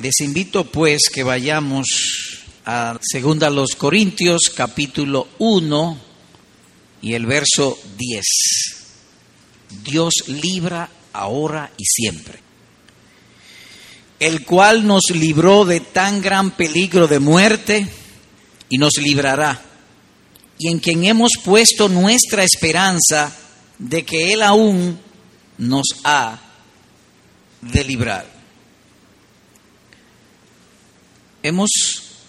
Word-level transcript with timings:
Les 0.00 0.18
invito 0.20 0.64
pues 0.64 1.10
que 1.12 1.22
vayamos 1.22 1.86
a 2.64 2.98
segunda 3.02 3.50
los 3.50 3.74
Corintios 3.76 4.50
capítulo 4.54 5.28
1 5.38 5.98
y 7.02 7.12
el 7.12 7.26
verso 7.26 7.78
10. 7.98 8.24
Dios 9.84 10.14
libra 10.28 10.88
ahora 11.12 11.70
y 11.76 11.84
siempre. 11.84 12.38
El 14.18 14.46
cual 14.46 14.86
nos 14.86 15.10
libró 15.10 15.66
de 15.66 15.80
tan 15.80 16.22
gran 16.22 16.52
peligro 16.52 17.06
de 17.06 17.18
muerte 17.18 17.86
y 18.70 18.78
nos 18.78 18.96
librará. 18.96 19.60
Y 20.58 20.68
en 20.68 20.78
quien 20.78 21.04
hemos 21.04 21.32
puesto 21.44 21.90
nuestra 21.90 22.42
esperanza 22.42 23.36
de 23.78 24.02
que 24.06 24.32
Él 24.32 24.40
aún 24.40 24.98
nos 25.58 25.84
ha 26.04 26.40
de 27.60 27.84
librar. 27.84 28.29
Hemos 31.42 31.70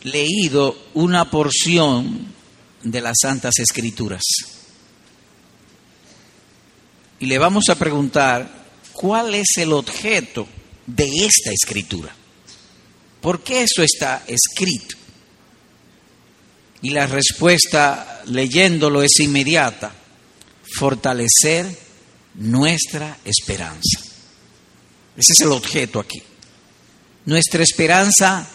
leído 0.04 0.78
una 0.94 1.30
porción 1.30 2.34
de 2.84 3.02
las 3.02 3.18
Santas 3.22 3.60
Escrituras 3.60 4.22
y 7.20 7.26
le 7.28 7.38
vamos 7.38 7.70
a 7.70 7.76
preguntar 7.76 8.50
cuál 8.94 9.36
es 9.36 9.58
el 9.58 9.74
objeto 9.74 10.48
de 10.88 11.26
esta 11.26 11.52
escritura. 11.52 12.16
¿Por 13.22 13.44
qué 13.44 13.62
eso 13.62 13.84
está 13.84 14.24
escrito? 14.26 14.96
Y 16.82 16.90
la 16.90 17.06
respuesta 17.06 18.24
leyéndolo 18.26 19.04
es 19.04 19.20
inmediata. 19.20 19.94
Fortalecer 20.74 21.68
nuestra 22.36 23.20
esperanza. 23.24 24.00
Ese 25.16 25.34
es 25.34 25.42
el 25.42 25.52
objeto 25.52 26.00
aquí. 26.00 26.24
Nuestra 27.26 27.62
esperanza 27.62 28.50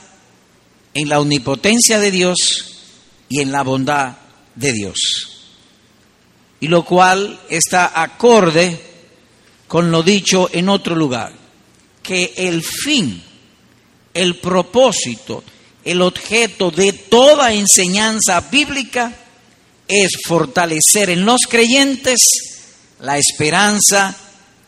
en 0.96 1.10
la 1.10 1.20
omnipotencia 1.20 1.98
de 1.98 2.10
Dios 2.10 2.36
y 3.28 3.42
en 3.42 3.52
la 3.52 3.62
bondad 3.62 4.16
de 4.54 4.72
Dios. 4.72 4.94
Y 6.58 6.68
lo 6.68 6.86
cual 6.86 7.38
está 7.50 8.00
acorde 8.00 8.80
con 9.68 9.90
lo 9.90 10.02
dicho 10.02 10.48
en 10.50 10.70
otro 10.70 10.94
lugar, 10.94 11.34
que 12.02 12.32
el 12.38 12.62
fin, 12.62 13.22
el 14.14 14.36
propósito, 14.36 15.44
el 15.84 16.00
objeto 16.00 16.70
de 16.70 16.94
toda 16.94 17.52
enseñanza 17.52 18.40
bíblica 18.50 19.12
es 19.86 20.12
fortalecer 20.26 21.10
en 21.10 21.26
los 21.26 21.42
creyentes 21.46 22.20
la 23.00 23.18
esperanza 23.18 24.16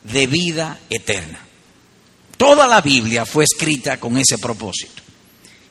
de 0.02 0.26
vida 0.26 0.78
eterna. 0.90 1.40
Toda 2.36 2.66
la 2.66 2.82
Biblia 2.82 3.24
fue 3.24 3.44
escrita 3.44 3.98
con 3.98 4.18
ese 4.18 4.36
propósito 4.36 5.07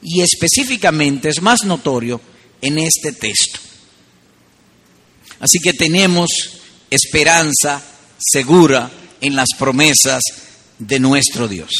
y 0.01 0.21
específicamente 0.21 1.29
es 1.29 1.41
más 1.41 1.63
notorio 1.63 2.21
en 2.61 2.79
este 2.79 3.11
texto. 3.11 3.59
Así 5.39 5.59
que 5.59 5.73
tenemos 5.73 6.29
esperanza 6.89 7.81
segura 8.17 8.89
en 9.21 9.35
las 9.35 9.49
promesas 9.57 10.21
de 10.79 10.99
nuestro 10.99 11.47
Dios. 11.47 11.71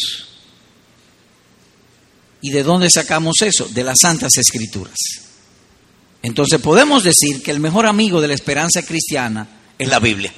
¿Y 2.41 2.51
de 2.51 2.63
dónde 2.63 2.89
sacamos 2.89 3.41
eso? 3.41 3.67
De 3.69 3.83
las 3.83 3.97
Santas 4.01 4.37
Escrituras. 4.37 4.97
Entonces 6.21 6.59
podemos 6.61 7.03
decir 7.03 7.41
que 7.41 7.51
el 7.51 7.59
mejor 7.59 7.85
amigo 7.85 8.21
de 8.21 8.27
la 8.27 8.33
esperanza 8.33 8.83
cristiana 8.83 9.47
es 9.77 9.87
la 9.87 9.99
Biblia. 9.99 10.33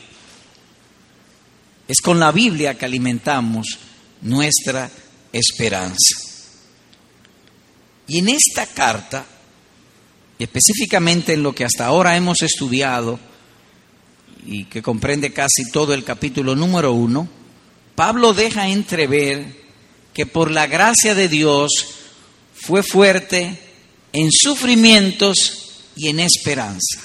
Es 1.87 1.99
con 2.01 2.19
la 2.19 2.31
Biblia 2.31 2.77
que 2.77 2.85
alimentamos 2.85 3.79
nuestra 4.21 4.89
esperanza. 5.31 6.28
Y 8.09 8.17
en 8.17 8.29
esta 8.29 8.65
carta, 8.65 9.23
específicamente 10.39 11.33
en 11.33 11.43
lo 11.43 11.53
que 11.53 11.63
hasta 11.63 11.85
ahora 11.85 12.17
hemos 12.17 12.41
estudiado 12.41 13.19
y 14.47 14.65
que 14.65 14.81
comprende 14.81 15.31
casi 15.31 15.69
todo 15.71 15.93
el 15.93 16.03
capítulo 16.03 16.55
número 16.55 16.91
uno, 16.91 17.29
Pablo 17.93 18.33
deja 18.33 18.67
entrever 18.67 19.59
que 20.11 20.25
por 20.25 20.49
la 20.49 20.65
gracia 20.65 21.13
de 21.13 21.27
Dios 21.27 21.69
fue 22.55 22.81
fuerte 22.81 23.59
en 24.11 24.31
sufrimientos 24.31 25.83
y 25.95 26.07
en 26.07 26.19
esperanza, 26.19 26.99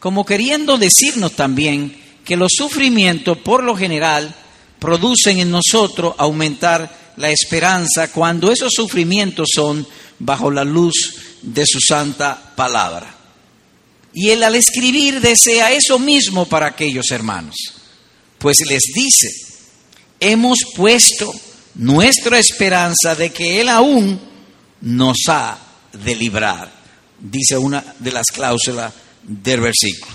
como 0.00 0.26
queriendo 0.26 0.76
decirnos 0.76 1.32
también 1.32 1.96
que 2.26 2.36
los 2.36 2.52
sufrimientos 2.54 3.38
por 3.38 3.64
lo 3.64 3.74
general 3.74 4.34
producen 4.78 5.38
en 5.38 5.50
nosotros 5.50 6.14
aumentar 6.18 7.01
la 7.16 7.30
esperanza 7.30 8.10
cuando 8.10 8.50
esos 8.50 8.72
sufrimientos 8.74 9.50
son 9.54 9.86
bajo 10.18 10.50
la 10.50 10.64
luz 10.64 11.16
de 11.42 11.66
su 11.66 11.80
santa 11.80 12.52
palabra. 12.56 13.16
Y 14.14 14.30
él 14.30 14.42
al 14.42 14.54
escribir 14.54 15.20
desea 15.20 15.72
eso 15.72 15.98
mismo 15.98 16.46
para 16.46 16.66
aquellos 16.66 17.10
hermanos, 17.10 17.56
pues 18.38 18.58
les 18.68 18.82
dice, 18.94 19.28
hemos 20.20 20.60
puesto 20.76 21.32
nuestra 21.74 22.38
esperanza 22.38 23.14
de 23.14 23.30
que 23.30 23.60
Él 23.60 23.68
aún 23.68 24.20
nos 24.80 25.18
ha 25.28 25.58
de 25.92 26.14
librar, 26.14 26.70
dice 27.18 27.56
una 27.56 27.84
de 27.98 28.12
las 28.12 28.26
cláusulas 28.26 28.92
del 29.22 29.60
versículo. 29.60 30.14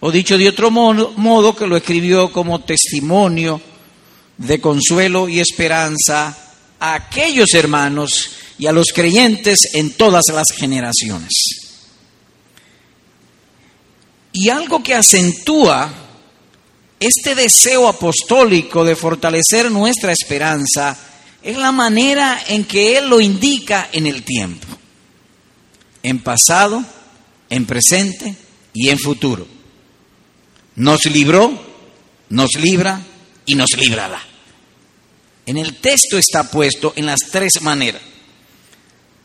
O 0.00 0.12
dicho 0.12 0.38
de 0.38 0.48
otro 0.48 0.70
modo, 0.70 1.12
modo 1.16 1.56
que 1.56 1.66
lo 1.66 1.76
escribió 1.76 2.30
como 2.30 2.60
testimonio 2.60 3.60
de 4.38 4.60
consuelo 4.60 5.28
y 5.28 5.40
esperanza 5.40 6.36
a 6.80 6.94
aquellos 6.94 7.52
hermanos 7.54 8.30
y 8.58 8.66
a 8.66 8.72
los 8.72 8.92
creyentes 8.92 9.74
en 9.74 9.92
todas 9.92 10.24
las 10.32 10.48
generaciones. 10.56 11.32
Y 14.32 14.48
algo 14.48 14.82
que 14.82 14.94
acentúa 14.94 15.92
este 17.00 17.34
deseo 17.34 17.88
apostólico 17.88 18.84
de 18.84 18.96
fortalecer 18.96 19.70
nuestra 19.70 20.12
esperanza 20.12 20.96
es 21.42 21.56
la 21.56 21.72
manera 21.72 22.42
en 22.48 22.64
que 22.64 22.98
Él 22.98 23.08
lo 23.08 23.20
indica 23.20 23.88
en 23.92 24.06
el 24.06 24.22
tiempo, 24.24 24.66
en 26.02 26.20
pasado, 26.20 26.84
en 27.48 27.66
presente 27.66 28.36
y 28.72 28.88
en 28.88 28.98
futuro. 28.98 29.46
Nos 30.76 31.06
libró, 31.06 31.52
nos 32.28 32.50
libra 32.56 33.00
y 33.48 33.56
nos 33.56 33.70
librará. 33.76 34.22
En 35.46 35.56
el 35.56 35.76
texto 35.80 36.18
está 36.18 36.48
puesto 36.48 36.92
en 36.94 37.06
las 37.06 37.20
tres 37.32 37.60
maneras. 37.62 38.02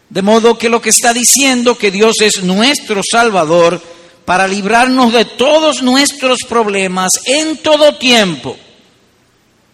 De 0.10 0.22
modo 0.22 0.58
que 0.58 0.70
lo 0.70 0.82
que 0.82 0.90
está 0.90 1.14
diciendo 1.14 1.78
que 1.78 1.92
Dios 1.92 2.16
es 2.22 2.44
nuestro 2.44 3.02
Salvador 3.04 3.82
para 4.26 4.48
librarnos 4.48 5.12
de 5.12 5.26
todos 5.26 5.84
nuestros 5.84 6.40
problemas 6.48 7.12
en 7.26 7.58
todo 7.58 7.98
tiempo. 7.98 8.58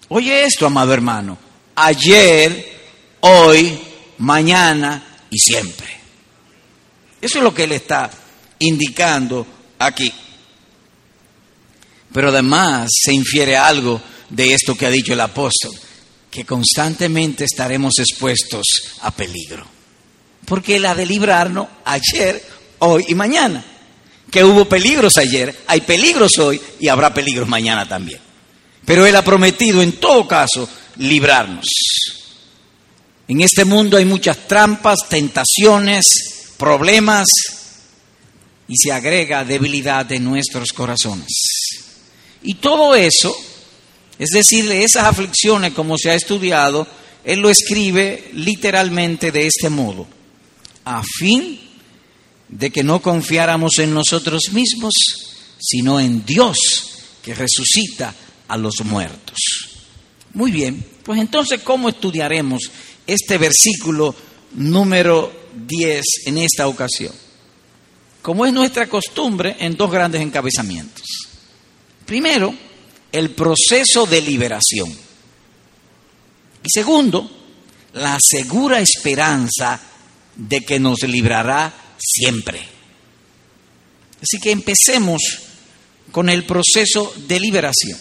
Oye 0.07 0.43
esto, 0.45 0.65
amado 0.65 0.91
hermano, 0.91 1.37
ayer, 1.75 2.79
hoy, 3.19 3.79
mañana 4.17 5.19
y 5.29 5.37
siempre. 5.37 5.87
Eso 7.21 7.37
es 7.37 7.43
lo 7.43 7.53
que 7.53 7.65
él 7.65 7.73
está 7.73 8.09
indicando 8.57 9.45
aquí. 9.77 10.11
Pero 12.11 12.29
además 12.29 12.89
se 12.91 13.13
infiere 13.13 13.55
algo 13.55 14.01
de 14.29 14.53
esto 14.53 14.75
que 14.75 14.85
ha 14.85 14.91
dicho 14.91 15.13
el 15.13 15.21
apóstol, 15.21 15.71
que 16.29 16.45
constantemente 16.45 17.45
estaremos 17.45 17.99
expuestos 17.99 18.65
a 19.01 19.11
peligro 19.11 19.79
porque 20.49 20.77
Él 20.77 20.85
ha 20.85 20.95
de 20.95 21.05
librarnos 21.05 21.67
ayer, 21.85 22.43
hoy 22.79 23.05
y 23.07 23.15
mañana. 23.15 23.63
Que 24.31 24.43
hubo 24.43 24.65
peligros 24.65 25.17
ayer, 25.17 25.55
hay 25.67 25.81
peligros 25.81 26.37
hoy 26.39 26.59
y 26.79 26.87
habrá 26.87 27.13
peligros 27.13 27.47
mañana 27.47 27.87
también. 27.87 28.19
Pero 28.83 29.05
Él 29.05 29.15
ha 29.15 29.23
prometido 29.23 29.81
en 29.81 29.93
todo 29.93 30.27
caso 30.27 30.67
librarnos. 30.97 31.65
En 33.27 33.41
este 33.41 33.63
mundo 33.63 33.97
hay 33.97 34.05
muchas 34.05 34.47
trampas, 34.47 35.07
tentaciones, 35.07 36.05
problemas 36.57 37.27
y 38.67 38.75
se 38.75 38.91
agrega 38.91 39.45
debilidad 39.45 40.05
de 40.05 40.19
nuestros 40.19 40.73
corazones. 40.73 41.27
Y 42.41 42.55
todo 42.55 42.95
eso, 42.95 43.35
es 44.19 44.29
decir, 44.31 44.69
esas 44.69 45.05
aflicciones 45.05 45.73
como 45.73 45.97
se 45.97 46.11
ha 46.11 46.15
estudiado, 46.15 46.85
Él 47.23 47.39
lo 47.39 47.49
escribe 47.49 48.29
literalmente 48.33 49.31
de 49.31 49.47
este 49.47 49.69
modo 49.69 50.05
a 50.83 51.01
fin 51.03 51.59
de 52.49 52.69
que 52.69 52.83
no 52.83 53.01
confiáramos 53.01 53.79
en 53.79 53.93
nosotros 53.93 54.51
mismos, 54.51 54.93
sino 55.59 55.99
en 55.99 56.25
Dios 56.25 56.57
que 57.23 57.33
resucita 57.33 58.13
a 58.47 58.57
los 58.57 58.83
muertos. 58.83 59.37
Muy 60.33 60.51
bien, 60.51 60.83
pues 61.03 61.19
entonces, 61.21 61.61
¿cómo 61.61 61.89
estudiaremos 61.89 62.61
este 63.07 63.37
versículo 63.37 64.13
número 64.55 65.31
10 65.65 66.03
en 66.25 66.39
esta 66.39 66.67
ocasión? 66.67 67.13
Como 68.21 68.45
es 68.45 68.51
nuestra 68.51 68.87
costumbre, 68.87 69.55
en 69.59 69.77
dos 69.77 69.89
grandes 69.89 70.21
encabezamientos. 70.21 71.05
Primero, 72.05 72.53
el 73.11 73.31
proceso 73.31 74.05
de 74.05 74.21
liberación. 74.21 74.89
Y 76.63 76.69
segundo, 76.69 77.29
la 77.93 78.17
segura 78.19 78.79
esperanza 78.79 79.79
de 80.35 80.61
que 80.61 80.79
nos 80.79 81.01
librará 81.03 81.73
siempre. 81.97 82.59
Así 84.21 84.39
que 84.41 84.51
empecemos 84.51 85.21
con 86.11 86.29
el 86.29 86.45
proceso 86.45 87.13
de 87.27 87.39
liberación. 87.39 87.99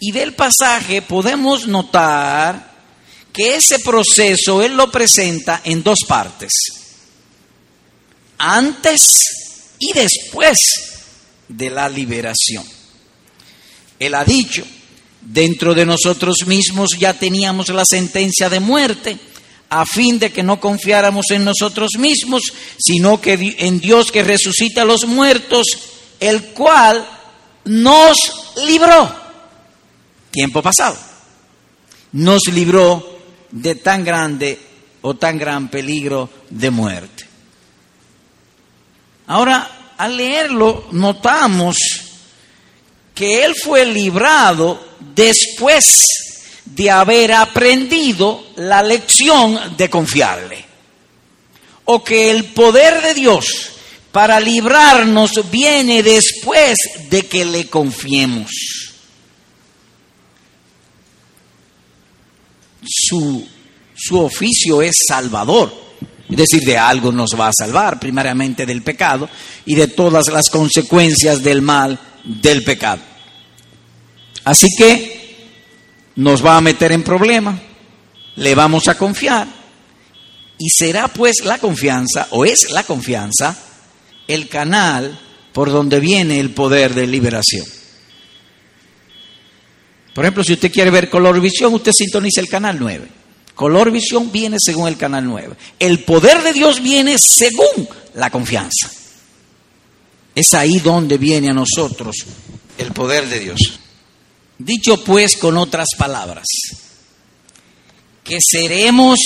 Y 0.00 0.12
del 0.12 0.34
pasaje 0.34 1.02
podemos 1.02 1.66
notar 1.66 2.72
que 3.32 3.56
ese 3.56 3.78
proceso 3.78 4.62
Él 4.62 4.76
lo 4.76 4.90
presenta 4.90 5.60
en 5.64 5.82
dos 5.82 6.00
partes. 6.06 6.52
Antes 8.38 9.00
y 9.78 9.92
después 9.92 10.58
de 11.48 11.70
la 11.70 11.88
liberación. 11.88 12.64
Él 14.06 14.14
ha 14.14 14.24
dicho, 14.24 14.64
dentro 15.20 15.74
de 15.74 15.86
nosotros 15.86 16.46
mismos 16.46 16.90
ya 16.98 17.14
teníamos 17.14 17.68
la 17.68 17.84
sentencia 17.84 18.48
de 18.48 18.60
muerte, 18.60 19.18
a 19.70 19.86
fin 19.86 20.18
de 20.18 20.30
que 20.30 20.42
no 20.42 20.60
confiáramos 20.60 21.30
en 21.30 21.44
nosotros 21.44 21.92
mismos, 21.98 22.42
sino 22.78 23.20
que 23.20 23.56
en 23.58 23.80
Dios 23.80 24.12
que 24.12 24.22
resucita 24.22 24.82
a 24.82 24.84
los 24.84 25.06
muertos, 25.06 25.66
el 26.20 26.44
cual 26.46 27.06
nos 27.64 28.16
libró. 28.66 29.12
Tiempo 30.30 30.62
pasado. 30.62 30.96
Nos 32.12 32.42
libró 32.52 33.18
de 33.50 33.74
tan 33.76 34.04
grande 34.04 34.58
o 35.02 35.14
tan 35.14 35.38
gran 35.38 35.68
peligro 35.68 36.30
de 36.50 36.70
muerte. 36.70 37.24
Ahora, 39.26 39.94
al 39.96 40.16
leerlo, 40.16 40.86
notamos 40.92 41.76
que 43.14 43.44
él 43.44 43.54
fue 43.62 43.86
librado 43.86 44.84
después 45.14 45.84
de 46.64 46.90
haber 46.90 47.32
aprendido 47.32 48.44
la 48.56 48.82
lección 48.82 49.76
de 49.76 49.88
confiarle. 49.88 50.64
O 51.84 52.02
que 52.02 52.30
el 52.30 52.46
poder 52.46 53.02
de 53.02 53.14
Dios 53.14 53.70
para 54.10 54.40
librarnos 54.40 55.50
viene 55.50 56.02
después 56.02 56.76
de 57.10 57.26
que 57.26 57.44
le 57.44 57.68
confiemos. 57.68 58.50
Su, 62.82 63.46
su 63.94 64.18
oficio 64.18 64.82
es 64.82 64.96
salvador. 65.06 65.84
Es 66.28 66.36
decir, 66.36 66.62
de 66.62 66.78
algo 66.78 67.12
nos 67.12 67.38
va 67.38 67.48
a 67.48 67.52
salvar, 67.52 68.00
primariamente 68.00 68.64
del 68.64 68.82
pecado 68.82 69.28
y 69.66 69.74
de 69.74 69.88
todas 69.88 70.28
las 70.28 70.48
consecuencias 70.48 71.42
del 71.42 71.60
mal 71.60 72.00
del 72.24 72.64
pecado. 72.64 73.00
Así 74.44 74.68
que 74.76 75.46
nos 76.16 76.44
va 76.44 76.56
a 76.56 76.60
meter 76.60 76.92
en 76.92 77.02
problema, 77.02 77.58
le 78.36 78.54
vamos 78.54 78.88
a 78.88 78.96
confiar 78.96 79.46
y 80.58 80.68
será 80.70 81.08
pues 81.08 81.44
la 81.44 81.58
confianza, 81.58 82.28
o 82.30 82.44
es 82.44 82.70
la 82.70 82.84
confianza, 82.84 83.56
el 84.28 84.48
canal 84.48 85.18
por 85.52 85.70
donde 85.70 86.00
viene 86.00 86.40
el 86.40 86.50
poder 86.50 86.94
de 86.94 87.06
liberación. 87.06 87.66
Por 90.14 90.24
ejemplo, 90.24 90.44
si 90.44 90.52
usted 90.52 90.70
quiere 90.70 90.90
ver 90.90 91.10
color 91.10 91.40
visión, 91.40 91.74
usted 91.74 91.92
sintoniza 91.92 92.40
el 92.40 92.48
canal 92.48 92.76
9. 92.78 93.08
Color 93.54 93.90
visión 93.90 94.30
viene 94.30 94.58
según 94.60 94.88
el 94.88 94.96
canal 94.96 95.24
9. 95.24 95.54
El 95.78 96.00
poder 96.04 96.42
de 96.42 96.52
Dios 96.52 96.82
viene 96.82 97.16
según 97.18 97.88
la 98.14 98.30
confianza. 98.30 98.90
Es 100.34 100.54
ahí 100.54 100.80
donde 100.80 101.18
viene 101.18 101.50
a 101.50 101.54
nosotros 101.54 102.16
el 102.78 102.92
poder 102.92 103.28
de 103.28 103.40
Dios. 103.40 103.60
Dicho 104.58 105.02
pues 105.04 105.36
con 105.36 105.56
otras 105.56 105.88
palabras, 105.96 106.46
que 108.22 108.38
seremos 108.40 109.18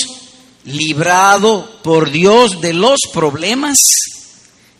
librados 0.64 1.70
por 1.82 2.10
Dios 2.10 2.60
de 2.60 2.72
los 2.72 2.98
problemas 3.12 3.78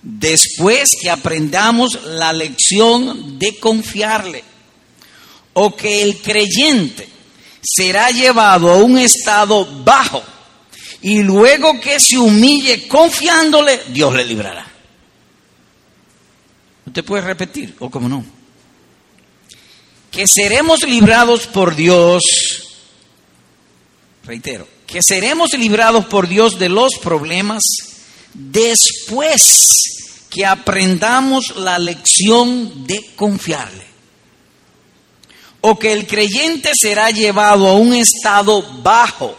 después 0.02 0.90
que 1.00 1.10
aprendamos 1.10 1.98
la 2.04 2.32
lección 2.32 3.38
de 3.38 3.58
confiarle, 3.58 4.44
o 5.54 5.74
que 5.74 6.02
el 6.02 6.20
creyente 6.20 7.08
será 7.62 8.10
llevado 8.10 8.70
a 8.70 8.76
un 8.76 8.98
estado 8.98 9.66
bajo 9.84 10.22
y 11.02 11.22
luego 11.22 11.80
que 11.80 11.98
se 12.00 12.16
humille 12.16 12.86
confiándole, 12.88 13.80
Dios 13.88 14.14
le 14.14 14.24
librará. 14.24 14.77
¿Usted 16.88 17.04
puede 17.04 17.20
repetir 17.20 17.74
o 17.80 17.90
cómo 17.90 18.08
no? 18.08 18.24
Que 20.10 20.24
seremos 20.26 20.82
librados 20.84 21.46
por 21.46 21.76
Dios, 21.76 22.22
reitero, 24.24 24.66
que 24.86 25.00
seremos 25.06 25.52
librados 25.52 26.06
por 26.06 26.26
Dios 26.26 26.58
de 26.58 26.70
los 26.70 26.94
problemas 27.02 27.62
después 28.32 29.42
que 30.30 30.46
aprendamos 30.46 31.56
la 31.56 31.78
lección 31.78 32.86
de 32.86 33.14
confiarle 33.16 33.84
o 35.60 35.78
que 35.78 35.92
el 35.92 36.06
creyente 36.06 36.70
será 36.74 37.10
llevado 37.10 37.68
a 37.68 37.74
un 37.74 37.92
estado 37.92 38.62
bajo 38.82 39.36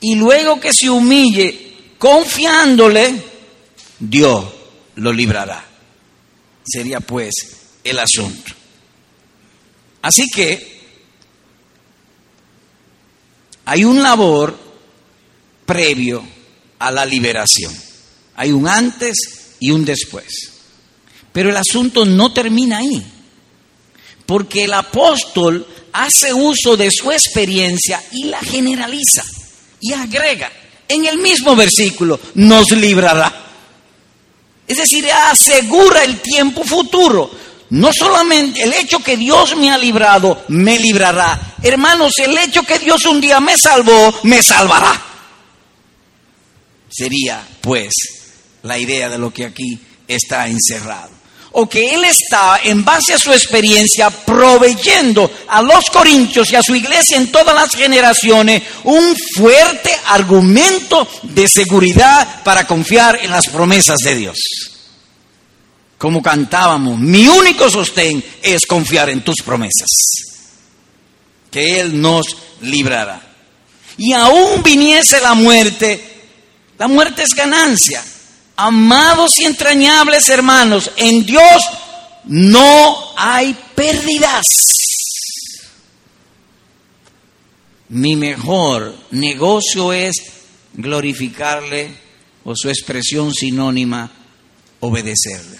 y 0.00 0.14
luego 0.14 0.58
que 0.58 0.72
se 0.72 0.88
humille 0.88 1.74
confiándole, 1.98 3.22
Dios 3.98 4.44
lo 4.94 5.12
librará. 5.12 5.73
Sería 6.64 7.00
pues 7.00 7.34
el 7.82 7.98
asunto. 7.98 8.52
Así 10.02 10.28
que 10.28 10.80
hay 13.64 13.84
un 13.84 14.02
labor 14.02 14.58
previo 15.66 16.24
a 16.78 16.90
la 16.90 17.04
liberación. 17.04 17.74
Hay 18.36 18.52
un 18.52 18.66
antes 18.66 19.56
y 19.60 19.70
un 19.70 19.84
después. 19.84 20.50
Pero 21.32 21.50
el 21.50 21.56
asunto 21.56 22.04
no 22.04 22.32
termina 22.32 22.78
ahí 22.78 23.04
porque 24.26 24.64
el 24.64 24.72
apóstol 24.72 25.66
hace 25.92 26.32
uso 26.32 26.76
de 26.76 26.90
su 26.90 27.10
experiencia 27.12 28.02
y 28.12 28.24
la 28.24 28.40
generaliza 28.40 29.24
y 29.80 29.92
agrega 29.92 30.50
en 30.88 31.06
el 31.06 31.18
mismo 31.18 31.56
versículo, 31.56 32.20
nos 32.34 32.70
librará. 32.72 33.42
Es 34.66 34.78
decir, 34.78 35.06
asegura 35.10 36.02
el 36.04 36.20
tiempo 36.20 36.64
futuro. 36.64 37.30
No 37.70 37.90
solamente 37.92 38.62
el 38.62 38.72
hecho 38.72 39.00
que 39.00 39.16
Dios 39.16 39.56
me 39.56 39.70
ha 39.70 39.78
librado, 39.78 40.44
me 40.48 40.78
librará. 40.78 41.56
Hermanos, 41.62 42.14
el 42.18 42.36
hecho 42.38 42.62
que 42.62 42.78
Dios 42.78 43.04
un 43.06 43.20
día 43.20 43.40
me 43.40 43.56
salvó, 43.56 44.14
me 44.22 44.42
salvará. 44.42 45.02
Sería, 46.88 47.46
pues, 47.60 47.92
la 48.62 48.78
idea 48.78 49.08
de 49.08 49.18
lo 49.18 49.32
que 49.32 49.46
aquí 49.46 49.80
está 50.06 50.46
encerrado 50.46 51.13
o 51.56 51.68
que 51.68 51.94
él 51.94 52.04
está, 52.04 52.60
en 52.64 52.84
base 52.84 53.14
a 53.14 53.18
su 53.18 53.32
experiencia, 53.32 54.10
proveyendo 54.10 55.30
a 55.48 55.62
los 55.62 55.84
corintios 55.86 56.50
y 56.50 56.56
a 56.56 56.62
su 56.62 56.74
iglesia 56.74 57.16
en 57.16 57.30
todas 57.30 57.54
las 57.54 57.70
generaciones 57.70 58.62
un 58.82 59.14
fuerte 59.36 59.90
argumento 60.08 61.06
de 61.22 61.46
seguridad 61.46 62.42
para 62.42 62.66
confiar 62.66 63.20
en 63.22 63.30
las 63.30 63.46
promesas 63.46 63.98
de 63.98 64.16
Dios. 64.16 64.36
Como 65.96 66.20
cantábamos, 66.20 66.98
mi 66.98 67.28
único 67.28 67.70
sostén 67.70 68.22
es 68.42 68.66
confiar 68.66 69.10
en 69.10 69.22
tus 69.22 69.36
promesas, 69.44 69.88
que 71.52 71.78
Él 71.78 72.00
nos 72.00 72.36
librará. 72.62 73.22
Y 73.96 74.12
aún 74.12 74.60
viniese 74.60 75.20
la 75.20 75.34
muerte, 75.34 76.02
la 76.78 76.88
muerte 76.88 77.22
es 77.22 77.30
ganancia 77.30 78.02
Amados 78.56 79.38
y 79.38 79.44
entrañables 79.44 80.28
hermanos, 80.28 80.90
en 80.96 81.26
Dios 81.26 81.62
no 82.24 82.96
hay 83.16 83.56
pérdidas. 83.74 84.44
Mi 87.88 88.16
mejor 88.16 88.94
negocio 89.10 89.92
es 89.92 90.14
glorificarle 90.72 91.96
o 92.44 92.54
su 92.54 92.68
expresión 92.68 93.32
sinónima, 93.32 94.10
obedecerle. 94.80 95.58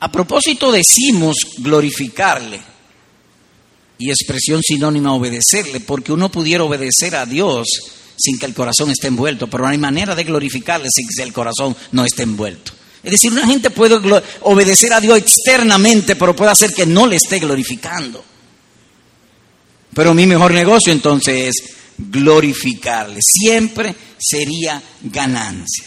A 0.00 0.12
propósito 0.12 0.70
decimos 0.70 1.36
glorificarle 1.58 2.60
y 3.98 4.10
expresión 4.10 4.62
sinónima 4.62 5.14
obedecerle, 5.14 5.80
porque 5.80 6.12
uno 6.12 6.30
pudiera 6.30 6.64
obedecer 6.64 7.16
a 7.16 7.24
Dios 7.24 7.66
sin 8.16 8.38
que 8.38 8.46
el 8.46 8.54
corazón 8.54 8.90
esté 8.90 9.08
envuelto, 9.08 9.46
pero 9.48 9.64
no 9.64 9.70
hay 9.70 9.78
manera 9.78 10.14
de 10.14 10.24
glorificarle 10.24 10.88
sin 10.90 11.06
que 11.08 11.22
el 11.22 11.32
corazón 11.32 11.76
no 11.92 12.04
esté 12.04 12.22
envuelto. 12.22 12.72
Es 13.02 13.12
decir, 13.12 13.32
una 13.32 13.46
gente 13.46 13.70
puede 13.70 14.00
obedecer 14.42 14.92
a 14.92 15.00
Dios 15.00 15.18
externamente, 15.18 16.16
pero 16.16 16.34
puede 16.34 16.50
hacer 16.50 16.72
que 16.72 16.86
no 16.86 17.06
le 17.06 17.16
esté 17.16 17.38
glorificando. 17.38 18.24
Pero 19.94 20.12
mi 20.12 20.26
mejor 20.26 20.52
negocio 20.52 20.92
entonces 20.92 21.54
es 21.54 21.74
glorificarle. 21.96 23.20
Siempre 23.22 23.94
sería 24.18 24.82
ganancia. 25.02 25.84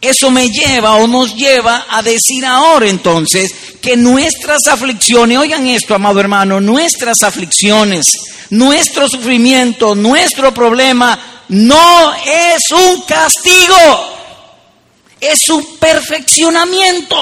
Eso 0.00 0.30
me 0.30 0.50
lleva 0.50 0.96
o 0.96 1.06
nos 1.06 1.34
lleva 1.34 1.86
a 1.88 2.02
decir 2.02 2.44
ahora 2.44 2.88
entonces 2.88 3.50
que 3.80 3.96
nuestras 3.96 4.66
aflicciones, 4.68 5.38
oigan 5.38 5.66
esto, 5.66 5.94
amado 5.94 6.20
hermano, 6.20 6.60
nuestras 6.60 7.22
aflicciones 7.22 8.04
nuestro 8.50 9.08
sufrimiento, 9.08 9.94
nuestro 9.94 10.52
problema, 10.52 11.33
no 11.48 12.14
es 12.14 12.70
un 12.70 13.02
castigo, 13.02 14.14
es 15.20 15.48
un 15.48 15.76
perfeccionamiento. 15.76 17.16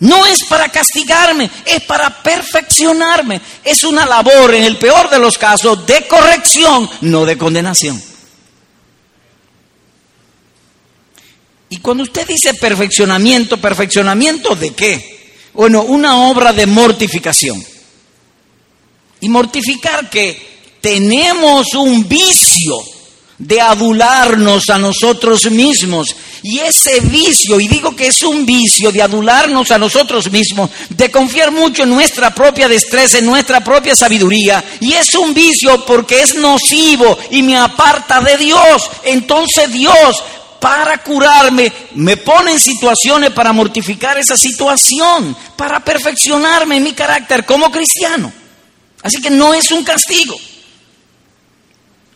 No 0.00 0.24
es 0.26 0.44
para 0.44 0.68
castigarme, 0.68 1.50
es 1.64 1.82
para 1.82 2.22
perfeccionarme. 2.22 3.40
Es 3.64 3.82
una 3.82 4.06
labor, 4.06 4.54
en 4.54 4.62
el 4.62 4.76
peor 4.76 5.10
de 5.10 5.18
los 5.18 5.36
casos, 5.36 5.84
de 5.86 6.06
corrección, 6.06 6.88
no 7.00 7.24
de 7.24 7.36
condenación. 7.36 8.00
Y 11.70 11.78
cuando 11.78 12.04
usted 12.04 12.26
dice 12.26 12.54
perfeccionamiento, 12.54 13.58
perfeccionamiento 13.58 14.54
de 14.54 14.72
qué? 14.72 15.32
Bueno, 15.52 15.82
una 15.82 16.28
obra 16.28 16.52
de 16.52 16.66
mortificación. 16.66 17.62
Y 19.20 19.28
mortificar 19.28 20.08
que 20.08 20.57
tenemos 20.80 21.74
un 21.74 22.08
vicio 22.08 22.76
de 23.38 23.60
adularnos 23.60 24.64
a 24.68 24.78
nosotros 24.78 25.50
mismos. 25.50 26.14
Y 26.42 26.58
ese 26.58 27.00
vicio, 27.00 27.58
y 27.60 27.68
digo 27.68 27.94
que 27.94 28.08
es 28.08 28.22
un 28.22 28.44
vicio 28.44 28.92
de 28.92 29.02
adularnos 29.02 29.70
a 29.70 29.78
nosotros 29.78 30.30
mismos, 30.30 30.70
de 30.90 31.10
confiar 31.10 31.50
mucho 31.50 31.84
en 31.84 31.90
nuestra 31.90 32.34
propia 32.34 32.68
destreza, 32.68 33.18
en 33.18 33.26
nuestra 33.26 33.62
propia 33.62 33.96
sabiduría, 33.96 34.62
y 34.80 34.92
es 34.92 35.14
un 35.14 35.34
vicio 35.34 35.84
porque 35.84 36.20
es 36.20 36.34
nocivo 36.36 37.18
y 37.30 37.42
me 37.42 37.56
aparta 37.56 38.20
de 38.20 38.36
Dios. 38.36 38.90
Entonces 39.04 39.72
Dios, 39.72 40.22
para 40.60 40.98
curarme, 40.98 41.72
me 41.94 42.16
pone 42.16 42.52
en 42.52 42.60
situaciones 42.60 43.30
para 43.30 43.52
mortificar 43.52 44.18
esa 44.18 44.36
situación, 44.36 45.36
para 45.56 45.80
perfeccionarme 45.80 46.76
en 46.76 46.84
mi 46.84 46.92
carácter 46.92 47.44
como 47.44 47.70
cristiano. 47.70 48.32
Así 49.02 49.20
que 49.20 49.30
no 49.30 49.54
es 49.54 49.70
un 49.70 49.84
castigo 49.84 50.36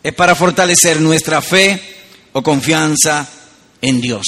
es 0.03 0.13
para 0.13 0.35
fortalecer 0.35 0.99
nuestra 0.99 1.41
fe 1.41 1.81
o 2.33 2.43
confianza 2.43 3.25
en 3.81 4.01
Dios. 4.01 4.23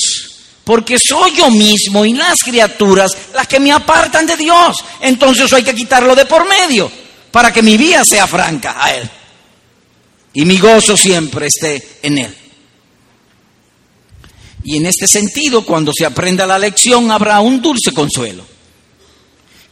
Porque 0.64 0.98
soy 0.98 1.36
yo 1.36 1.52
mismo 1.52 2.06
y 2.06 2.14
las 2.14 2.38
criaturas 2.44 3.12
las 3.36 3.48
que 3.48 3.60
me 3.60 3.72
apartan 3.72 4.26
de 4.26 4.38
Dios. 4.38 4.78
Entonces 5.02 5.52
hay 5.54 5.64
que 5.64 5.76
quitarlo 5.76 6.16
de 6.16 6.26
por 6.26 6.48
medio 6.48 6.90
para 7.30 7.52
que 7.52 7.62
mi 7.62 7.78
vida 7.78 8.04
sea 8.06 8.26
franca 8.26 8.84
a 8.84 8.96
Él. 8.96 9.10
Y 10.34 10.46
mi 10.46 10.58
gozo 10.58 10.98
siempre 10.98 11.48
esté 11.48 12.00
en 12.02 12.18
Él. 12.18 12.36
Y 14.64 14.78
en 14.78 14.88
este 14.88 15.08
sentido, 15.08 15.64
cuando 15.64 15.92
se 15.96 16.06
aprenda 16.06 16.48
la 16.48 16.58
lección, 16.58 17.12
habrá 17.12 17.40
un 17.42 17.62
dulce 17.62 17.92
consuelo. 17.92 18.55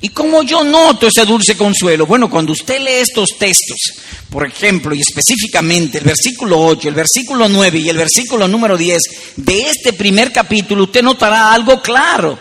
¿Y 0.03 0.09
cómo 0.09 0.43
yo 0.43 0.65
noto 0.65 1.07
ese 1.07 1.25
dulce 1.25 1.55
consuelo? 1.55 2.05
Bueno, 2.05 2.29
cuando 2.29 2.51
usted 2.51 2.77
lee 2.81 2.99
estos 2.99 3.37
textos, 3.39 3.93
por 4.29 4.45
ejemplo, 4.45 4.93
y 4.93 4.99
específicamente 4.99 5.99
el 5.99 6.03
versículo 6.03 6.59
8, 6.59 6.89
el 6.89 6.93
versículo 6.93 7.47
9 7.47 7.79
y 7.79 7.87
el 7.87 7.95
versículo 7.95 8.45
número 8.49 8.75
10 8.75 9.01
de 9.37 9.61
este 9.61 9.93
primer 9.93 10.33
capítulo, 10.33 10.83
usted 10.83 11.01
notará 11.01 11.53
algo 11.53 11.81
claro. 11.81 12.37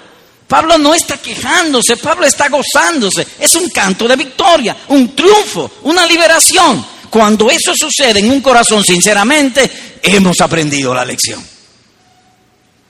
Pablo 0.49 0.77
no 0.77 0.93
está 0.93 1.19
quejándose, 1.19 1.97
Pablo 1.99 2.27
está 2.27 2.49
gozándose. 2.49 3.25
Es 3.39 3.55
un 3.55 3.69
canto 3.69 4.09
de 4.09 4.17
victoria, 4.17 4.77
un 4.89 5.15
triunfo, 5.15 5.71
una 5.83 6.05
liberación. 6.05 6.85
Cuando 7.09 7.49
eso 7.49 7.75
sucede 7.77 8.19
en 8.19 8.31
un 8.33 8.41
corazón, 8.41 8.83
sinceramente, 8.83 9.71
hemos 10.03 10.41
aprendido 10.41 10.93
la 10.93 11.05
lección. 11.05 11.52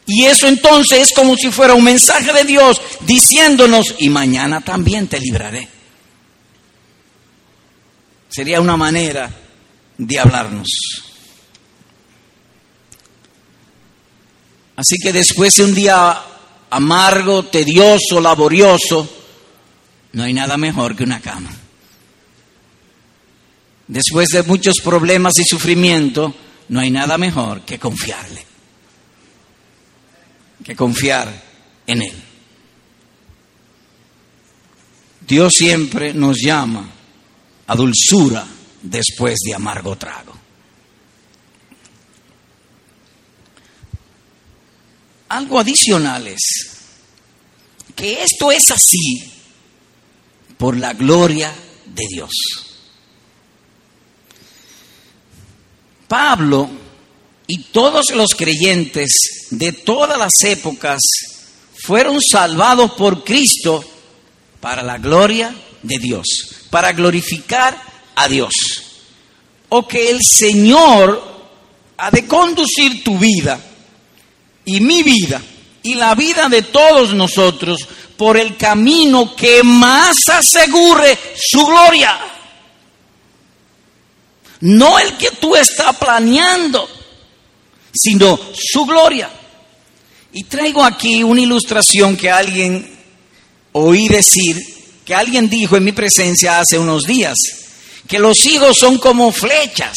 Y 0.06 0.25
eso 0.25 0.49
entonces 0.49 1.00
es 1.00 1.12
como 1.14 1.37
si 1.37 1.50
fuera 1.50 1.75
un 1.75 1.85
mensaje 1.85 2.32
de 2.32 2.44
Dios 2.44 2.80
diciéndonos, 3.00 3.94
y 3.99 4.09
mañana 4.09 4.61
también 4.61 5.06
te 5.06 5.21
libraré. 5.21 5.68
Sería 8.28 8.61
una 8.61 8.76
manera 8.76 9.30
de 9.99 10.18
hablarnos. 10.18 10.68
Así 14.75 14.97
que 14.99 15.12
después 15.12 15.54
de 15.54 15.64
un 15.64 15.75
día 15.75 16.21
amargo, 16.71 17.44
tedioso, 17.44 18.21
laborioso, 18.21 19.09
no 20.12 20.25
hay 20.25 20.32
nada 20.32 20.56
mejor 20.56 20.97
que 20.97 21.04
una 21.04 21.21
cama. 21.21 21.50
Después 23.87 24.30
de 24.30 24.42
muchos 24.42 24.76
problemas 24.82 25.38
y 25.38 25.44
sufrimiento, 25.44 26.35
no 26.71 26.80
hay 26.80 26.90
nada 26.90 27.18
mejor 27.18 27.61
que 27.62 27.78
confiarle 27.78 28.51
que 30.64 30.76
confiar 30.76 31.42
en 31.87 32.02
Él. 32.02 32.23
Dios 35.26 35.52
siempre 35.54 36.12
nos 36.12 36.38
llama 36.38 36.88
a 37.66 37.76
dulzura 37.76 38.47
después 38.83 39.38
de 39.47 39.54
amargo 39.54 39.97
trago. 39.97 40.33
Algo 45.28 45.59
adicional 45.59 46.26
es 46.26 46.40
que 47.97 48.23
esto 48.23 48.52
es 48.52 48.71
así 48.71 49.33
por 50.59 50.76
la 50.76 50.92
gloria 50.92 51.54
de 51.87 52.04
Dios. 52.09 52.31
Pablo 56.09 56.69
y 57.47 57.59
todos 57.65 58.11
los 58.15 58.35
creyentes 58.35 59.49
de 59.51 59.73
todas 59.73 60.19
las 60.19 60.43
épocas 60.45 61.01
fueron 61.85 62.19
salvados 62.21 62.93
por 62.93 63.25
Cristo 63.25 63.85
para 64.61 64.83
la 64.83 64.99
gloria 64.99 65.55
de 65.83 65.99
Dios, 65.99 66.27
para 66.71 66.93
glorificar 66.93 67.77
a 68.15 68.29
Dios. 68.29 68.53
O 69.69 69.87
que 69.89 70.11
el 70.11 70.21
Señor 70.23 71.33
ha 71.97 72.11
de 72.11 72.27
conducir 72.27 73.03
tu 73.03 73.19
vida 73.19 73.59
y 74.65 74.81
mi 74.81 75.03
vida 75.03 75.43
y 75.83 75.95
la 75.95 76.15
vida 76.15 76.49
de 76.49 76.63
todos 76.63 77.13
nosotros 77.13 77.89
por 78.17 78.37
el 78.37 78.57
camino 78.57 79.35
que 79.35 79.63
más 79.65 80.17
asegure 80.29 81.19
su 81.37 81.67
gloria. 81.67 82.19
No 84.61 84.99
el 85.01 85.17
que 85.17 85.31
tú 85.33 85.57
estás 85.57 85.97
planeando 85.97 86.89
sino 87.93 88.39
su 88.55 88.85
gloria. 88.85 89.31
Y 90.33 90.45
traigo 90.45 90.83
aquí 90.83 91.23
una 91.23 91.43
ilustración 91.43 92.17
que 92.17 92.31
alguien 92.31 92.89
oí 93.73 94.09
decir, 94.09 94.57
que 95.05 95.15
alguien 95.15 95.49
dijo 95.49 95.77
en 95.77 95.85
mi 95.85 95.93
presencia 95.93 96.61
hace 96.61 96.79
unos 96.79 97.05
días, 97.05 97.37
que 98.09 98.19
los 98.19 98.45
hijos 98.47 98.79
son 98.79 98.99
como 98.99 99.31
flechas. 99.33 99.97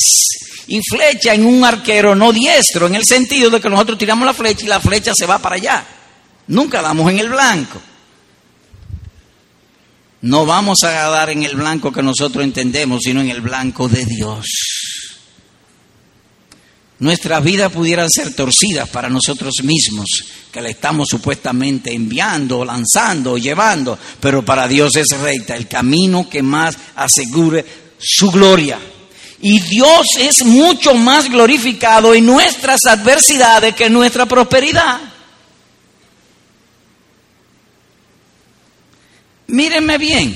Y 0.68 0.80
flecha 0.82 1.36
en 1.36 1.46
un 1.46 1.64
arquero 1.64 2.16
no 2.16 2.34
diestro, 2.34 2.88
en 2.88 2.96
el 2.96 3.06
sentido 3.06 3.52
de 3.52 3.62
que 3.62 3.70
nosotros 3.70 4.00
tiramos 4.00 4.26
la 4.26 4.34
flecha 4.34 4.66
y 4.66 4.68
la 4.68 4.80
flecha 4.80 5.14
se 5.14 5.28
va 5.28 5.38
para 5.38 5.58
allá. 5.58 5.86
Nunca 6.48 6.82
damos 6.82 7.12
en 7.12 7.20
el 7.20 7.30
blanco. 7.30 7.80
No 10.22 10.44
vamos 10.48 10.84
a 10.84 10.90
dar 10.90 11.30
en 11.30 11.44
el 11.44 11.56
blanco 11.56 11.92
que 11.92 12.02
nosotros 12.02 12.44
entendemos, 12.44 13.02
sino 13.04 13.22
en 13.22 13.30
el 13.30 13.42
blanco 13.42 13.88
de 13.88 14.06
Dios 14.06 14.85
nuestra 17.00 17.42
vida 17.42 17.70
pudiera 17.70 18.08
ser 18.10 18.34
torcida 18.34 18.86
para 18.86 19.10
nosotros 19.10 19.56
mismos, 19.64 20.06
que 20.52 20.62
la 20.62 20.70
estamos 20.70 21.08
supuestamente 21.10 21.94
enviando, 21.94 22.64
lanzando, 22.64 23.38
llevando, 23.38 23.98
pero 24.20 24.46
para 24.46 24.68
Dios 24.68 24.96
es 24.96 25.08
recta, 25.20 25.56
el 25.56 25.68
camino 25.68 26.30
que 26.30 26.42
más 26.42 26.78
asegure 26.96 27.66
su 28.00 28.32
gloria. 28.32 28.80
Y 29.42 29.60
Dios 29.60 30.08
es 30.18 30.46
mucho 30.46 30.96
más 30.96 31.30
glorificado 31.30 32.16
en 32.16 32.26
nuestras 32.26 32.80
adversidades 32.88 33.76
que 33.76 33.86
en 33.86 33.94
nuestra 33.94 34.26
prosperidad. 34.26 35.02
Mírenme 39.48 39.98
bien. 39.98 40.36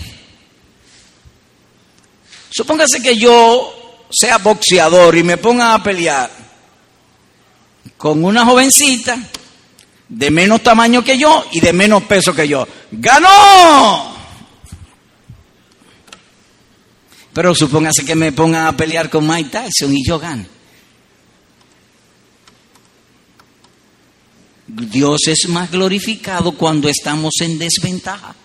Supóngase 2.51 3.01
que 3.01 3.15
yo 3.15 4.07
sea 4.11 4.37
boxeador 4.39 5.15
y 5.15 5.23
me 5.23 5.37
ponga 5.37 5.73
a 5.73 5.81
pelear 5.81 6.38
con 7.97 8.23
una 8.23 8.45
jovencita 8.45 9.17
de 10.09 10.31
menos 10.31 10.63
tamaño 10.63 11.03
que 11.03 11.17
yo 11.17 11.45
y 11.51 11.59
de 11.59 11.73
menos 11.73 12.03
peso 12.03 12.33
que 12.33 12.47
yo. 12.47 12.67
¡Ganó! 12.91 14.17
Pero 17.33 17.53
supóngase 17.53 18.03
que 18.03 18.15
me 18.15 18.31
pongan 18.31 18.67
a 18.67 18.75
pelear 18.75 19.09
con 19.09 19.27
Mike 19.27 19.49
Tyson 19.49 19.95
y 19.95 20.03
yo 20.05 20.19
gane. 20.19 20.47
Dios 24.67 25.21
es 25.27 25.47
más 25.47 25.71
glorificado 25.71 26.51
cuando 26.53 26.89
estamos 26.89 27.35
en 27.41 27.57
desventaja. 27.57 28.35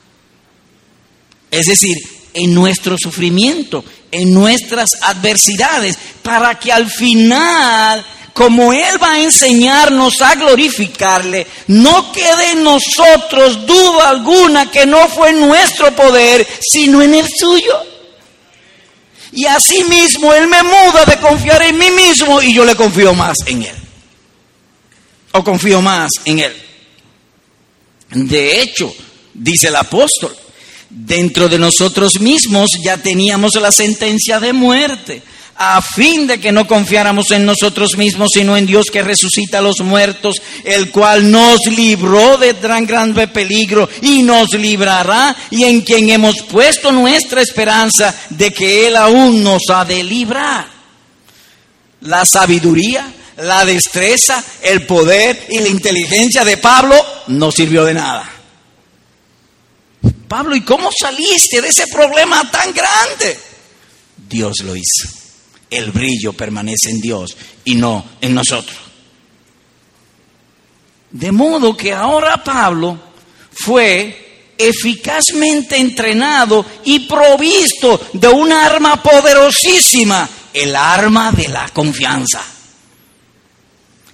Es 1.50 1.66
decir, 1.66 1.96
en 2.32 2.54
nuestro 2.54 2.96
sufrimiento, 2.98 3.84
en 4.10 4.32
nuestras 4.32 4.90
adversidades, 5.02 5.96
para 6.22 6.58
que 6.58 6.72
al 6.72 6.90
final 6.90 8.04
como 8.34 8.72
Él 8.72 9.00
va 9.00 9.14
a 9.14 9.22
enseñarnos 9.22 10.20
a 10.20 10.34
glorificarle, 10.34 11.46
no 11.68 12.10
quede 12.10 12.50
en 12.50 12.64
nosotros 12.64 13.64
duda 13.64 14.10
alguna 14.10 14.70
que 14.70 14.84
no 14.84 15.08
fue 15.08 15.30
en 15.30 15.40
nuestro 15.40 15.94
poder, 15.94 16.44
sino 16.60 17.00
en 17.00 17.14
el 17.14 17.28
suyo. 17.28 17.80
Y 19.30 19.46
asimismo 19.46 20.34
Él 20.34 20.48
me 20.48 20.64
muda 20.64 21.04
de 21.06 21.16
confiar 21.18 21.62
en 21.62 21.78
mí 21.78 21.90
mismo 21.92 22.42
y 22.42 22.52
yo 22.52 22.64
le 22.64 22.74
confío 22.74 23.14
más 23.14 23.36
en 23.46 23.62
Él. 23.62 23.76
O 25.30 25.44
confío 25.44 25.80
más 25.80 26.10
en 26.24 26.40
Él. 26.40 26.56
De 28.10 28.60
hecho, 28.60 28.92
dice 29.32 29.68
el 29.68 29.76
apóstol, 29.76 30.36
dentro 30.90 31.48
de 31.48 31.58
nosotros 31.58 32.18
mismos 32.18 32.70
ya 32.82 32.96
teníamos 32.96 33.54
la 33.54 33.70
sentencia 33.70 34.40
de 34.40 34.52
muerte 34.52 35.22
a 35.56 35.80
fin 35.80 36.26
de 36.26 36.40
que 36.40 36.52
no 36.52 36.66
confiáramos 36.66 37.30
en 37.30 37.46
nosotros 37.46 37.96
mismos, 37.96 38.30
sino 38.32 38.56
en 38.56 38.66
Dios 38.66 38.86
que 38.92 39.02
resucita 39.02 39.58
a 39.58 39.62
los 39.62 39.80
muertos, 39.80 40.36
el 40.64 40.90
cual 40.90 41.30
nos 41.30 41.66
libró 41.66 42.36
de 42.38 42.54
gran, 42.54 42.86
grande 42.86 43.28
peligro 43.28 43.88
y 44.02 44.22
nos 44.22 44.52
librará, 44.54 45.36
y 45.50 45.64
en 45.64 45.82
quien 45.82 46.10
hemos 46.10 46.42
puesto 46.42 46.90
nuestra 46.90 47.40
esperanza 47.40 48.14
de 48.30 48.52
que 48.52 48.88
Él 48.88 48.96
aún 48.96 49.42
nos 49.42 49.62
ha 49.70 49.84
de 49.84 50.02
librar. 50.02 50.66
La 52.02 52.24
sabiduría, 52.24 53.10
la 53.38 53.64
destreza, 53.64 54.42
el 54.62 54.84
poder 54.86 55.46
y 55.48 55.60
la 55.60 55.68
inteligencia 55.68 56.44
de 56.44 56.56
Pablo 56.56 56.96
no 57.28 57.50
sirvió 57.50 57.84
de 57.84 57.94
nada. 57.94 58.30
Pablo, 60.28 60.56
¿y 60.56 60.62
cómo 60.62 60.90
saliste 60.98 61.62
de 61.62 61.68
ese 61.68 61.86
problema 61.86 62.50
tan 62.50 62.74
grande? 62.74 63.38
Dios 64.28 64.56
lo 64.64 64.74
hizo 64.74 65.23
el 65.76 65.90
brillo 65.90 66.32
permanece 66.32 66.90
en 66.90 67.00
Dios 67.00 67.36
y 67.64 67.74
no 67.74 68.04
en 68.20 68.34
nosotros. 68.34 68.78
De 71.10 71.30
modo 71.30 71.76
que 71.76 71.92
ahora 71.92 72.42
Pablo 72.42 72.98
fue 73.52 74.24
eficazmente 74.58 75.76
entrenado 75.76 76.64
y 76.84 77.00
provisto 77.00 78.08
de 78.12 78.28
un 78.28 78.52
arma 78.52 79.02
poderosísima, 79.02 80.28
el 80.52 80.74
arma 80.74 81.32
de 81.32 81.48
la 81.48 81.68
confianza. 81.68 82.42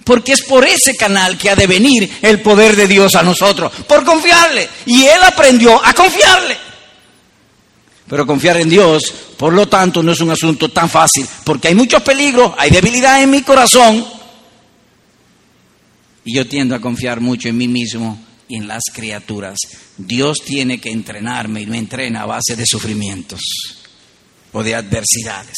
Porque 0.03 0.33
es 0.33 0.41
por 0.43 0.65
ese 0.65 0.95
canal 0.95 1.37
que 1.37 1.49
ha 1.49 1.55
de 1.55 1.67
venir 1.67 2.19
el 2.21 2.41
poder 2.41 2.75
de 2.75 2.87
Dios 2.87 3.15
a 3.15 3.23
nosotros, 3.23 3.71
por 3.87 4.03
confiarle. 4.03 4.67
Y 4.87 5.05
él 5.05 5.23
aprendió 5.23 5.83
a 5.83 5.93
confiarle. 5.93 6.70
Pero 8.11 8.27
confiar 8.27 8.57
en 8.57 8.67
Dios, 8.67 9.03
por 9.37 9.53
lo 9.53 9.69
tanto, 9.69 10.03
no 10.03 10.11
es 10.11 10.19
un 10.19 10.31
asunto 10.31 10.67
tan 10.67 10.89
fácil, 10.89 11.25
porque 11.45 11.69
hay 11.69 11.75
muchos 11.75 12.03
peligros, 12.03 12.51
hay 12.57 12.69
debilidad 12.69 13.23
en 13.23 13.31
mi 13.31 13.41
corazón. 13.41 14.05
Y 16.25 16.35
yo 16.35 16.45
tiendo 16.45 16.75
a 16.75 16.81
confiar 16.81 17.21
mucho 17.21 17.47
en 17.47 17.55
mí 17.55 17.69
mismo 17.69 18.21
y 18.49 18.57
en 18.57 18.67
las 18.67 18.83
criaturas. 18.93 19.57
Dios 19.95 20.39
tiene 20.43 20.81
que 20.81 20.91
entrenarme 20.91 21.61
y 21.61 21.67
me 21.67 21.77
entrena 21.77 22.23
a 22.23 22.25
base 22.25 22.57
de 22.57 22.65
sufrimientos 22.65 23.39
o 24.51 24.61
de 24.61 24.75
adversidades. 24.75 25.55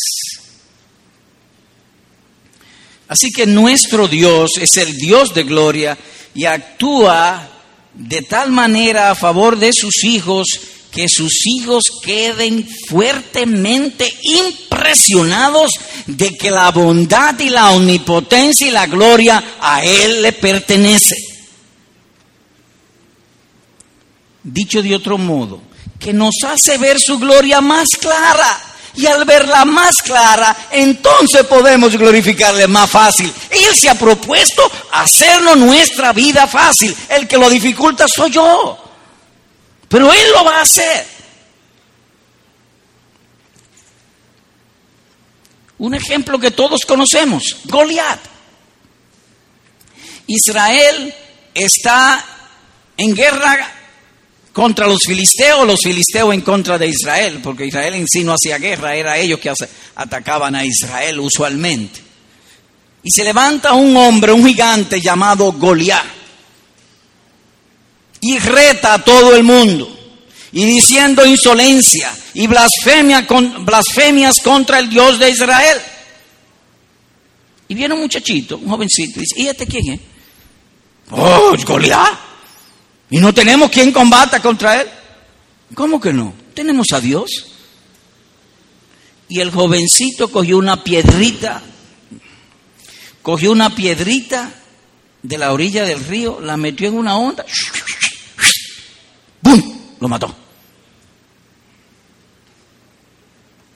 Así 3.07 3.31
que 3.31 3.47
nuestro 3.47 4.07
Dios 4.07 4.51
es 4.61 4.77
el 4.77 4.95
Dios 4.95 5.33
de 5.33 5.41
gloria 5.41 5.97
y 6.35 6.45
actúa 6.45 7.49
de 7.95 8.21
tal 8.21 8.51
manera 8.51 9.09
a 9.09 9.15
favor 9.15 9.57
de 9.57 9.71
sus 9.73 10.03
hijos 10.03 10.45
que 10.93 11.09
sus 11.09 11.47
hijos 11.47 11.83
queden 12.03 12.67
fuertemente 12.87 14.13
impresionados 14.21 15.71
de 16.05 16.37
que 16.37 16.51
la 16.51 16.69
bondad 16.69 17.37
y 17.39 17.49
la 17.49 17.71
omnipotencia 17.71 18.67
y 18.67 18.71
la 18.71 18.85
gloria 18.85 19.43
a 19.59 19.83
Él 19.83 20.21
le 20.21 20.33
pertenece. 20.33 21.15
Dicho 24.43 24.83
de 24.83 24.93
otro 24.93 25.17
modo, 25.17 25.61
que 25.99 26.13
nos 26.13 26.35
hace 26.45 26.77
ver 26.77 26.99
su 26.99 27.17
gloria 27.17 27.59
más 27.59 27.87
clara. 27.99 28.69
Y 28.95 29.07
al 29.07 29.25
verla 29.25 29.65
más 29.65 29.95
clara, 30.03 30.55
entonces 30.69 31.43
podemos 31.47 31.97
glorificarle 31.97 32.67
más 32.67 32.91
fácil. 32.91 33.33
Él 33.49 33.75
se 33.75 33.89
ha 33.89 33.95
propuesto 33.95 34.61
hacernos 34.91 35.57
nuestra 35.57 36.13
vida 36.13 36.45
fácil. 36.45 36.95
El 37.09 37.27
que 37.27 37.39
lo 37.39 37.49
dificulta 37.49 38.05
soy 38.07 38.29
yo. 38.29 38.82
Pero 39.93 40.11
Él 40.11 40.31
lo 40.33 40.43
va 40.43 40.57
a 40.57 40.61
hacer. 40.63 41.05
Un 45.77 45.93
ejemplo 45.93 46.39
que 46.39 46.49
todos 46.49 46.81
conocemos, 46.81 47.57
Goliat. 47.65 48.19
Israel 50.25 51.13
está 51.53 52.25
en 52.97 53.13
guerra 53.13 53.71
contra 54.51 54.87
los 54.87 55.03
filisteos, 55.05 55.67
los 55.67 55.81
filisteos 55.83 56.33
en 56.33 56.41
contra 56.41 56.79
de 56.79 56.87
Israel, 56.87 57.39
porque 57.43 57.67
Israel 57.67 57.93
en 57.93 58.07
sí 58.07 58.23
no 58.23 58.33
hacía 58.33 58.57
guerra, 58.57 58.95
era 58.95 59.19
ellos 59.19 59.39
que 59.39 59.53
atacaban 59.93 60.55
a 60.55 60.65
Israel 60.65 61.19
usualmente. 61.19 62.01
Y 63.03 63.11
se 63.11 63.23
levanta 63.23 63.73
un 63.73 63.95
hombre, 63.95 64.31
un 64.31 64.43
gigante 64.43 64.99
llamado 64.99 65.51
Goliat 65.51 66.22
y 68.23 68.39
reta 68.39 68.93
a 68.93 69.03
todo 69.03 69.35
el 69.35 69.43
mundo 69.43 69.89
y 70.53 70.63
diciendo 70.63 71.25
insolencia 71.25 72.15
y 72.33 72.47
blasfemias 72.47 74.39
contra 74.41 74.79
el 74.79 74.89
Dios 74.89 75.19
de 75.19 75.29
Israel. 75.29 75.77
Y 77.67 77.75
viene 77.75 77.93
un 77.93 77.99
muchachito, 77.99 78.57
un 78.57 78.69
jovencito, 78.69 79.19
y 79.19 79.23
dice, 79.23 79.41
¿y 79.41 79.47
este 79.47 79.67
quién 79.67 79.93
es? 79.93 79.99
Oh, 81.11 81.53
Goliat. 81.65 82.17
Y 83.09 83.17
no 83.19 83.33
tenemos 83.33 83.69
quien 83.69 83.91
combata 83.91 84.41
contra 84.41 84.81
él. 84.81 84.87
¿Cómo 85.75 85.99
que 85.99 86.13
no? 86.13 86.33
Tenemos 86.53 86.93
a 86.93 87.01
Dios. 87.01 87.29
Y 89.27 89.41
el 89.41 89.51
jovencito 89.51 90.31
cogió 90.31 90.57
una 90.57 90.81
piedrita, 90.83 91.61
cogió 93.21 93.51
una 93.51 93.75
piedrita 93.75 94.53
de 95.23 95.37
la 95.37 95.51
orilla 95.51 95.83
del 95.83 96.03
río, 96.05 96.39
la 96.41 96.55
metió 96.55 96.87
en 96.87 96.97
una 96.97 97.17
onda. 97.17 97.45
Lo 100.03 100.09
mató. 100.09 100.35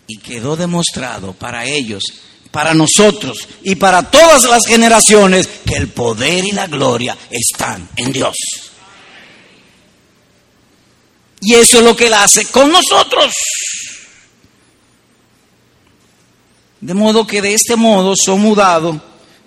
Y 0.07 0.17
quedó 0.17 0.57
demostrado 0.57 1.31
para 1.31 1.63
ellos, 1.63 2.03
para 2.51 2.73
nosotros 2.73 3.47
y 3.63 3.75
para 3.75 4.11
todas 4.11 4.43
las 4.43 4.65
generaciones 4.65 5.47
que 5.65 5.77
el 5.77 5.87
poder 5.87 6.43
y 6.43 6.51
la 6.51 6.67
gloria 6.67 7.17
están 7.29 7.87
en 7.95 8.11
Dios. 8.11 8.35
Y 11.39 11.53
eso 11.53 11.77
es 11.77 11.83
lo 11.85 11.95
que 11.95 12.07
Él 12.07 12.13
hace 12.13 12.45
con 12.47 12.73
nosotros. 12.73 13.33
De 16.81 16.93
modo 16.93 17.25
que 17.25 17.41
de 17.41 17.53
este 17.53 17.77
modo 17.77 18.15
son 18.17 18.41
mudados 18.41 18.97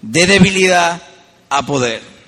de 0.01 0.27
debilidad 0.27 1.03
a 1.51 1.67
poder. 1.67 2.20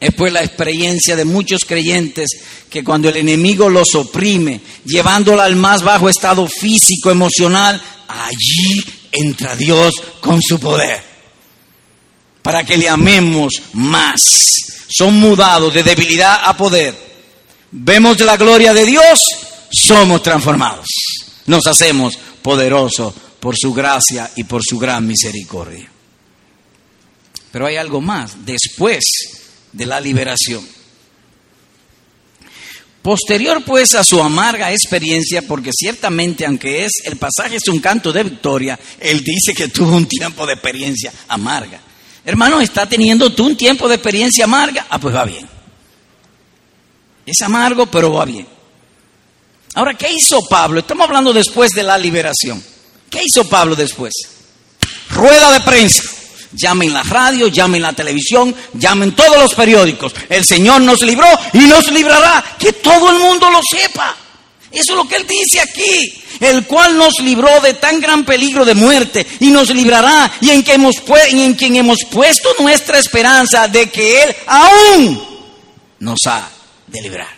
Es 0.00 0.14
pues 0.14 0.32
la 0.32 0.42
experiencia 0.42 1.16
de 1.16 1.24
muchos 1.24 1.64
creyentes 1.64 2.28
que 2.68 2.84
cuando 2.84 3.08
el 3.08 3.16
enemigo 3.16 3.68
los 3.68 3.94
oprime, 3.94 4.60
llevándolo 4.84 5.40
al 5.40 5.56
más 5.56 5.82
bajo 5.82 6.08
estado 6.08 6.46
físico, 6.46 7.10
emocional, 7.10 7.80
allí 8.08 8.84
entra 9.12 9.56
Dios 9.56 9.94
con 10.20 10.42
su 10.42 10.58
poder. 10.58 11.02
Para 12.42 12.64
que 12.64 12.76
le 12.76 12.88
amemos 12.88 13.62
más. 13.74 14.20
Son 14.88 15.14
mudados 15.18 15.72
de 15.72 15.82
debilidad 15.82 16.40
a 16.44 16.56
poder. 16.56 16.94
Vemos 17.70 18.20
la 18.20 18.36
gloria 18.36 18.74
de 18.74 18.84
Dios, 18.84 19.20
somos 19.72 20.22
transformados. 20.22 20.86
Nos 21.46 21.66
hacemos 21.66 22.16
poderosos 22.42 23.14
por 23.40 23.56
su 23.56 23.72
gracia 23.72 24.30
y 24.36 24.44
por 24.44 24.62
su 24.62 24.78
gran 24.78 25.06
misericordia. 25.06 25.90
Pero 27.50 27.66
hay 27.66 27.76
algo 27.76 28.00
más. 28.00 28.44
Después 28.44 29.02
de 29.74 29.86
la 29.86 30.00
liberación. 30.00 30.66
Posterior 33.02 33.62
pues 33.66 33.94
a 33.94 34.02
su 34.02 34.22
amarga 34.22 34.72
experiencia, 34.72 35.42
porque 35.42 35.70
ciertamente 35.74 36.46
aunque 36.46 36.86
es 36.86 36.92
el 37.04 37.16
pasaje 37.16 37.56
es 37.56 37.68
un 37.68 37.80
canto 37.80 38.12
de 38.12 38.22
victoria, 38.22 38.78
él 38.98 39.22
dice 39.22 39.52
que 39.52 39.68
tuvo 39.68 39.94
un 39.94 40.06
tiempo 40.06 40.46
de 40.46 40.54
experiencia 40.54 41.12
amarga. 41.28 41.80
Hermano, 42.24 42.62
¿está 42.62 42.88
teniendo 42.88 43.30
tú 43.34 43.44
un 43.44 43.56
tiempo 43.56 43.88
de 43.88 43.96
experiencia 43.96 44.44
amarga? 44.44 44.86
Ah, 44.88 44.98
pues 44.98 45.14
va 45.14 45.26
bien. 45.26 45.46
Es 47.26 47.42
amargo, 47.42 47.84
pero 47.86 48.12
va 48.12 48.24
bien. 48.24 48.46
Ahora, 49.74 49.92
¿qué 49.94 50.10
hizo 50.10 50.40
Pablo? 50.48 50.80
Estamos 50.80 51.06
hablando 51.06 51.32
después 51.32 51.72
de 51.72 51.82
la 51.82 51.98
liberación. 51.98 52.64
¿Qué 53.10 53.20
hizo 53.22 53.46
Pablo 53.46 53.76
después? 53.76 54.14
Rueda 55.10 55.52
de 55.52 55.60
prensa 55.60 56.13
llamen 56.54 56.92
la 56.92 57.02
radio, 57.02 57.48
llamen 57.48 57.82
la 57.82 57.92
televisión, 57.92 58.54
llamen 58.74 59.12
todos 59.12 59.38
los 59.38 59.54
periódicos. 59.54 60.14
El 60.28 60.44
Señor 60.44 60.80
nos 60.82 61.02
libró 61.02 61.26
y 61.52 61.58
nos 61.58 61.90
librará. 61.90 62.44
Que 62.58 62.72
todo 62.74 63.10
el 63.10 63.18
mundo 63.18 63.50
lo 63.50 63.60
sepa. 63.62 64.16
Eso 64.70 64.92
es 64.92 64.96
lo 64.96 65.08
que 65.08 65.16
Él 65.16 65.26
dice 65.26 65.60
aquí. 65.60 66.22
El 66.40 66.66
cual 66.66 66.98
nos 66.98 67.20
libró 67.20 67.60
de 67.60 67.74
tan 67.74 68.00
gran 68.00 68.24
peligro 68.24 68.64
de 68.64 68.74
muerte 68.74 69.24
y 69.40 69.50
nos 69.50 69.70
librará 69.70 70.32
y 70.40 70.50
en, 70.50 70.64
hemos, 70.66 70.96
en 71.30 71.54
quien 71.54 71.76
hemos 71.76 71.98
puesto 72.10 72.48
nuestra 72.58 72.98
esperanza 72.98 73.68
de 73.68 73.88
que 73.88 74.22
Él 74.22 74.36
aún 74.46 75.22
nos 76.00 76.18
ha 76.26 76.50
de 76.88 77.02
librar. 77.02 77.34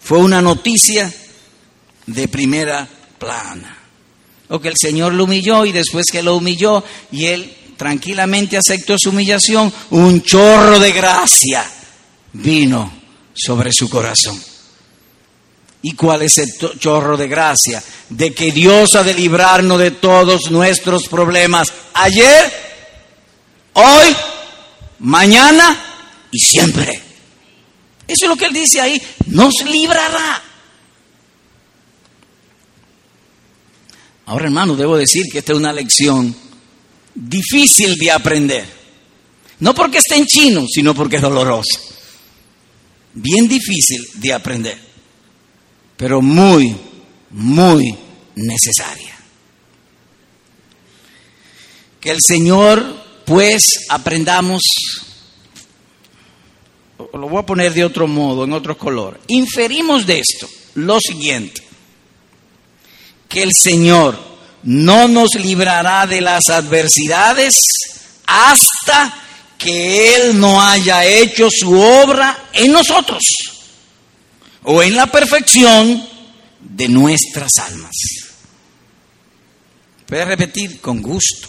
Fue 0.00 0.18
una 0.18 0.42
noticia 0.42 1.12
de 2.06 2.28
primera 2.28 2.86
plana. 3.18 3.85
O 4.48 4.60
que 4.60 4.68
el 4.68 4.74
Señor 4.80 5.12
lo 5.12 5.24
humilló 5.24 5.64
y 5.64 5.72
después 5.72 6.06
que 6.10 6.22
lo 6.22 6.36
humilló 6.36 6.84
y 7.10 7.26
él 7.26 7.56
tranquilamente 7.76 8.56
aceptó 8.56 8.96
su 8.98 9.10
humillación, 9.10 9.72
un 9.90 10.22
chorro 10.22 10.78
de 10.78 10.92
gracia 10.92 11.64
vino 12.32 12.92
sobre 13.34 13.70
su 13.72 13.88
corazón. 13.88 14.40
¿Y 15.82 15.92
cuál 15.92 16.22
es 16.22 16.38
el 16.38 16.78
chorro 16.78 17.16
de 17.16 17.28
gracia? 17.28 17.82
De 18.08 18.32
que 18.32 18.50
Dios 18.50 18.96
ha 18.96 19.04
de 19.04 19.14
librarnos 19.14 19.78
de 19.78 19.92
todos 19.92 20.50
nuestros 20.50 21.06
problemas 21.08 21.72
ayer, 21.94 22.52
hoy, 23.74 24.16
mañana 25.00 26.26
y 26.32 26.38
siempre. 26.38 27.02
Eso 28.08 28.24
es 28.24 28.28
lo 28.28 28.36
que 28.36 28.46
él 28.46 28.52
dice 28.52 28.80
ahí, 28.80 29.00
nos 29.26 29.54
librará. 29.64 30.42
Ahora, 34.26 34.46
hermano, 34.46 34.74
debo 34.74 34.96
decir 34.96 35.24
que 35.30 35.38
esta 35.38 35.52
es 35.52 35.58
una 35.58 35.72
lección 35.72 36.34
difícil 37.14 37.94
de 37.94 38.10
aprender. 38.10 38.66
No 39.60 39.72
porque 39.72 39.98
esté 39.98 40.16
en 40.16 40.26
chino, 40.26 40.66
sino 40.68 40.94
porque 40.94 41.16
es 41.16 41.22
dolorosa. 41.22 41.80
Bien 43.14 43.48
difícil 43.48 44.02
de 44.14 44.32
aprender, 44.32 44.78
pero 45.96 46.20
muy, 46.20 46.76
muy 47.30 47.96
necesaria. 48.34 49.16
Que 52.00 52.10
el 52.10 52.18
Señor, 52.20 52.84
pues, 53.24 53.86
aprendamos, 53.88 54.62
lo 56.98 57.28
voy 57.28 57.38
a 57.38 57.46
poner 57.46 57.72
de 57.72 57.84
otro 57.84 58.06
modo, 58.06 58.44
en 58.44 58.52
otro 58.52 58.76
color. 58.76 59.20
Inferimos 59.28 60.04
de 60.04 60.18
esto 60.18 60.48
lo 60.74 61.00
siguiente 61.00 61.65
que 63.28 63.42
el 63.42 63.52
Señor 63.52 64.18
no 64.62 65.08
nos 65.08 65.34
librará 65.34 66.06
de 66.06 66.20
las 66.20 66.48
adversidades 66.48 67.54
hasta 68.26 69.14
que 69.58 70.16
Él 70.16 70.40
no 70.40 70.60
haya 70.60 71.04
hecho 71.04 71.48
su 71.50 71.72
obra 71.78 72.48
en 72.52 72.72
nosotros 72.72 73.22
o 74.64 74.82
en 74.82 74.96
la 74.96 75.06
perfección 75.06 76.06
de 76.60 76.88
nuestras 76.88 77.52
almas. 77.58 77.94
Puede 80.06 80.24
repetir 80.24 80.80
con 80.80 81.02
gusto 81.02 81.48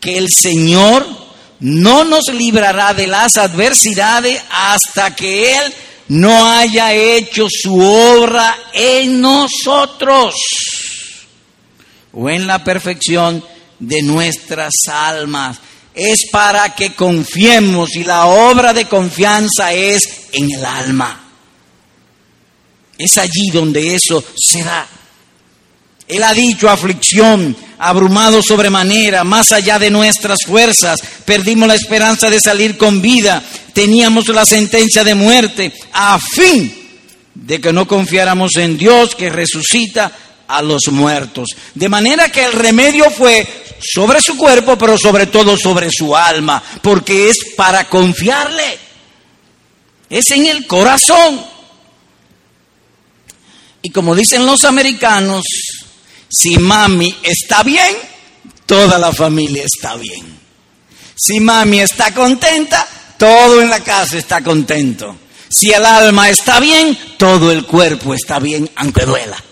que 0.00 0.16
el 0.18 0.28
Señor 0.30 1.06
no 1.60 2.04
nos 2.04 2.32
librará 2.32 2.94
de 2.94 3.06
las 3.06 3.36
adversidades 3.36 4.42
hasta 4.50 5.14
que 5.14 5.52
Él 5.56 5.74
no 6.10 6.44
haya 6.44 6.92
hecho 6.92 7.46
su 7.48 7.78
obra 7.78 8.58
en 8.72 9.20
nosotros 9.20 10.34
o 12.12 12.28
en 12.28 12.48
la 12.48 12.64
perfección 12.64 13.44
de 13.78 14.02
nuestras 14.02 14.72
almas. 14.88 15.58
Es 15.94 16.28
para 16.32 16.74
que 16.74 16.94
confiemos 16.94 17.94
y 17.94 18.02
la 18.02 18.26
obra 18.26 18.72
de 18.72 18.86
confianza 18.86 19.72
es 19.72 20.02
en 20.32 20.50
el 20.50 20.64
alma. 20.64 21.28
Es 22.98 23.16
allí 23.16 23.50
donde 23.52 23.94
eso 23.94 24.24
se 24.36 24.64
da. 24.64 24.86
Él 26.10 26.22
ha 26.22 26.34
dicho 26.34 26.68
aflicción, 26.68 27.56
abrumado 27.78 28.42
sobremanera, 28.42 29.24
más 29.24 29.52
allá 29.52 29.78
de 29.78 29.90
nuestras 29.90 30.38
fuerzas, 30.46 31.00
perdimos 31.24 31.66
la 31.66 31.74
esperanza 31.74 32.28
de 32.28 32.40
salir 32.40 32.76
con 32.76 33.00
vida, 33.00 33.42
teníamos 33.72 34.28
la 34.28 34.44
sentencia 34.44 35.02
de 35.02 35.14
muerte, 35.14 35.72
a 35.92 36.18
fin 36.18 36.76
de 37.34 37.60
que 37.60 37.72
no 37.72 37.86
confiáramos 37.86 38.56
en 38.56 38.76
Dios 38.76 39.14
que 39.14 39.30
resucita 39.30 40.12
a 40.46 40.62
los 40.62 40.88
muertos. 40.90 41.48
De 41.74 41.88
manera 41.88 42.30
que 42.30 42.44
el 42.44 42.52
remedio 42.52 43.10
fue 43.10 43.46
sobre 43.80 44.20
su 44.20 44.36
cuerpo, 44.36 44.76
pero 44.76 44.98
sobre 44.98 45.26
todo 45.26 45.56
sobre 45.56 45.88
su 45.90 46.14
alma, 46.14 46.62
porque 46.82 47.30
es 47.30 47.36
para 47.56 47.84
confiarle, 47.88 48.78
es 50.10 50.30
en 50.32 50.46
el 50.46 50.66
corazón. 50.66 51.40
Y 53.82 53.90
como 53.90 54.14
dicen 54.14 54.44
los 54.44 54.64
americanos, 54.64 55.42
si 56.30 56.58
mami 56.58 57.14
está 57.22 57.62
bien, 57.62 57.96
toda 58.66 58.98
la 58.98 59.12
familia 59.12 59.64
está 59.64 59.96
bien. 59.96 60.38
Si 61.16 61.40
mami 61.40 61.80
está 61.80 62.14
contenta, 62.14 62.86
todo 63.18 63.60
en 63.60 63.68
la 63.68 63.80
casa 63.80 64.16
está 64.16 64.42
contento. 64.42 65.16
Si 65.50 65.72
el 65.72 65.84
alma 65.84 66.30
está 66.30 66.60
bien, 66.60 66.96
todo 67.18 67.50
el 67.50 67.66
cuerpo 67.66 68.14
está 68.14 68.38
bien, 68.38 68.70
aunque 68.76 69.04
duela. 69.04 69.42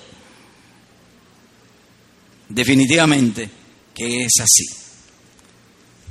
Definitivamente 2.49 3.51
que 3.99 4.25
es 4.25 4.33
así. 4.41 4.65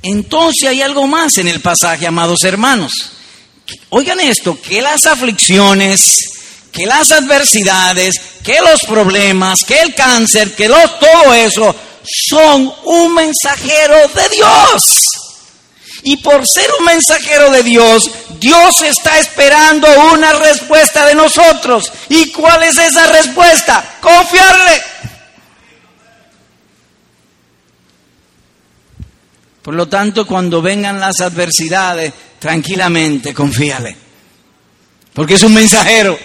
Entonces 0.02 0.68
hay 0.68 0.82
algo 0.82 1.06
más 1.06 1.38
en 1.38 1.48
el 1.48 1.60
pasaje, 1.60 2.06
amados 2.06 2.44
hermanos. 2.44 2.92
Oigan 3.88 4.20
esto, 4.20 4.60
que 4.60 4.82
las 4.82 5.06
aflicciones, 5.06 6.00
que 6.72 6.86
las 6.86 7.10
adversidades, 7.10 8.14
que 8.44 8.60
los 8.60 8.80
problemas, 8.86 9.60
que 9.66 9.80
el 9.80 9.94
cáncer, 9.94 10.54
que 10.54 10.68
todo 10.68 11.34
eso 11.34 11.74
son 12.28 12.72
un 12.84 13.14
mensajero 13.14 13.96
de 14.14 14.28
Dios. 14.30 15.04
Y 16.04 16.16
por 16.18 16.46
ser 16.46 16.66
un 16.78 16.86
mensajero 16.86 17.50
de 17.50 17.62
Dios, 17.62 18.10
Dios 18.38 18.82
está 18.82 19.18
esperando 19.18 19.88
una 20.12 20.32
respuesta 20.32 21.04
de 21.06 21.14
nosotros. 21.14 21.92
¿Y 22.08 22.30
cuál 22.30 22.62
es 22.62 22.76
esa 22.76 23.06
respuesta? 23.08 23.96
Confiarle. 24.00 24.82
Por 29.62 29.74
lo 29.74 29.86
tanto, 29.86 30.26
cuando 30.26 30.62
vengan 30.62 30.98
las 30.98 31.20
adversidades, 31.20 32.12
tranquilamente 32.38 33.34
confíale. 33.34 33.96
Porque 35.12 35.34
es 35.34 35.42
un 35.42 35.52
mensajero. 35.52 36.18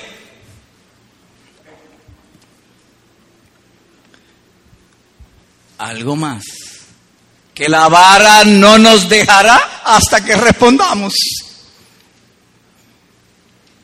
Algo 5.84 6.16
más, 6.16 6.44
que 7.54 7.70
la 7.70 7.88
vara 7.88 8.44
no 8.44 8.78
nos 8.78 9.10
dejará 9.10 9.82
hasta 9.84 10.24
que 10.24 10.36
respondamos. 10.36 11.14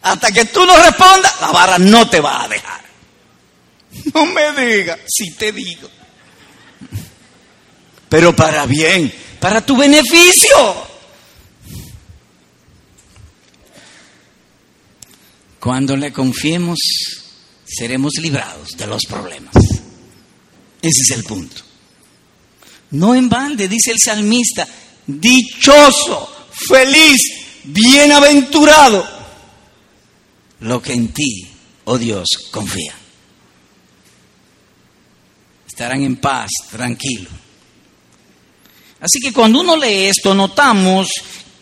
Hasta 0.01 0.31
que 0.31 0.45
tú 0.45 0.65
no 0.65 0.75
respondas, 0.77 1.41
la 1.41 1.51
vara 1.51 1.77
no 1.77 2.09
te 2.09 2.19
va 2.19 2.43
a 2.43 2.47
dejar. 2.47 2.81
No 4.13 4.25
me 4.25 4.51
digas, 4.53 4.99
si 5.07 5.31
te 5.31 5.51
digo. 5.51 5.89
Pero 8.07 8.35
para 8.35 8.65
bien, 8.65 9.13
para 9.39 9.61
tu 9.61 9.75
beneficio. 9.75 10.87
Cuando 15.59 15.97
le 15.97 16.13
confiemos, 16.13 16.79
seremos 17.65 18.13
librados 18.19 18.69
de 18.77 18.87
los 18.87 19.05
problemas. 19.05 19.53
Ese 20.81 21.01
es 21.01 21.11
el 21.11 21.23
punto. 21.25 21.68
No 22.91 23.13
en 23.13 23.29
balde, 23.29 23.67
dice 23.67 23.91
el 23.91 23.99
salmista, 24.03 24.67
dichoso, 25.05 26.47
feliz, 26.51 27.19
bienaventurado, 27.63 29.07
lo 30.61 30.81
que 30.81 30.93
en 30.93 31.09
ti, 31.09 31.47
oh 31.85 31.97
Dios, 31.97 32.27
confía. 32.51 32.93
Estarán 35.67 36.03
en 36.03 36.17
paz, 36.17 36.49
tranquilo. 36.71 37.29
Así 38.99 39.19
que 39.19 39.31
cuando 39.31 39.61
uno 39.61 39.77
lee 39.77 40.07
esto, 40.07 40.33
notamos 40.33 41.07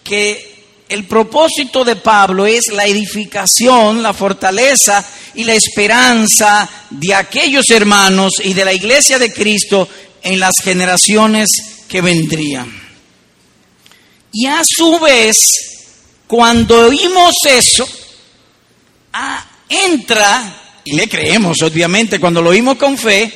que 0.04 0.58
el 0.90 1.06
propósito 1.06 1.84
de 1.84 1.98
Pablo 1.98 2.46
es 2.46 2.72
la 2.72 2.86
edificación, 2.86 4.02
la 4.02 4.14
fortaleza 4.14 5.06
y 5.36 5.44
la 5.44 5.54
esperanza 5.54 6.68
de 6.90 7.14
aquellos 7.14 7.70
hermanos 7.70 8.34
y 8.44 8.54
de 8.54 8.66
la 8.66 8.74
iglesia 8.74 9.20
de 9.20 9.32
Cristo 9.32 9.88
en 10.22 10.40
las 10.40 10.54
generaciones 10.64 11.48
que 11.88 12.02
vendrían. 12.02 12.72
Y 14.32 14.46
a 14.46 14.62
su 14.64 15.00
vez, 15.00 15.38
cuando 16.28 16.88
oímos 16.88 17.34
eso, 17.46 17.88
ah, 19.14 19.46
entra, 19.70 20.82
y 20.84 20.96
le 20.96 21.08
creemos 21.08 21.62
obviamente 21.62 22.20
cuando 22.20 22.42
lo 22.42 22.50
oímos 22.50 22.78
con 22.78 22.98
fe, 22.98 23.32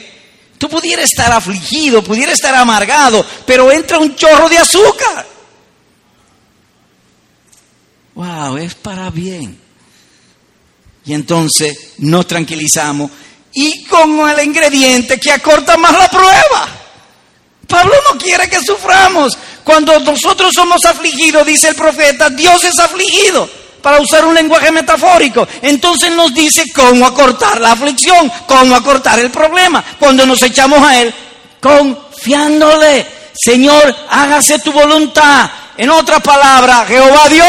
tú 0.57 0.69
pudieras 0.69 1.05
estar 1.05 1.31
afligido, 1.31 2.03
pudiera 2.03 2.33
estar 2.33 2.53
amargado, 2.55 3.25
pero 3.45 3.71
entra 3.71 3.99
un 3.99 4.15
chorro 4.15 4.47
de 4.47 4.57
azúcar. 4.57 5.27
Wow, 8.13 8.57
es 8.57 8.75
para 8.75 9.09
bien. 9.09 9.57
Y 11.05 11.13
entonces 11.13 11.93
nos 11.97 12.27
tranquilizamos 12.27 13.09
y 13.53 13.83
con 13.85 14.29
el 14.29 14.45
ingrediente 14.45 15.19
que 15.19 15.31
acorta 15.31 15.77
más 15.77 15.93
la 15.93 16.07
prueba. 16.07 16.67
Pablo 17.67 17.93
no 18.11 18.19
quiere 18.19 18.49
que 18.49 18.59
suframos. 18.61 19.37
Cuando 19.63 19.99
nosotros 19.99 20.51
somos 20.53 20.83
afligidos, 20.85 21.45
dice 21.45 21.69
el 21.69 21.75
profeta, 21.75 22.29
Dios 22.29 22.63
es 22.63 22.77
afligido. 22.79 23.49
para 23.81 23.99
usar 23.99 24.23
un 24.25 24.35
lenguaje 24.35 24.71
metafórico. 24.71 25.47
Entonces 25.59 26.11
nos 26.11 26.31
dice 26.35 26.65
cómo 26.71 27.03
acortar 27.03 27.59
la 27.59 27.71
aflicción, 27.71 28.31
cómo 28.45 28.75
acortar 28.75 29.19
el 29.19 29.31
problema. 29.31 29.83
Cuando 29.97 30.23
nos 30.23 30.39
echamos 30.43 30.83
a 30.83 31.01
Él, 31.01 31.11
confiándole, 31.59 33.07
Señor, 33.33 33.95
hágase 34.07 34.59
tu 34.59 34.71
voluntad. 34.71 35.49
En 35.77 35.89
otra 35.89 36.19
palabra, 36.19 36.85
Jehová 36.87 37.27
dio, 37.27 37.43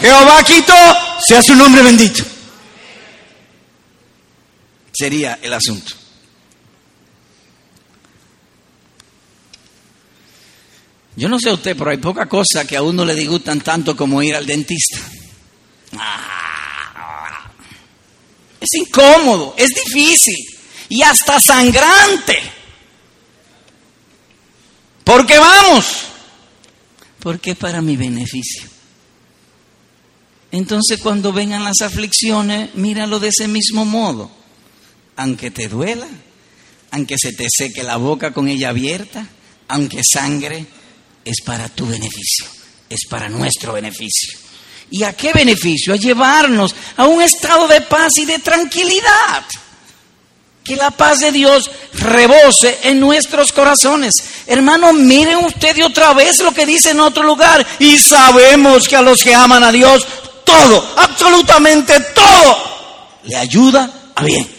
Jehová 0.00 0.42
quitó, 0.42 0.72
sea 1.20 1.42
su 1.42 1.54
nombre 1.54 1.82
bendito. 1.82 2.24
Sería 4.94 5.38
el 5.42 5.52
asunto. 5.52 5.94
Yo 11.16 11.28
no 11.28 11.38
sé 11.38 11.52
usted, 11.52 11.76
pero 11.76 11.90
hay 11.90 11.98
poca 11.98 12.28
cosa 12.28 12.66
que 12.66 12.76
a 12.76 12.82
uno 12.82 13.04
le 13.04 13.14
disgustan 13.14 13.60
tanto 13.60 13.96
como 13.96 14.22
ir 14.22 14.34
al 14.34 14.46
dentista. 14.46 14.98
Ah. 15.96 16.44
Es 18.60 18.80
incómodo, 18.80 19.54
es 19.58 19.68
difícil 19.68 20.36
y 20.88 21.02
hasta 21.02 21.38
sangrante. 21.38 22.38
Porque 25.04 25.38
vamos, 25.38 26.06
porque 27.18 27.54
para 27.54 27.82
mi 27.82 27.96
beneficio. 27.96 28.68
Entonces 30.50 30.98
cuando 31.00 31.32
vengan 31.32 31.62
las 31.62 31.82
aflicciones, 31.82 32.74
míralo 32.74 33.20
de 33.20 33.28
ese 33.28 33.48
mismo 33.48 33.84
modo. 33.84 34.30
Aunque 35.16 35.50
te 35.50 35.68
duela, 35.68 36.08
aunque 36.90 37.16
se 37.18 37.32
te 37.32 37.46
seque 37.50 37.82
la 37.82 37.96
boca 37.96 38.32
con 38.32 38.48
ella 38.48 38.70
abierta, 38.70 39.26
aunque 39.68 40.02
sangre, 40.04 40.66
es 41.24 41.40
para 41.44 41.68
tu 41.68 41.86
beneficio, 41.86 42.46
es 42.88 43.00
para 43.08 43.28
nuestro 43.28 43.72
beneficio. 43.72 44.38
¿Y 44.90 45.02
a 45.02 45.12
qué 45.12 45.32
beneficio? 45.32 45.94
A 45.94 45.96
llevarnos 45.96 46.74
a 46.96 47.06
un 47.06 47.22
estado 47.22 47.66
de 47.66 47.80
paz 47.80 48.12
y 48.18 48.26
de 48.26 48.38
tranquilidad. 48.38 49.44
Que 50.62 50.76
la 50.76 50.90
paz 50.90 51.20
de 51.20 51.32
Dios 51.32 51.70
rebose 51.94 52.78
en 52.84 53.00
nuestros 53.00 53.52
corazones. 53.52 54.14
Hermano, 54.46 54.92
miren 54.92 55.44
ustedes 55.44 55.84
otra 55.84 56.14
vez 56.14 56.38
lo 56.40 56.52
que 56.52 56.64
dice 56.64 56.90
en 56.90 57.00
otro 57.00 57.22
lugar. 57.22 57.66
Y 57.78 57.98
sabemos 57.98 58.88
que 58.88 58.96
a 58.96 59.02
los 59.02 59.22
que 59.22 59.34
aman 59.34 59.64
a 59.64 59.72
Dios, 59.72 60.06
todo, 60.44 60.94
absolutamente 60.96 61.98
todo, 62.14 63.18
le 63.24 63.36
ayuda 63.36 64.12
a 64.14 64.22
bien. 64.22 64.53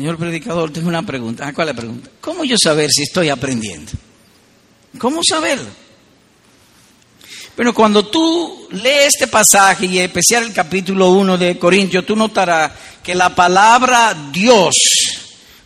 Señor 0.00 0.16
predicador, 0.16 0.72
tengo 0.72 0.88
una 0.88 1.02
pregunta. 1.02 1.52
¿Cuál 1.52 1.68
es 1.68 1.74
la 1.74 1.78
pregunta? 1.78 2.10
¿Cómo 2.22 2.42
yo 2.42 2.56
saber 2.56 2.88
si 2.90 3.02
estoy 3.02 3.28
aprendiendo? 3.28 3.92
¿Cómo 4.98 5.20
saberlo? 5.22 5.68
Bueno, 7.54 7.74
cuando 7.74 8.06
tú 8.06 8.66
lees 8.70 9.08
este 9.08 9.26
pasaje 9.26 9.84
y 9.84 9.98
especial 9.98 10.44
el 10.44 10.54
capítulo 10.54 11.10
1 11.10 11.36
de 11.36 11.58
Corintios, 11.58 12.06
tú 12.06 12.16
notarás 12.16 12.72
que 13.02 13.14
la 13.14 13.34
palabra 13.34 14.16
Dios, 14.32 14.74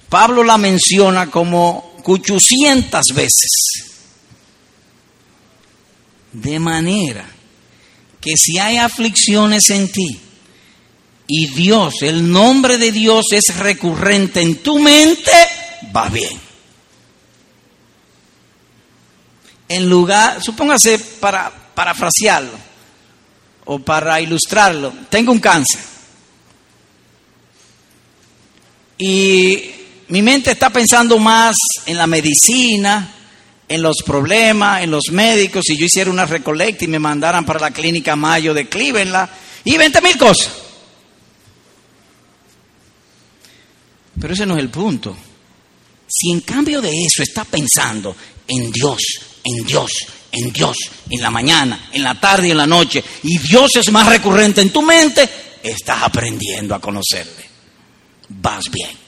Pablo 0.08 0.42
la 0.42 0.58
menciona 0.58 1.30
como 1.30 1.94
800 2.02 3.04
veces. 3.14 3.52
De 6.32 6.58
manera 6.58 7.24
que 8.20 8.32
si 8.36 8.58
hay 8.58 8.78
aflicciones 8.78 9.70
en 9.70 9.92
ti, 9.92 10.20
y 11.26 11.46
Dios, 11.48 12.02
el 12.02 12.30
nombre 12.30 12.76
de 12.78 12.92
Dios 12.92 13.26
es 13.32 13.56
recurrente 13.56 14.42
en 14.42 14.56
tu 14.56 14.78
mente, 14.78 15.32
va 15.94 16.08
bien. 16.08 16.38
En 19.68 19.88
lugar, 19.88 20.42
supóngase 20.42 20.98
para 20.98 21.50
parafrasearlo 21.74 22.52
o 23.64 23.78
para 23.78 24.20
ilustrarlo, 24.20 24.92
tengo 25.08 25.32
un 25.32 25.40
cáncer. 25.40 25.80
Y 28.98 29.70
mi 30.08 30.22
mente 30.22 30.50
está 30.50 30.70
pensando 30.70 31.18
más 31.18 31.56
en 31.86 31.96
la 31.96 32.06
medicina, 32.06 33.12
en 33.66 33.82
los 33.82 33.96
problemas, 34.04 34.82
en 34.82 34.90
los 34.90 35.04
médicos. 35.10 35.64
Si 35.66 35.76
yo 35.76 35.86
hiciera 35.86 36.10
una 36.10 36.26
recolecta 36.26 36.84
y 36.84 36.88
me 36.88 36.98
mandaran 36.98 37.44
para 37.44 37.58
la 37.58 37.70
clínica 37.70 38.14
Mayo 38.14 38.54
de 38.54 38.68
Cleveland 38.68 39.28
y 39.64 39.76
20 39.76 40.00
mil 40.02 40.18
cosas. 40.18 40.63
Pero 44.20 44.34
ese 44.34 44.46
no 44.46 44.54
es 44.54 44.60
el 44.60 44.70
punto. 44.70 45.16
Si 46.06 46.30
en 46.30 46.40
cambio 46.40 46.80
de 46.80 46.90
eso 46.90 47.22
está 47.22 47.44
pensando 47.44 48.14
en 48.46 48.70
Dios, 48.70 48.98
en 49.42 49.64
Dios, 49.64 49.90
en 50.30 50.52
Dios, 50.52 50.76
en 51.10 51.20
la 51.20 51.30
mañana, 51.30 51.88
en 51.92 52.02
la 52.02 52.18
tarde 52.20 52.48
y 52.48 52.50
en 52.50 52.58
la 52.58 52.66
noche, 52.66 53.02
y 53.22 53.38
Dios 53.38 53.76
es 53.76 53.90
más 53.90 54.06
recurrente 54.06 54.60
en 54.60 54.70
tu 54.70 54.82
mente, 54.82 55.28
estás 55.62 56.02
aprendiendo 56.02 56.74
a 56.74 56.80
conocerle. 56.80 57.44
Vas 58.28 58.70
bien. 58.70 59.04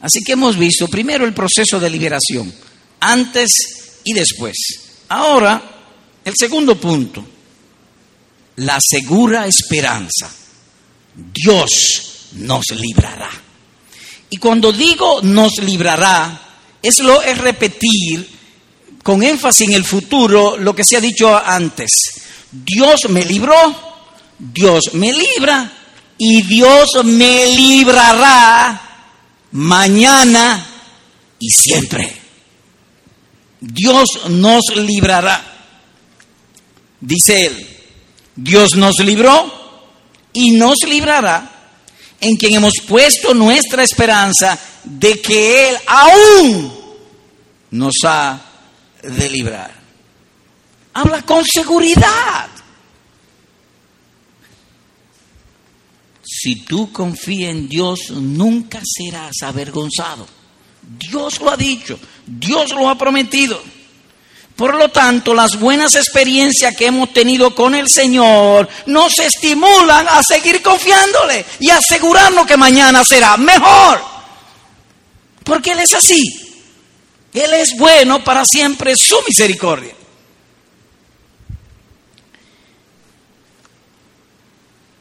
Así 0.00 0.22
que 0.24 0.32
hemos 0.32 0.56
visto 0.58 0.88
primero 0.88 1.24
el 1.24 1.32
proceso 1.32 1.78
de 1.78 1.88
liberación, 1.88 2.52
antes 3.00 3.50
y 4.04 4.12
después. 4.12 4.56
Ahora, 5.08 5.62
el 6.24 6.34
segundo 6.36 6.78
punto, 6.80 7.24
la 8.56 8.78
segura 8.80 9.46
esperanza. 9.46 10.30
Dios 11.14 12.28
nos 12.32 12.64
librará. 12.70 13.30
Y 14.30 14.38
cuando 14.38 14.72
digo 14.72 15.20
nos 15.22 15.58
librará, 15.58 16.40
es 16.82 16.98
lo 17.00 17.22
es 17.22 17.38
repetir 17.38 18.28
con 19.02 19.22
énfasis 19.22 19.68
en 19.68 19.74
el 19.74 19.84
futuro 19.84 20.56
lo 20.56 20.74
que 20.74 20.84
se 20.84 20.96
ha 20.96 21.00
dicho 21.00 21.36
antes. 21.36 21.90
Dios 22.50 23.08
me 23.08 23.24
libró, 23.24 23.54
Dios 24.38 24.94
me 24.94 25.12
libra 25.12 25.70
y 26.18 26.42
Dios 26.42 27.04
me 27.04 27.46
librará 27.54 28.80
mañana 29.52 30.66
y 31.38 31.50
siempre. 31.50 32.16
Dios 33.60 34.08
nos 34.28 34.62
librará. 34.76 35.50
Dice 37.00 37.46
él, 37.46 37.66
Dios 38.34 38.76
nos 38.76 38.98
libró 39.00 39.61
y 40.32 40.52
nos 40.52 40.78
librará 40.86 41.50
en 42.20 42.36
quien 42.36 42.54
hemos 42.54 42.74
puesto 42.86 43.34
nuestra 43.34 43.82
esperanza 43.82 44.58
de 44.84 45.20
que 45.20 45.70
Él 45.70 45.76
aún 45.86 46.72
nos 47.72 47.94
ha 48.04 48.40
de 49.02 49.28
librar. 49.28 49.72
Habla 50.94 51.22
con 51.22 51.44
seguridad. 51.44 52.48
Si 56.22 56.56
tú 56.56 56.92
confías 56.92 57.50
en 57.50 57.68
Dios, 57.68 58.10
nunca 58.10 58.80
serás 58.84 59.42
avergonzado. 59.42 60.26
Dios 60.82 61.40
lo 61.40 61.50
ha 61.50 61.56
dicho, 61.56 61.98
Dios 62.26 62.70
lo 62.72 62.88
ha 62.88 62.96
prometido. 62.96 63.60
Por 64.56 64.74
lo 64.74 64.90
tanto, 64.90 65.34
las 65.34 65.58
buenas 65.58 65.94
experiencias 65.94 66.76
que 66.76 66.86
hemos 66.86 67.12
tenido 67.12 67.54
con 67.54 67.74
el 67.74 67.88
Señor 67.88 68.68
nos 68.86 69.18
estimulan 69.18 70.06
a 70.08 70.22
seguir 70.22 70.60
confiándole 70.60 71.44
y 71.58 71.70
asegurarnos 71.70 72.46
que 72.46 72.56
mañana 72.56 73.02
será 73.04 73.36
mejor. 73.36 74.02
Porque 75.42 75.72
Él 75.72 75.80
es 75.80 75.94
así. 75.94 76.22
Él 77.32 77.54
es 77.54 77.76
bueno 77.78 78.22
para 78.22 78.44
siempre 78.44 78.94
su 78.94 79.16
misericordia. 79.26 79.94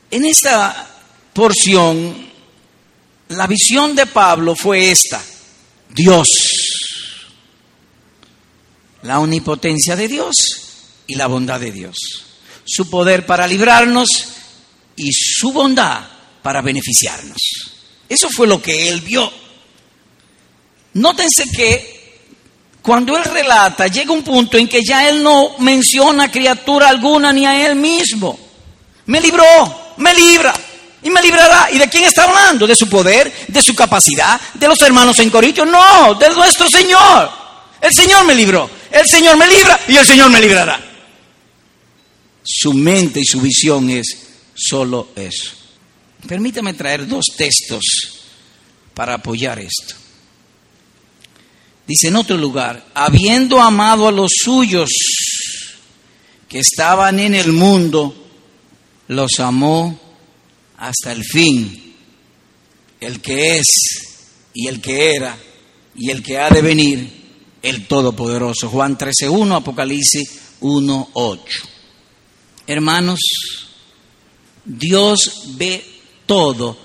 En 0.09 0.25
esta 0.25 0.87
porción, 1.33 2.31
la 3.29 3.47
visión 3.47 3.95
de 3.95 4.05
Pablo 4.05 4.55
fue 4.55 4.91
esta. 4.91 5.21
Dios 5.89 6.29
la 9.03 9.19
omnipotencia 9.19 9.95
de 9.95 10.07
Dios 10.07 10.35
y 11.07 11.15
la 11.15 11.27
bondad 11.27 11.59
de 11.59 11.71
Dios. 11.71 11.95
Su 12.65 12.89
poder 12.89 13.25
para 13.25 13.47
librarnos 13.47 14.07
y 14.95 15.11
su 15.11 15.51
bondad 15.51 16.01
para 16.41 16.61
beneficiarnos. 16.61 17.37
Eso 18.07 18.29
fue 18.29 18.47
lo 18.47 18.61
que 18.61 18.89
él 18.89 19.01
vio. 19.01 19.31
Nótense 20.93 21.45
que 21.49 22.01
cuando 22.81 23.15
él 23.15 23.23
relata, 23.23 23.87
llega 23.87 24.11
un 24.11 24.23
punto 24.23 24.57
en 24.57 24.67
que 24.67 24.81
ya 24.83 25.07
él 25.07 25.23
no 25.23 25.57
menciona 25.59 26.31
criatura 26.31 26.89
alguna 26.89 27.31
ni 27.31 27.45
a 27.45 27.65
él 27.65 27.75
mismo. 27.75 28.37
Me 29.05 29.21
libró, 29.21 29.43
me 29.97 30.13
libra 30.13 30.53
y 31.03 31.09
me 31.09 31.21
librará. 31.21 31.69
¿Y 31.71 31.77
de 31.77 31.89
quién 31.89 32.03
está 32.03 32.23
hablando? 32.23 32.65
¿De 32.65 32.75
su 32.75 32.89
poder? 32.89 33.31
¿De 33.47 33.61
su 33.61 33.75
capacidad? 33.75 34.39
¿De 34.55 34.67
los 34.67 34.81
hermanos 34.81 35.17
en 35.19 35.29
Corintio? 35.29 35.65
No, 35.65 36.15
de 36.15 36.29
nuestro 36.31 36.67
Señor. 36.69 37.29
El 37.79 37.93
Señor 37.93 38.25
me 38.25 38.35
libró. 38.35 38.69
El 38.91 39.07
Señor 39.07 39.37
me 39.37 39.47
libra 39.47 39.79
y 39.87 39.95
el 39.95 40.05
Señor 40.05 40.29
me 40.29 40.41
librará. 40.41 40.79
Su 42.43 42.73
mente 42.73 43.21
y 43.21 43.25
su 43.25 43.39
visión 43.39 43.89
es 43.89 44.05
solo 44.53 45.09
eso. 45.15 45.51
Permítame 46.27 46.73
traer 46.73 47.07
dos 47.07 47.25
textos 47.37 47.81
para 48.93 49.15
apoyar 49.15 49.59
esto. 49.59 49.95
Dice 51.87 52.07
en 52.07 52.15
otro 52.15 52.37
lugar, 52.37 52.85
habiendo 52.93 53.61
amado 53.61 54.07
a 54.07 54.11
los 54.11 54.31
suyos 54.43 54.89
que 56.47 56.59
estaban 56.59 57.19
en 57.19 57.35
el 57.35 57.51
mundo, 57.51 58.15
los 59.07 59.39
amó 59.39 59.99
hasta 60.77 61.11
el 61.11 61.23
fin. 61.23 61.95
El 62.99 63.19
que 63.19 63.57
es 63.57 63.65
y 64.53 64.67
el 64.67 64.79
que 64.79 65.15
era 65.15 65.37
y 65.95 66.11
el 66.11 66.21
que 66.21 66.37
ha 66.37 66.49
de 66.49 66.61
venir, 66.61 67.20
el 67.61 67.87
Todopoderoso. 67.87 68.69
Juan 68.69 68.97
13.1, 68.97 69.55
Apocalipsis 69.55 70.41
1.8. 70.61 71.39
Hermanos, 72.67 73.19
Dios 74.63 75.43
ve 75.55 75.83
todo 76.25 76.77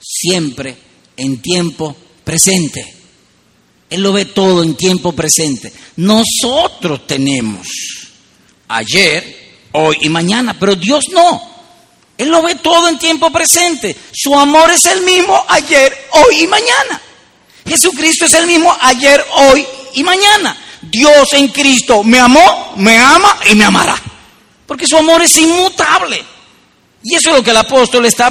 siempre 0.00 0.76
en 1.16 1.40
tiempo 1.40 1.96
presente. 2.24 2.96
Él 3.88 4.02
lo 4.02 4.12
ve 4.12 4.26
todo 4.26 4.62
en 4.62 4.76
tiempo 4.76 5.12
presente. 5.12 5.72
Nosotros 5.96 7.06
tenemos 7.06 7.66
ayer, 8.68 9.56
hoy 9.72 9.96
y 10.02 10.08
mañana, 10.08 10.58
pero 10.58 10.76
Dios 10.76 11.04
no. 11.12 11.50
Él 12.16 12.28
lo 12.28 12.42
ve 12.42 12.56
todo 12.56 12.88
en 12.88 12.98
tiempo 12.98 13.30
presente. 13.30 13.96
Su 14.12 14.38
amor 14.38 14.70
es 14.70 14.84
el 14.84 15.02
mismo 15.02 15.42
ayer, 15.48 15.96
hoy 16.12 16.42
y 16.42 16.46
mañana. 16.46 17.00
Jesucristo 17.66 18.26
es 18.26 18.34
el 18.34 18.46
mismo 18.46 18.76
ayer, 18.80 19.24
hoy 19.32 19.66
y 19.94 20.02
mañana. 20.02 20.56
Dios 20.82 21.32
en 21.32 21.48
Cristo 21.48 22.02
me 22.02 22.18
amó, 22.18 22.74
me 22.76 22.96
ama 22.96 23.38
y 23.50 23.54
me 23.54 23.64
amará. 23.64 24.00
Porque 24.66 24.86
su 24.86 24.96
amor 24.96 25.22
es 25.22 25.36
inmutable. 25.36 26.24
Y 27.02 27.14
eso 27.14 27.30
es 27.30 27.36
lo 27.36 27.42
que 27.42 27.50
el 27.50 27.56
apóstol 27.56 28.04
está, 28.06 28.30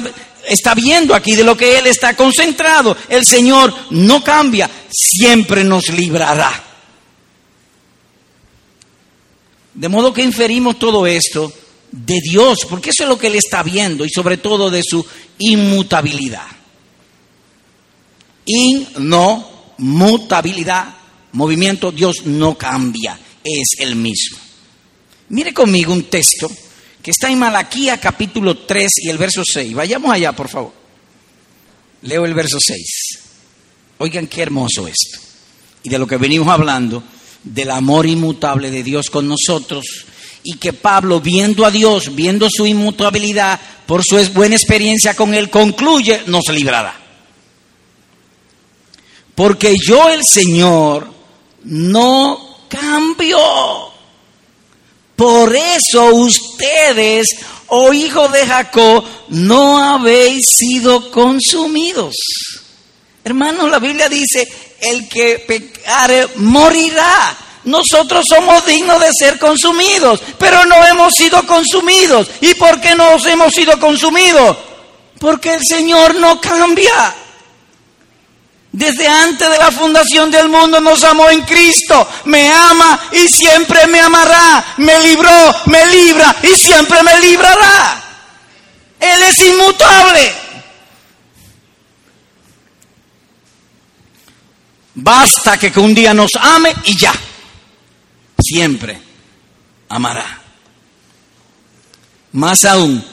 viendo 0.74 1.14
aquí, 1.14 1.34
de 1.34 1.44
lo 1.44 1.56
que 1.56 1.78
él 1.78 1.86
está 1.86 2.16
concentrado. 2.16 2.96
El 3.08 3.24
Señor 3.26 3.74
no 3.90 4.22
cambia, 4.22 4.70
siempre 4.90 5.64
nos 5.64 5.88
librará. 5.88 6.64
De 9.74 9.88
modo 9.88 10.12
que 10.12 10.22
inferimos 10.22 10.78
todo 10.78 11.06
esto 11.06 11.52
de 11.90 12.20
Dios, 12.22 12.60
porque 12.68 12.90
eso 12.90 13.02
es 13.02 13.08
lo 13.08 13.18
que 13.18 13.28
él 13.28 13.36
está 13.36 13.62
viendo 13.62 14.04
y 14.04 14.10
sobre 14.10 14.36
todo 14.36 14.70
de 14.70 14.82
su 14.82 15.04
inmutabilidad. 15.38 16.46
In, 18.46 18.88
no, 18.98 19.74
mutabilidad, 19.78 20.94
movimiento, 21.32 21.92
Dios 21.92 22.26
no 22.26 22.56
cambia, 22.56 23.18
es 23.44 23.68
el 23.78 23.96
mismo. 23.96 24.38
Mire 25.30 25.54
conmigo 25.54 25.92
un 25.92 26.04
texto 26.04 26.50
que 27.02 27.12
está 27.12 27.30
en 27.30 27.38
Malaquía 27.38 27.98
capítulo 27.98 28.58
3 28.58 28.90
y 29.04 29.08
el 29.08 29.18
verso 29.18 29.42
6. 29.44 29.74
Vayamos 29.74 30.12
allá, 30.12 30.32
por 30.32 30.48
favor. 30.48 30.72
Leo 32.02 32.24
el 32.24 32.34
verso 32.34 32.58
6. 32.60 33.20
Oigan 33.98 34.26
qué 34.26 34.42
hermoso 34.42 34.88
esto. 34.88 35.18
Y 35.82 35.88
de 35.88 35.98
lo 35.98 36.06
que 36.06 36.16
venimos 36.16 36.48
hablando, 36.48 37.02
del 37.42 37.70
amor 37.70 38.06
inmutable 38.06 38.70
de 38.70 38.82
Dios 38.82 39.08
con 39.08 39.28
nosotros, 39.28 39.84
y 40.42 40.56
que 40.56 40.72
Pablo, 40.72 41.20
viendo 41.20 41.64
a 41.64 41.70
Dios, 41.70 42.14
viendo 42.14 42.48
su 42.50 42.66
inmutabilidad, 42.66 43.60
por 43.86 44.02
su 44.04 44.16
buena 44.32 44.56
experiencia 44.56 45.14
con 45.14 45.34
Él, 45.34 45.50
concluye, 45.50 46.22
nos 46.26 46.48
librará. 46.48 46.98
Porque 49.34 49.76
yo, 49.76 50.08
el 50.08 50.20
Señor, 50.24 51.19
no 51.64 52.58
cambio. 52.68 53.38
Por 55.16 55.54
eso 55.54 56.14
ustedes, 56.14 57.26
oh 57.66 57.92
hijo 57.92 58.28
de 58.28 58.46
Jacob, 58.46 59.04
no 59.28 59.78
habéis 59.78 60.46
sido 60.56 61.10
consumidos. 61.10 62.14
Hermanos, 63.22 63.70
la 63.70 63.78
Biblia 63.78 64.08
dice, 64.08 64.48
el 64.80 65.08
que 65.08 65.44
pecare 65.46 66.28
morirá. 66.36 67.36
Nosotros 67.64 68.24
somos 68.26 68.64
dignos 68.64 68.98
de 69.00 69.10
ser 69.12 69.38
consumidos, 69.38 70.22
pero 70.38 70.64
no 70.64 70.86
hemos 70.86 71.14
sido 71.14 71.46
consumidos. 71.46 72.30
¿Y 72.40 72.54
por 72.54 72.80
qué 72.80 72.94
no 72.94 73.18
hemos 73.26 73.52
sido 73.52 73.78
consumidos? 73.78 74.56
Porque 75.18 75.52
el 75.52 75.60
Señor 75.62 76.14
no 76.14 76.40
cambia. 76.40 77.14
Desde 78.72 79.06
antes 79.08 79.50
de 79.50 79.58
la 79.58 79.72
fundación 79.72 80.30
del 80.30 80.48
mundo 80.48 80.80
nos 80.80 81.02
amó 81.02 81.28
en 81.28 81.42
Cristo, 81.42 82.08
me 82.26 82.48
ama 82.52 83.00
y 83.12 83.26
siempre 83.26 83.86
me 83.88 84.00
amará, 84.00 84.74
me 84.76 84.98
libró, 85.00 85.54
me 85.66 85.86
libra 85.86 86.36
y 86.42 86.56
siempre 86.56 87.02
me 87.02 87.20
librará. 87.20 88.04
Él 89.00 89.22
es 89.22 89.38
inmutable. 89.38 90.32
Basta 94.94 95.58
que, 95.58 95.72
un 95.80 95.94
día 95.94 96.14
nos 96.14 96.30
ame 96.38 96.74
y 96.84 96.96
ya, 96.96 97.14
siempre 98.38 99.00
amará. 99.88 100.38
Más 102.32 102.64
aún, 102.64 103.04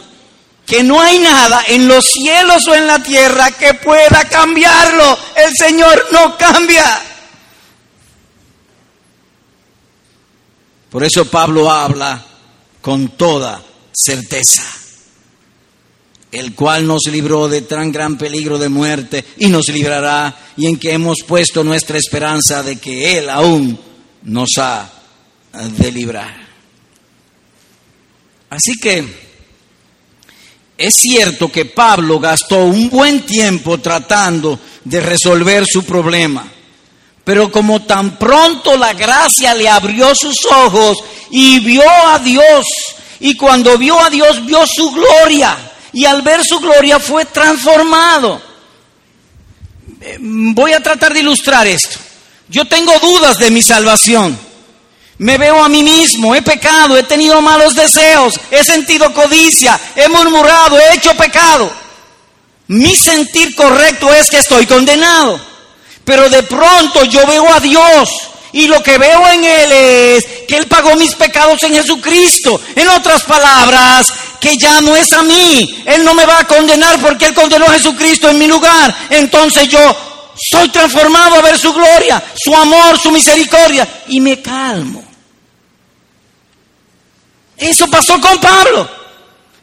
que 0.67 0.83
no 0.83 0.99
hay 0.99 1.17
nada 1.17 1.63
en 1.65 1.87
los 1.87 2.05
cielos 2.05 2.67
o 2.67 2.75
en 2.75 2.85
la 2.85 3.01
tierra 3.01 3.51
que 3.51 3.73
pueda 3.75 4.27
cambiarlo. 4.29 5.17
El 5.37 5.53
Señor 5.57 6.07
no 6.11 6.37
cambia. 6.37 7.01
Por 10.89 11.05
eso 11.05 11.25
Pablo 11.25 11.71
habla 11.71 12.23
con 12.81 13.09
toda 13.09 13.63
certeza, 13.93 14.63
el 16.33 16.53
cual 16.53 16.85
nos 16.85 17.03
libró 17.07 17.47
de 17.47 17.61
tan 17.61 17.91
gran 17.91 18.17
peligro 18.17 18.57
de 18.57 18.67
muerte 18.67 19.23
y 19.37 19.47
nos 19.47 19.69
librará, 19.69 20.37
y 20.57 20.67
en 20.67 20.77
que 20.77 20.91
hemos 20.91 21.19
puesto 21.25 21.63
nuestra 21.63 21.97
esperanza 21.97 22.61
de 22.61 22.77
que 22.77 23.17
Él 23.17 23.29
aún 23.29 23.79
nos 24.23 24.49
ha 24.57 24.91
de 25.53 25.91
librar. 25.93 26.45
Así 28.49 28.73
que 28.81 29.26
es 30.77 30.95
cierto 30.95 31.51
que 31.51 31.65
Pablo 31.65 32.19
gastó 32.19 32.65
un 32.65 32.89
buen 32.89 33.25
tiempo 33.25 33.79
tratando 33.79 34.59
de 34.83 35.01
resolver 35.01 35.65
su 35.65 35.83
problema, 35.83 36.47
pero 37.23 37.51
como 37.51 37.81
tan 37.81 38.17
pronto 38.17 38.77
la 38.77 38.93
gracia 38.93 39.55
le 39.55 39.67
abrió 39.67 40.13
sus 40.13 40.37
ojos 40.45 40.99
y 41.31 41.59
vio 41.59 41.83
a 42.05 42.19
Dios, 42.19 42.65
y 43.19 43.35
cuando 43.35 43.77
vio 43.77 43.99
a 43.99 44.09
Dios 44.09 44.45
vio 44.45 44.65
su 44.67 44.91
gloria, 44.91 45.57
y 45.93 46.05
al 46.05 46.21
ver 46.21 46.43
su 46.45 46.59
gloria 46.59 46.99
fue 46.99 47.25
transformado. 47.25 48.39
Eh, 49.99 50.17
voy 50.19 50.73
a 50.73 50.83
tratar 50.83 51.11
de 51.13 51.21
ilustrar 51.21 51.65
esto. 51.65 51.97
Yo 52.49 52.65
tengo 52.65 52.97
dudas 52.99 53.39
de 53.39 53.49
mi 53.49 53.63
salvación. 53.63 54.37
Me 55.19 55.37
veo 55.37 55.63
a 55.63 55.69
mí 55.69 55.83
mismo, 55.83 56.35
he 56.35 56.41
pecado, 56.41 56.95
he 56.95 57.03
tenido 57.03 57.41
malos 57.41 57.73
deseos, 57.73 58.39
he 58.51 58.63
sentido 58.63 59.11
codicia, 59.13 59.79
he 59.95 60.07
murmurado, 60.09 60.77
he 60.77 60.93
hecho 60.93 61.15
pecado. 61.15 61.71
Mi 62.67 62.95
sentir 62.95 63.55
correcto 63.55 64.13
es 64.13 64.29
que 64.29 64.37
estoy 64.37 64.65
condenado. 64.65 65.39
Pero 66.03 66.29
de 66.29 66.43
pronto 66.43 67.03
yo 67.05 67.25
veo 67.25 67.51
a 67.51 67.59
Dios 67.59 68.09
y 68.53 68.67
lo 68.67 68.81
que 68.81 68.97
veo 68.97 69.27
en 69.27 69.43
Él 69.43 69.71
es 69.71 70.25
que 70.47 70.57
Él 70.57 70.67
pagó 70.67 70.95
mis 70.95 71.15
pecados 71.15 71.61
en 71.63 71.73
Jesucristo. 71.73 72.59
En 72.75 72.87
otras 72.89 73.23
palabras, 73.23 74.07
que 74.39 74.57
ya 74.57 74.81
no 74.81 74.95
es 74.95 75.11
a 75.13 75.23
mí. 75.23 75.83
Él 75.85 76.03
no 76.03 76.13
me 76.13 76.25
va 76.25 76.39
a 76.39 76.47
condenar 76.47 76.99
porque 76.99 77.25
Él 77.25 77.33
condenó 77.33 77.65
a 77.65 77.73
Jesucristo 77.73 78.29
en 78.29 78.39
mi 78.39 78.47
lugar. 78.47 78.95
Entonces 79.09 79.67
yo 79.67 79.79
soy 80.51 80.69
transformado 80.69 81.35
a 81.35 81.41
ver 81.41 81.57
su 81.57 81.73
gloria, 81.73 82.23
su 82.35 82.55
amor, 82.55 82.99
su 82.99 83.11
misericordia 83.11 83.87
y 84.07 84.19
me 84.21 84.41
calmo. 84.41 85.06
Eso 87.57 87.87
pasó 87.87 88.19
con 88.21 88.39
Pablo. 88.39 88.89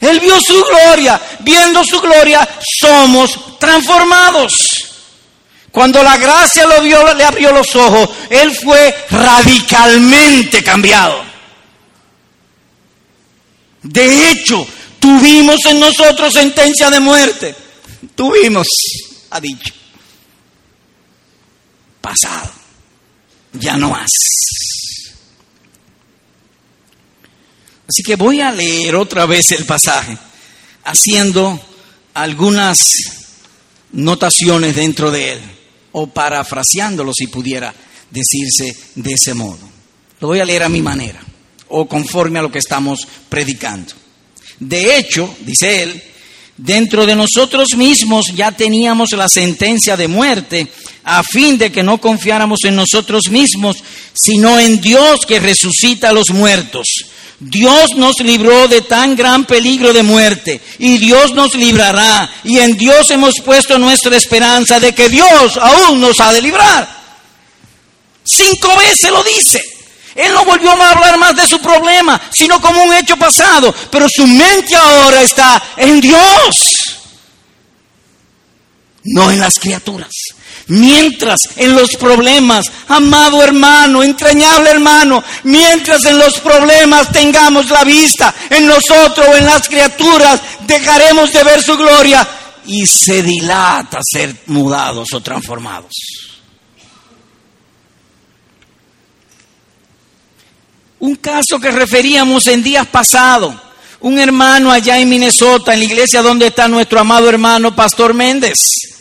Él 0.00 0.20
vio 0.20 0.38
su 0.40 0.62
gloria. 0.64 1.20
Viendo 1.40 1.82
su 1.84 2.00
gloria, 2.00 2.46
somos 2.80 3.58
transformados. 3.58 4.52
Cuando 5.70 6.02
la 6.02 6.16
gracia 6.16 6.66
lo 6.66 6.82
vio, 6.82 7.14
le 7.14 7.24
abrió 7.24 7.52
los 7.52 7.74
ojos, 7.74 8.08
él 8.30 8.54
fue 8.54 8.94
radicalmente 9.10 10.62
cambiado. 10.62 11.20
De 13.82 14.30
hecho, 14.30 14.64
tuvimos 15.00 15.56
en 15.66 15.80
nosotros 15.80 16.32
sentencia 16.32 16.90
de 16.90 17.00
muerte. 17.00 17.56
Tuvimos, 18.14 18.68
ha 19.30 19.40
dicho. 19.40 19.74
Pasado. 22.00 22.52
Ya 23.54 23.76
no 23.76 23.90
más. 23.90 24.10
Así 27.88 28.02
que 28.02 28.16
voy 28.16 28.40
a 28.40 28.50
leer 28.50 28.96
otra 28.96 29.26
vez 29.26 29.52
el 29.52 29.66
pasaje, 29.66 30.16
haciendo 30.84 31.60
algunas 32.14 32.78
notaciones 33.92 34.74
dentro 34.74 35.10
de 35.10 35.32
él, 35.32 35.40
o 35.92 36.06
parafraseándolo 36.06 37.12
si 37.14 37.26
pudiera 37.26 37.74
decirse 38.10 38.76
de 38.94 39.12
ese 39.12 39.34
modo. 39.34 39.60
Lo 40.20 40.28
voy 40.28 40.40
a 40.40 40.44
leer 40.44 40.62
a 40.62 40.68
mi 40.68 40.80
manera, 40.80 41.20
o 41.68 41.86
conforme 41.86 42.38
a 42.38 42.42
lo 42.42 42.50
que 42.50 42.58
estamos 42.58 43.00
predicando. 43.28 43.92
De 44.58 44.96
hecho, 44.96 45.34
dice 45.40 45.82
él, 45.82 46.02
dentro 46.56 47.04
de 47.04 47.16
nosotros 47.16 47.76
mismos 47.76 48.26
ya 48.34 48.52
teníamos 48.52 49.10
la 49.12 49.28
sentencia 49.28 49.96
de 49.96 50.08
muerte, 50.08 50.68
a 51.04 51.22
fin 51.22 51.58
de 51.58 51.70
que 51.70 51.82
no 51.82 52.00
confiáramos 52.00 52.60
en 52.64 52.76
nosotros 52.76 53.24
mismos, 53.30 53.76
sino 54.14 54.58
en 54.58 54.80
Dios 54.80 55.20
que 55.26 55.40
resucita 55.40 56.08
a 56.08 56.12
los 56.12 56.30
muertos. 56.30 56.86
Dios 57.40 57.90
nos 57.96 58.20
libró 58.20 58.68
de 58.68 58.82
tan 58.82 59.16
gran 59.16 59.44
peligro 59.44 59.92
de 59.92 60.02
muerte 60.02 60.60
y 60.78 60.98
Dios 60.98 61.34
nos 61.34 61.54
librará. 61.54 62.30
Y 62.44 62.58
en 62.58 62.76
Dios 62.76 63.10
hemos 63.10 63.34
puesto 63.44 63.78
nuestra 63.78 64.16
esperanza 64.16 64.80
de 64.80 64.94
que 64.94 65.08
Dios 65.08 65.56
aún 65.56 66.00
nos 66.00 66.20
ha 66.20 66.32
de 66.32 66.42
librar. 66.42 66.88
Cinco 68.24 68.68
veces 68.76 69.10
lo 69.10 69.22
dice. 69.22 69.62
Él 70.14 70.32
no 70.32 70.44
volvió 70.44 70.70
a 70.70 70.90
hablar 70.90 71.18
más 71.18 71.34
de 71.34 71.48
su 71.48 71.58
problema, 71.58 72.20
sino 72.32 72.60
como 72.60 72.82
un 72.84 72.94
hecho 72.94 73.16
pasado. 73.16 73.74
Pero 73.90 74.06
su 74.08 74.26
mente 74.26 74.76
ahora 74.76 75.22
está 75.22 75.62
en 75.76 76.00
Dios, 76.00 76.56
no 79.04 79.30
en 79.30 79.40
las 79.40 79.58
criaturas. 79.58 80.12
Mientras 80.68 81.40
en 81.56 81.74
los 81.74 81.90
problemas, 81.96 82.64
amado 82.88 83.42
hermano, 83.42 84.02
entrañable 84.02 84.70
hermano, 84.70 85.22
mientras 85.42 86.04
en 86.06 86.18
los 86.18 86.40
problemas 86.40 87.12
tengamos 87.12 87.68
la 87.68 87.84
vista 87.84 88.34
en 88.48 88.66
nosotros 88.66 89.26
o 89.28 89.36
en 89.36 89.44
las 89.44 89.68
criaturas, 89.68 90.40
dejaremos 90.66 91.32
de 91.32 91.44
ver 91.44 91.62
su 91.62 91.76
gloria 91.76 92.26
y 92.66 92.86
se 92.86 93.22
dilata 93.22 93.98
ser 94.02 94.34
mudados 94.46 95.08
o 95.12 95.20
transformados. 95.20 95.92
Un 101.00 101.16
caso 101.16 101.60
que 101.60 101.70
referíamos 101.70 102.46
en 102.46 102.62
días 102.62 102.86
pasados, 102.86 103.54
un 104.00 104.18
hermano 104.18 104.72
allá 104.72 104.98
en 104.98 105.10
Minnesota, 105.10 105.74
en 105.74 105.80
la 105.80 105.84
iglesia 105.84 106.22
donde 106.22 106.46
está 106.46 106.68
nuestro 106.68 107.00
amado 107.00 107.28
hermano 107.28 107.76
Pastor 107.76 108.14
Méndez 108.14 108.93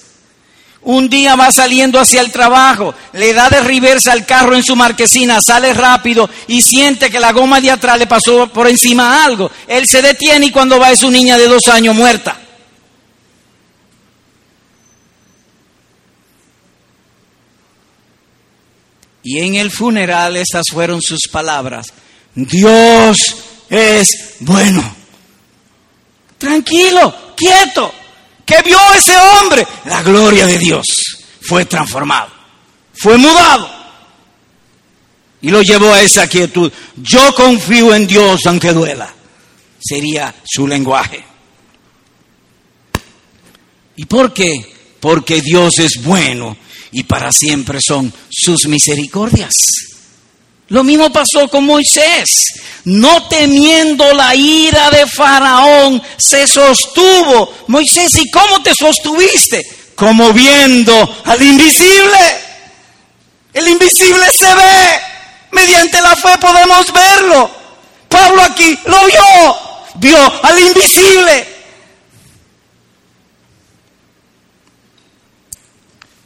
un 0.86 1.10
día 1.10 1.36
va 1.36 1.52
saliendo 1.52 2.00
hacia 2.00 2.22
el 2.22 2.32
trabajo, 2.32 2.94
le 3.14 3.34
da 3.34 3.50
de 3.50 3.62
reversa 3.62 4.12
al 4.12 4.26
carro 4.26 4.56
en 4.56 4.64
su 4.64 4.76
marquesina, 4.76 5.40
sale 5.46 5.74
rápido 5.74 6.30
y 6.48 6.62
siente 6.62 7.10
que 7.10 7.20
la 7.20 7.32
goma 7.32 7.62
de 7.62 7.72
atrás 7.72 7.98
le 7.98 8.08
pasó 8.08 8.48
por 8.48 8.68
encima 8.68 9.24
algo. 9.24 9.50
Él 9.68 9.86
se 9.88 10.02
detiene 10.02 10.48
y 10.48 10.52
cuando 10.52 10.80
va 10.80 10.92
es 10.92 11.00
su 11.00 11.10
niña 11.10 11.38
de 11.38 11.48
dos 11.48 11.68
años 11.68 11.96
muerta. 11.96 12.38
Y 19.24 19.40
en 19.40 19.56
el 19.56 19.72
funeral 19.72 20.36
estas 20.36 20.66
fueron 20.70 21.02
sus 21.02 21.22
palabras. 21.32 21.88
Dios 22.36 23.18
es 23.70 24.36
bueno. 24.42 24.96
Tranquilo, 26.38 27.34
quieto, 27.38 27.94
¿Qué 28.46 28.56
vio 28.64 28.78
ese 28.96 29.16
hombre? 29.18 29.66
La 29.86 30.04
gloria 30.04 30.46
de 30.46 30.58
Dios. 30.58 30.86
Fue 31.42 31.66
transformado. 31.66 32.32
Fue 32.94 33.18
mudado. 33.18 33.70
Y 35.42 35.50
lo 35.50 35.62
llevó 35.62 35.92
a 35.92 36.02
esa 36.02 36.28
quietud. 36.28 36.72
Yo 36.98 37.34
confío 37.36 37.94
en 37.94 38.08
Dios 38.08 38.46
aunque 38.46 38.72
duela. 38.74 39.14
Sería 39.80 40.34
su 40.46 40.68
lenguaje. 40.68 41.24
¿Y 43.96 44.06
por 44.06 44.34
qué? 44.34 44.74
Porque 45.00 45.42
Dios 45.42 45.74
es 45.80 46.02
bueno 46.04 46.58
y 46.92 47.04
para 47.04 47.32
siempre 47.32 47.80
son 47.82 48.14
sus 48.30 48.68
misericordias. 48.68 49.54
Lo 50.74 50.84
mismo 50.84 51.12
pasó 51.12 51.48
con 51.50 51.66
Moisés. 51.66 52.46
No 52.86 53.28
temiendo 53.28 54.12
la 54.16 54.34
ira 54.34 54.90
de 54.90 55.06
Faraón, 55.06 56.02
se 56.18 56.48
sostuvo. 56.48 57.54
Moisés, 57.68 58.16
¿y 58.16 58.32
cómo 58.32 58.64
te 58.64 58.74
sostuviste? 58.74 59.62
Como 59.94 60.34
viendo 60.34 61.22
al 61.26 61.40
invisible. 61.44 62.18
El 63.54 63.68
invisible 63.68 64.26
se 64.32 64.48
ve. 64.48 65.00
Mediante 65.52 66.02
la 66.02 66.16
fe 66.16 66.40
podemos 66.42 66.92
verlo. 66.92 67.52
Pablo 68.10 68.42
aquí 68.42 68.76
lo 68.86 69.06
vio. 69.06 69.58
Vio 69.98 70.44
al 70.44 70.60
invisible. 70.60 71.53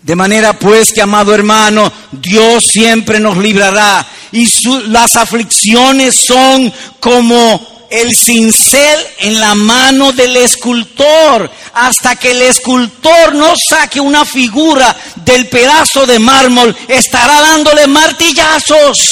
De 0.07 0.15
manera 0.15 0.57
pues 0.57 0.93
que, 0.93 1.01
amado 1.01 1.35
hermano, 1.35 1.91
Dios 2.13 2.67
siempre 2.67 3.19
nos 3.19 3.35
librará 3.35 4.07
y 4.31 4.47
las 4.87 5.17
aflicciones 5.17 6.15
son 6.25 6.73
como 7.01 7.87
el 7.91 8.15
cincel 8.15 9.01
en 9.19 9.37
la 9.37 9.53
mano 9.53 10.13
del 10.13 10.37
escultor, 10.37 11.51
hasta 11.73 12.15
que 12.15 12.31
el 12.31 12.41
escultor 12.43 13.35
no 13.35 13.53
saque 13.57 13.99
una 13.99 14.23
figura 14.23 14.95
del 15.25 15.49
pedazo 15.49 16.05
de 16.05 16.19
mármol, 16.19 16.73
estará 16.87 17.41
dándole 17.41 17.85
martillazos. 17.87 19.09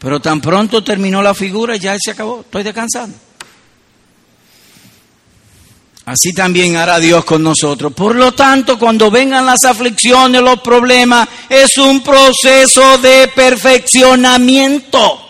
Pero 0.00 0.18
tan 0.18 0.40
pronto 0.40 0.82
terminó 0.82 1.22
la 1.22 1.34
figura, 1.34 1.76
ya 1.76 1.96
se 2.00 2.10
acabó, 2.10 2.40
estoy 2.40 2.64
descansando. 2.64 3.27
Así 6.08 6.32
también 6.32 6.74
hará 6.76 6.98
Dios 6.98 7.22
con 7.26 7.42
nosotros. 7.42 7.92
Por 7.92 8.16
lo 8.16 8.32
tanto, 8.32 8.78
cuando 8.78 9.10
vengan 9.10 9.44
las 9.44 9.64
aflicciones, 9.64 10.40
los 10.40 10.60
problemas, 10.60 11.28
es 11.50 11.76
un 11.76 12.02
proceso 12.02 12.96
de 12.96 13.28
perfeccionamiento. 13.28 15.20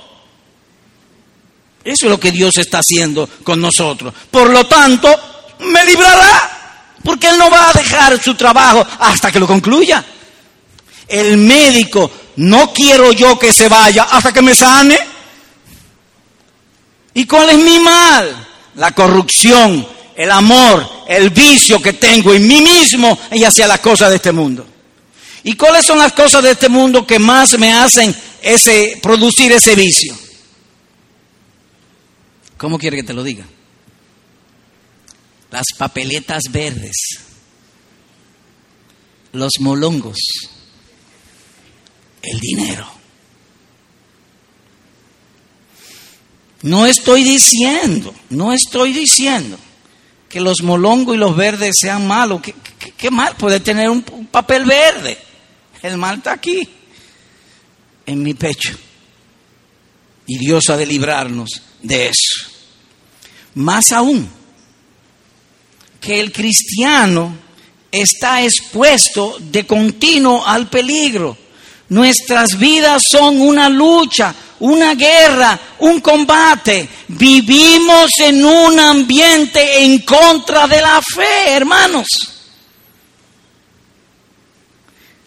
Eso 1.83 2.07
es 2.07 2.11
lo 2.11 2.21
que 2.21 2.31
Dios 2.31 2.57
está 2.59 2.79
haciendo 2.79 3.29
con 3.43 3.61
nosotros. 3.61 4.15
Por 4.31 4.51
lo 4.51 4.69
tanto, 4.69 5.13
me 5.59 5.85
librará, 5.85 6.95
porque 7.03 7.27
Él 7.27 7.39
no 7.39 7.51
va 7.51 7.71
a 7.71 7.73
dejar 7.73 8.23
su 8.23 8.37
trabajo 8.37 8.87
hasta 9.01 9.33
que 9.33 9.41
lo 9.41 9.49
concluya. 9.49 10.05
El 11.09 11.39
médico, 11.39 12.09
no 12.37 12.73
quiero 12.73 13.11
yo 13.11 13.37
que 13.37 13.53
se 13.53 13.69
vaya 13.69 14.05
hasta 14.05 14.33
que 14.33 14.43
me 14.43 14.55
sane. 14.55 14.97
¿Y 17.15 17.27
cuál 17.27 17.51
es 17.51 17.59
mi 17.59 17.81
mal? 17.81 18.47
La 18.77 18.93
corrupción, 18.93 19.98
el 20.19 20.33
amor, 20.33 20.85
el 21.07 21.31
vicio 21.31 21.81
que 21.81 21.93
tengo 21.93 22.35
en 22.35 22.45
mí 22.45 22.61
mismo 22.61 23.17
y 23.31 23.45
hacia 23.45 23.69
las 23.69 23.79
cosas 23.79 24.11
de 24.11 24.17
este 24.17 24.33
mundo. 24.33 24.67
¿Y 25.45 25.55
cuáles 25.55 25.87
son 25.87 25.97
las 25.99 26.13
cosas 26.13 26.43
de 26.43 26.51
este 26.51 26.69
mundo 26.69 27.07
que 27.07 27.21
más 27.21 27.57
me 27.57 27.73
hacen 27.73 28.13
ese, 28.43 28.99
producir 29.01 29.53
ese 29.53 29.77
vicio? 29.77 30.19
¿Cómo 32.57 32.81
quiere 32.81 32.97
que 32.97 33.05
te 33.05 33.15
lo 33.15 33.23
diga? 33.23 33.47
Las 35.53 35.67
papeletas 35.79 36.43
verdes, 36.51 36.97
los 39.31 39.53
molongos, 39.61 40.19
el 42.23 42.41
dinero. 42.41 42.91
No 46.63 46.87
estoy 46.87 47.23
diciendo, 47.23 48.13
no 48.31 48.53
estoy 48.53 48.93
diciendo 48.93 49.57
que 50.29 50.41
los 50.41 50.63
molongos 50.63 51.15
y 51.15 51.19
los 51.19 51.37
verdes 51.37 51.75
sean 51.81 52.07
malos. 52.07 52.43
¿Qué, 52.97 53.11
mal 53.11 53.37
puede 53.37 53.61
tener 53.61 53.89
un, 53.89 54.05
un 54.13 54.27
papel 54.27 54.65
verde? 54.65 55.19
El 55.83 55.97
mal 55.97 56.19
está 56.19 56.33
aquí, 56.33 56.69
en 58.07 58.23
mi 58.23 58.35
pecho. 58.35 58.77
Y 60.27 60.39
Dios 60.39 60.69
ha 60.69 60.77
de 60.77 60.87
librarnos 60.87 61.63
de 61.83 62.09
eso. 62.09 62.51
Más 63.55 63.93
aún, 63.93 64.29
que 66.01 66.21
el 66.21 66.33
cristiano 66.33 67.35
está 67.91 68.43
expuesto 68.43 69.37
de 69.41 69.67
continuo 69.67 70.47
al 70.47 70.69
peligro. 70.69 71.37
Nuestras 71.91 72.59
vidas 72.59 73.03
son 73.11 73.41
una 73.41 73.69
lucha, 73.69 74.35
una 74.61 74.95
guerra, 74.95 75.59
un 75.79 76.01
combate. 76.01 76.89
Vivimos 77.09 78.11
en 78.19 78.45
un 78.45 78.79
ambiente 78.79 79.85
en 79.85 80.01
contra 80.01 80.67
de 80.67 80.81
la 80.81 81.01
fe, 81.01 81.51
hermanos. 81.51 82.07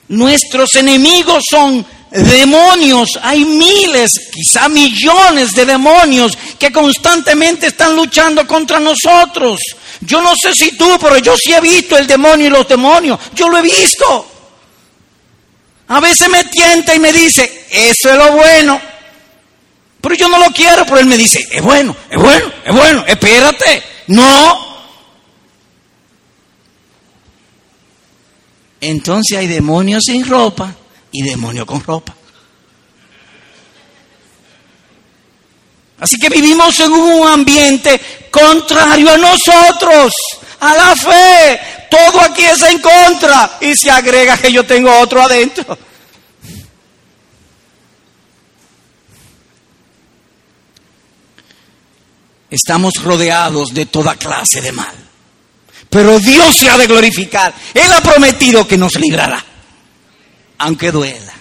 Nuestros 0.09 0.75
enemigos 0.75 1.43
son 1.49 1.85
demonios. 2.11 3.17
Hay 3.23 3.43
miles, 3.45 4.11
quizá 4.31 4.69
millones 4.69 5.53
de 5.53 5.65
demonios 5.65 6.37
que 6.59 6.71
constantemente 6.71 7.67
están 7.67 7.95
luchando 7.95 8.45
contra 8.45 8.79
nosotros. 8.79 9.59
Yo 10.01 10.21
no 10.21 10.33
sé 10.35 10.53
si 10.53 10.77
tú, 10.77 10.97
pero 10.99 11.17
yo 11.17 11.35
sí 11.37 11.53
he 11.53 11.61
visto 11.61 11.97
el 11.97 12.05
demonio 12.05 12.47
y 12.47 12.49
los 12.49 12.67
demonios. 12.67 13.19
Yo 13.33 13.49
lo 13.49 13.57
he 13.57 13.61
visto. 13.61 14.30
A 15.91 15.99
veces 15.99 16.29
me 16.29 16.45
tienta 16.45 16.95
y 16.95 16.99
me 16.99 17.11
dice, 17.11 17.65
eso 17.69 18.11
es 18.11 18.17
lo 18.17 18.31
bueno. 18.31 18.79
Pero 19.99 20.15
yo 20.15 20.29
no 20.29 20.39
lo 20.39 20.49
quiero, 20.53 20.85
pero 20.85 20.99
él 20.99 21.05
me 21.05 21.17
dice, 21.17 21.45
es 21.51 21.61
bueno, 21.61 21.93
es 22.09 22.17
bueno, 22.17 22.49
es 22.63 22.73
bueno, 22.73 23.03
espérate. 23.05 23.83
No. 24.07 24.85
Entonces 28.79 29.37
hay 29.37 29.47
demonios 29.47 30.03
sin 30.05 30.25
ropa 30.25 30.73
y 31.11 31.23
demonios 31.23 31.65
con 31.65 31.83
ropa. 31.83 32.15
Así 35.99 36.15
que 36.15 36.29
vivimos 36.29 36.79
en 36.79 36.93
un 36.93 37.27
ambiente 37.27 37.99
contrario 38.31 39.11
a 39.11 39.17
nosotros. 39.17 40.13
A 40.61 40.75
la 40.75 40.95
fe. 40.95 41.59
Todo 41.89 42.21
aquí 42.21 42.45
es 42.45 42.61
en 42.61 42.79
contra. 42.79 43.57
Y 43.59 43.75
se 43.75 43.91
agrega 43.91 44.37
que 44.37 44.51
yo 44.51 44.65
tengo 44.65 44.97
otro 44.99 45.21
adentro. 45.21 45.77
Estamos 52.49 52.93
rodeados 53.01 53.73
de 53.73 53.85
toda 53.85 54.15
clase 54.15 54.61
de 54.61 54.71
mal. 54.71 54.93
Pero 55.89 56.19
Dios 56.19 56.55
se 56.55 56.69
ha 56.69 56.77
de 56.77 56.87
glorificar. 56.87 57.53
Él 57.73 57.91
ha 57.91 58.01
prometido 58.01 58.67
que 58.67 58.77
nos 58.77 58.95
librará, 58.95 59.43
aunque 60.57 60.91
duela. 60.91 61.33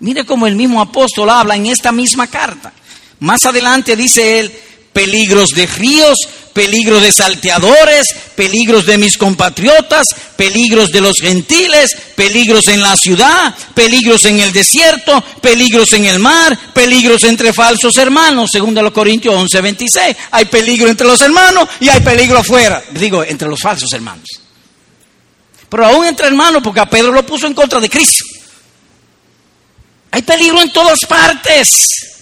Mire 0.00 0.26
cómo 0.26 0.46
el 0.46 0.56
mismo 0.56 0.80
apóstol 0.80 1.30
habla 1.30 1.56
en 1.56 1.66
esta 1.66 1.92
misma 1.92 2.26
carta. 2.26 2.72
Más 3.20 3.44
adelante 3.46 3.96
dice 3.96 4.40
él, 4.40 4.52
peligros 4.92 5.50
de 5.50 5.66
ríos, 5.66 6.16
peligros 6.54 7.02
de 7.02 7.12
salteadores, 7.12 8.06
peligros 8.34 8.86
de 8.86 8.96
mis 8.96 9.18
compatriotas, 9.18 10.06
peligros 10.36 10.90
de 10.90 11.00
los 11.00 11.16
gentiles, 11.20 11.90
peligros 12.14 12.68
en 12.68 12.80
la 12.80 12.96
ciudad, 12.96 13.54
peligros 13.74 14.24
en 14.24 14.40
el 14.40 14.52
desierto, 14.52 15.22
peligros 15.42 15.92
en 15.92 16.06
el 16.06 16.20
mar, 16.20 16.56
peligros 16.72 17.24
entre 17.24 17.52
falsos 17.52 17.96
hermanos, 17.98 18.50
según 18.52 18.74
de 18.74 18.82
los 18.82 18.92
Corintios 18.92 19.34
11, 19.34 19.60
26. 19.60 20.16
Hay 20.30 20.44
peligro 20.46 20.88
entre 20.88 21.06
los 21.06 21.20
hermanos 21.20 21.68
y 21.80 21.88
hay 21.88 22.00
peligro 22.00 22.38
afuera, 22.38 22.82
digo, 22.92 23.22
entre 23.22 23.48
los 23.48 23.60
falsos 23.60 23.92
hermanos. 23.92 24.28
Pero 25.68 25.86
aún 25.86 26.06
entre 26.06 26.28
hermanos, 26.28 26.62
porque 26.62 26.80
a 26.80 26.86
Pedro 26.86 27.10
lo 27.10 27.26
puso 27.26 27.48
en 27.48 27.54
contra 27.54 27.80
de 27.80 27.90
Cristo. 27.90 28.24
Hay 30.12 30.22
peligro 30.22 30.62
en 30.62 30.72
todas 30.72 31.00
partes. 31.08 32.13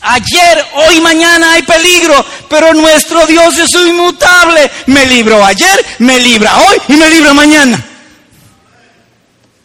Ayer, 0.00 0.64
hoy, 0.74 1.00
mañana 1.00 1.52
hay 1.52 1.62
peligro, 1.62 2.24
pero 2.48 2.72
nuestro 2.74 3.26
Dios 3.26 3.56
es 3.58 3.74
inmutable. 3.74 4.70
Me 4.86 5.06
libró 5.06 5.44
ayer, 5.44 5.84
me 5.98 6.18
libra 6.20 6.58
hoy 6.58 6.76
y 6.88 6.92
me 6.94 7.10
libra 7.10 7.32
mañana. 7.32 7.86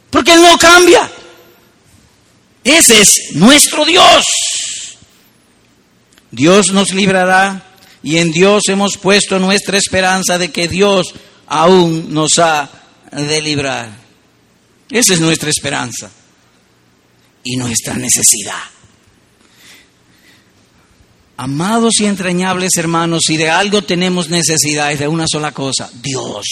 Porque 0.09 0.33
Él 0.33 0.41
no 0.41 0.57
cambia. 0.57 1.09
Ese 2.63 3.01
es 3.01 3.13
nuestro 3.33 3.85
Dios. 3.85 4.25
Dios 6.31 6.71
nos 6.71 6.91
librará 6.91 7.63
y 8.01 8.17
en 8.17 8.31
Dios 8.31 8.63
hemos 8.67 8.97
puesto 8.97 9.39
nuestra 9.39 9.77
esperanza 9.77 10.37
de 10.37 10.51
que 10.51 10.67
Dios 10.67 11.13
aún 11.47 12.13
nos 12.13 12.39
ha 12.39 12.69
de 13.11 13.41
librar. 13.41 13.89
Esa 14.89 15.13
es 15.13 15.19
nuestra 15.19 15.49
esperanza 15.49 16.09
y 17.43 17.55
nuestra 17.55 17.93
necesidad. 17.95 18.74
Amados 21.37 21.99
y 21.99 22.05
entrañables 22.05 22.77
hermanos, 22.77 23.23
si 23.27 23.35
de 23.35 23.49
algo 23.49 23.81
tenemos 23.81 24.29
necesidad 24.29 24.93
es 24.93 24.99
de 24.99 25.07
una 25.07 25.25
sola 25.27 25.51
cosa, 25.51 25.89
Dios. 26.01 26.45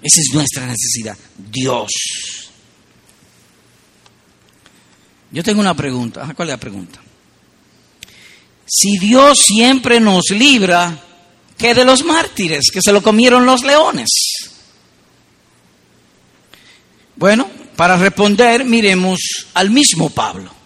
Esa 0.00 0.20
es 0.20 0.30
nuestra 0.32 0.64
necesidad, 0.66 1.18
Dios. 1.36 1.90
Yo 5.32 5.42
tengo 5.42 5.60
una 5.60 5.74
pregunta. 5.74 6.32
¿Cuál 6.36 6.48
es 6.48 6.52
la 6.52 6.60
pregunta? 6.60 7.00
Si 8.64 8.96
Dios 8.98 9.38
siempre 9.40 9.98
nos 9.98 10.30
libra, 10.30 11.02
¿qué 11.56 11.74
de 11.74 11.84
los 11.84 12.04
mártires 12.04 12.70
que 12.72 12.80
se 12.80 12.92
lo 12.92 13.02
comieron 13.02 13.44
los 13.44 13.64
leones? 13.64 14.08
Bueno, 17.16 17.50
para 17.74 17.96
responder, 17.96 18.64
miremos 18.64 19.18
al 19.54 19.70
mismo 19.70 20.10
Pablo 20.10 20.57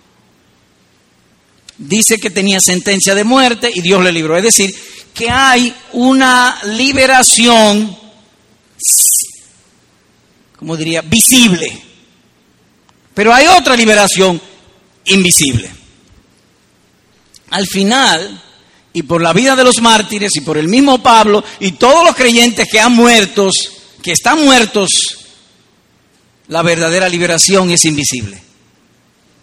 dice 1.89 2.19
que 2.19 2.31
tenía 2.31 2.61
sentencia 2.61 3.15
de 3.15 3.25
muerte 3.25 3.71
y 3.73 3.81
Dios 3.81 4.03
le 4.03 4.13
libró. 4.13 4.37
Es 4.37 4.45
decir, 4.45 4.75
que 5.13 5.29
hay 5.29 5.75
una 5.93 6.59
liberación, 6.65 7.97
como 10.57 10.77
diría, 10.77 11.03
visible. 11.03 11.83
Pero 13.15 13.35
hay 13.35 13.47
otra 13.47 13.77
liberación 13.77 14.41
invisible. 15.07 15.71
Al 17.51 17.67
final, 17.67 18.43
y 18.93 19.03
por 19.03 19.21
la 19.21 19.33
vida 19.33 19.55
de 19.57 19.65
los 19.65 19.81
mártires 19.83 20.31
y 20.37 20.41
por 20.41 20.57
el 20.57 20.69
mismo 20.69 21.03
Pablo 21.03 21.45
y 21.61 21.73
todos 21.73 22.05
los 22.05 22.17
creyentes 22.17 22.67
que 22.71 22.81
han 22.81 22.95
muertos, 22.95 23.53
que 24.03 24.13
están 24.13 24.43
muertos, 24.43 24.91
la 26.49 26.63
verdadera 26.63 27.09
liberación 27.09 27.71
es 27.71 27.85
invisible 27.85 28.52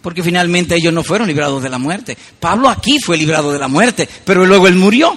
porque 0.02 0.22
finalmente 0.22 0.74
ellos 0.74 0.92
no 0.92 1.04
fueron 1.04 1.28
librados 1.28 1.62
de 1.62 1.68
la 1.68 1.78
muerte. 1.78 2.16
Pablo 2.38 2.68
aquí 2.68 2.98
fue 3.00 3.16
librado 3.16 3.52
de 3.52 3.58
la 3.58 3.68
muerte, 3.68 4.08
pero 4.24 4.46
luego 4.46 4.68
él 4.68 4.74
murió. 4.74 5.16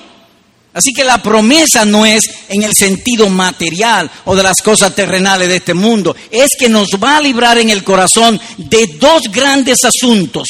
Así 0.73 0.91
que 0.91 1.03
la 1.03 1.21
promesa 1.21 1.85
no 1.85 2.05
es 2.05 2.23
en 2.49 2.63
el 2.63 2.73
sentido 2.73 3.29
material 3.29 4.09
o 4.25 4.35
de 4.35 4.41
las 4.41 4.61
cosas 4.61 4.95
terrenales 4.95 5.47
de 5.47 5.57
este 5.57 5.75
mundo, 5.75 6.15
es 6.31 6.49
que 6.57 6.67
nos 6.67 6.89
va 6.91 7.17
a 7.17 7.21
librar 7.21 7.59
en 7.59 7.69
el 7.69 7.83
corazón 7.83 8.41
de 8.57 8.87
dos 8.99 9.23
grandes 9.31 9.79
asuntos, 9.85 10.47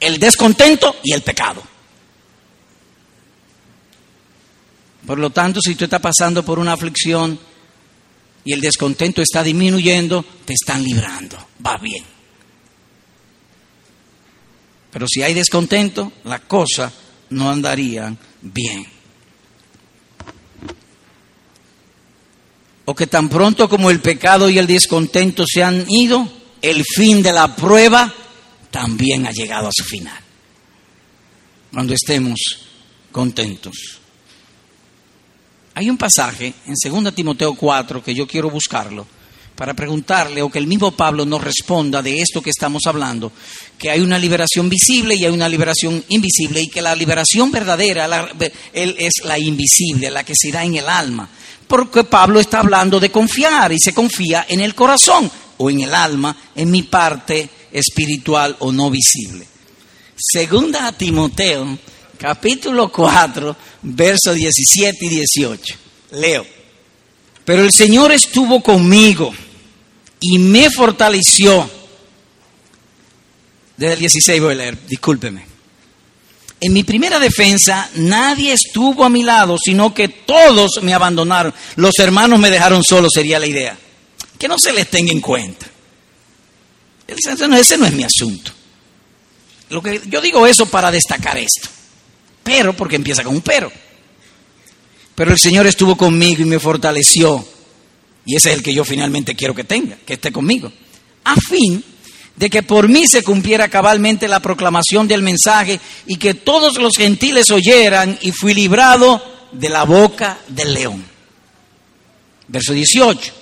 el 0.00 0.18
descontento 0.18 0.96
y 1.04 1.12
el 1.12 1.20
pecado. 1.20 1.62
Por 5.06 5.18
lo 5.18 5.30
tanto, 5.30 5.60
si 5.60 5.74
tú 5.74 5.84
estás 5.84 6.00
pasando 6.00 6.42
por 6.42 6.58
una 6.58 6.72
aflicción 6.72 7.38
y 8.44 8.52
el 8.54 8.60
descontento 8.62 9.20
está 9.20 9.42
disminuyendo, 9.42 10.24
te 10.46 10.54
están 10.54 10.82
librando, 10.82 11.36
va 11.66 11.76
bien. 11.76 12.19
Pero 14.92 15.06
si 15.08 15.22
hay 15.22 15.34
descontento, 15.34 16.12
las 16.24 16.40
cosas 16.42 16.92
no 17.30 17.50
andarían 17.50 18.18
bien. 18.40 18.84
O 22.84 22.94
que 22.94 23.06
tan 23.06 23.28
pronto 23.28 23.68
como 23.68 23.90
el 23.90 24.00
pecado 24.00 24.50
y 24.50 24.58
el 24.58 24.66
descontento 24.66 25.44
se 25.46 25.62
han 25.62 25.84
ido, 25.88 26.28
el 26.60 26.84
fin 26.84 27.22
de 27.22 27.32
la 27.32 27.54
prueba 27.54 28.12
también 28.70 29.26
ha 29.26 29.30
llegado 29.30 29.68
a 29.68 29.72
su 29.72 29.84
final. 29.84 30.18
Cuando 31.72 31.94
estemos 31.94 32.38
contentos. 33.12 34.00
Hay 35.74 35.88
un 35.88 35.96
pasaje 35.96 36.52
en 36.66 37.02
2 37.02 37.14
Timoteo 37.14 37.54
4 37.54 38.02
que 38.02 38.14
yo 38.14 38.26
quiero 38.26 38.50
buscarlo 38.50 39.06
para 39.60 39.74
preguntarle 39.74 40.40
o 40.40 40.48
que 40.48 40.58
el 40.58 40.66
mismo 40.66 40.92
Pablo 40.92 41.26
nos 41.26 41.44
responda 41.44 42.00
de 42.00 42.22
esto 42.22 42.40
que 42.40 42.48
estamos 42.48 42.80
hablando, 42.86 43.30
que 43.76 43.90
hay 43.90 44.00
una 44.00 44.18
liberación 44.18 44.70
visible 44.70 45.14
y 45.14 45.26
hay 45.26 45.30
una 45.30 45.50
liberación 45.50 46.02
invisible 46.08 46.62
y 46.62 46.68
que 46.68 46.80
la 46.80 46.94
liberación 46.94 47.50
verdadera 47.50 48.30
es 48.72 49.12
la 49.22 49.38
invisible, 49.38 50.10
la 50.10 50.24
que 50.24 50.32
se 50.34 50.50
da 50.50 50.64
en 50.64 50.76
el 50.76 50.88
alma. 50.88 51.28
Porque 51.68 52.04
Pablo 52.04 52.40
está 52.40 52.60
hablando 52.60 52.98
de 52.98 53.10
confiar 53.10 53.70
y 53.70 53.78
se 53.78 53.92
confía 53.92 54.46
en 54.48 54.60
el 54.60 54.74
corazón 54.74 55.30
o 55.58 55.68
en 55.68 55.82
el 55.82 55.94
alma, 55.94 56.34
en 56.56 56.70
mi 56.70 56.84
parte 56.84 57.46
espiritual 57.70 58.56
o 58.60 58.72
no 58.72 58.88
visible. 58.88 59.46
Segunda 60.16 60.86
a 60.86 60.92
Timoteo, 60.92 61.78
capítulo 62.16 62.90
4, 62.90 63.56
versos 63.82 64.34
17 64.34 65.04
y 65.04 65.08
18. 65.10 65.74
Leo. 66.12 66.46
Pero 67.44 67.62
el 67.62 67.72
Señor 67.72 68.10
estuvo 68.12 68.62
conmigo 68.62 69.34
y 70.20 70.38
me 70.38 70.70
fortaleció. 70.70 71.68
Desde 73.76 73.94
el 73.94 73.98
16 73.98 74.40
voy 74.40 74.52
a 74.52 74.56
leer, 74.56 74.86
discúlpeme. 74.86 75.46
En 76.60 76.74
mi 76.74 76.84
primera 76.84 77.18
defensa 77.18 77.88
nadie 77.94 78.52
estuvo 78.52 79.04
a 79.04 79.08
mi 79.08 79.22
lado, 79.22 79.56
sino 79.58 79.94
que 79.94 80.08
todos 80.08 80.82
me 80.82 80.92
abandonaron. 80.92 81.54
Los 81.76 81.98
hermanos 81.98 82.38
me 82.38 82.50
dejaron 82.50 82.84
solo, 82.84 83.08
sería 83.08 83.38
la 83.38 83.46
idea. 83.46 83.78
Que 84.38 84.46
no 84.46 84.58
se 84.58 84.72
les 84.72 84.88
tenga 84.88 85.12
en 85.12 85.20
cuenta. 85.20 85.66
Ese 87.06 87.78
no 87.78 87.86
es 87.86 87.92
mi 87.94 88.04
asunto. 88.04 88.52
Lo 89.70 89.82
que, 89.82 90.02
yo 90.06 90.20
digo 90.20 90.46
eso 90.46 90.66
para 90.66 90.90
destacar 90.90 91.38
esto. 91.38 91.68
Pero, 92.42 92.76
porque 92.76 92.96
empieza 92.96 93.24
con 93.24 93.34
un 93.34 93.40
pero. 93.40 93.72
Pero 95.14 95.32
el 95.32 95.38
Señor 95.38 95.66
estuvo 95.66 95.96
conmigo 95.96 96.42
y 96.42 96.46
me 96.46 96.58
fortaleció 96.58 97.46
y 98.24 98.36
ese 98.36 98.50
es 98.50 98.56
el 98.56 98.62
que 98.62 98.74
yo 98.74 98.84
finalmente 98.84 99.34
quiero 99.34 99.54
que 99.54 99.64
tenga, 99.64 99.96
que 100.06 100.14
esté 100.14 100.30
conmigo. 100.30 100.72
A 101.24 101.36
fin 101.36 101.82
de 102.36 102.48
que 102.48 102.62
por 102.62 102.88
mí 102.88 103.06
se 103.06 103.22
cumpliera 103.22 103.68
cabalmente 103.68 104.28
la 104.28 104.40
proclamación 104.40 105.06
del 105.06 105.22
mensaje 105.22 105.80
y 106.06 106.16
que 106.16 106.34
todos 106.34 106.78
los 106.78 106.96
gentiles 106.96 107.50
oyeran 107.50 108.18
y 108.22 108.32
fui 108.32 108.54
librado 108.54 109.22
de 109.52 109.68
la 109.68 109.84
boca 109.84 110.38
del 110.48 110.74
león. 110.74 111.04
Verso 112.48 112.72
18. 112.72 113.32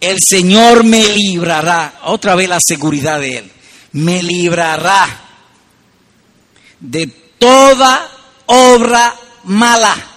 El 0.00 0.18
Señor 0.20 0.84
me 0.84 1.02
librará, 1.08 2.00
otra 2.04 2.34
vez 2.34 2.48
la 2.48 2.60
seguridad 2.60 3.20
de 3.20 3.38
Él, 3.38 3.50
me 3.92 4.22
librará 4.22 5.22
de 6.78 7.06
toda 7.38 8.10
obra 8.46 9.16
mala 9.44 10.15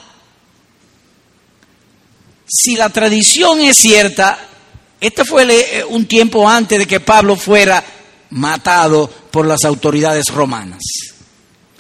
si 2.50 2.76
la 2.76 2.90
tradición 2.90 3.62
es 3.62 3.78
cierta, 3.78 4.40
este 5.00 5.24
fue 5.24 5.44
eh, 5.50 5.86
un 5.86 6.06
tiempo 6.06 6.50
antes 6.50 6.80
de 6.80 6.88
que 6.88 7.00
Pablo 7.00 7.36
fuera 7.36 7.84
matado 8.32 9.08
por 9.08 9.46
las 9.46 9.64
autoridades 9.64 10.26
romanas. 10.28 10.82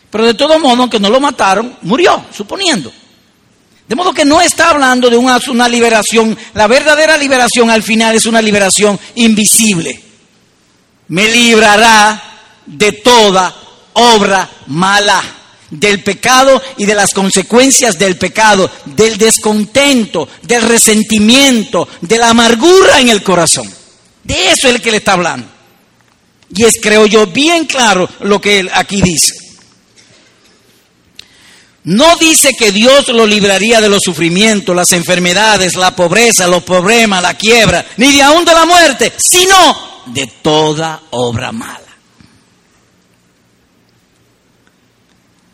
Pero 0.10 0.26
de 0.26 0.34
todo 0.34 0.60
modo, 0.60 0.84
aunque 0.84 1.00
no 1.00 1.10
lo 1.10 1.20
mataron, 1.20 1.78
murió, 1.82 2.26
suponiendo. 2.36 2.92
De 3.88 3.96
modo 3.96 4.14
que 4.14 4.26
no 4.26 4.40
está 4.40 4.70
hablando 4.70 5.10
de 5.10 5.18
una, 5.18 5.40
una, 5.50 5.68
liberación. 5.68 6.38
La 6.54 6.68
verdadera 6.68 7.18
liberación 7.18 7.72
al 7.72 7.82
final 7.82 8.16
es 8.16 8.26
una 8.26 8.42
liberación 8.42 9.00
invisible. 9.16 10.00
Me 11.08 11.28
librará 11.28 12.22
de 12.68 12.92
toda 12.92 13.54
obra 13.94 14.48
mala, 14.68 15.22
del 15.70 16.04
pecado 16.04 16.62
y 16.78 16.86
de 16.86 16.96
las 16.96 17.14
consecuencias 17.14 17.98
del 17.98 18.18
pecado, 18.18 18.70
del 18.86 19.18
descontento, 19.18 20.28
del 20.44 20.62
resentimiento, 20.64 21.88
de 22.02 22.18
la 22.18 22.30
amargura 22.30 23.00
en 23.00 23.10
el 23.10 23.24
corazón. 23.24 23.72
De 24.24 24.52
eso 24.52 24.68
es 24.68 24.76
el 24.76 24.82
que 24.82 24.92
le 24.92 24.98
está 24.98 25.14
hablando. 25.14 25.48
Y 26.56 26.66
es, 26.66 26.74
creo 26.82 27.06
yo, 27.06 27.28
bien 27.28 27.66
claro 27.66 28.10
lo 28.22 28.42
que 28.42 28.60
él 28.60 28.72
aquí 28.74 29.02
dice. 29.02 29.36
No 31.84 32.16
dice 32.18 32.54
que 32.58 32.72
Dios 32.72 33.08
lo 33.08 33.26
libraría 33.26 33.80
de 33.80 33.90
los 33.90 34.02
sufrimientos, 34.04 34.76
las 34.76 34.92
enfermedades, 34.92 35.76
la 35.76 35.96
pobreza, 35.96 36.48
los 36.48 36.64
problemas, 36.64 37.22
la 37.22 37.36
quiebra, 37.36 37.86
ni 37.98 38.12
de 38.12 38.22
aún 38.22 38.44
de 38.44 38.54
la 38.54 38.66
muerte, 38.66 39.14
sino 39.18 40.04
de 40.08 40.28
toda 40.42 41.02
obra 41.12 41.52
mala. 41.52 41.89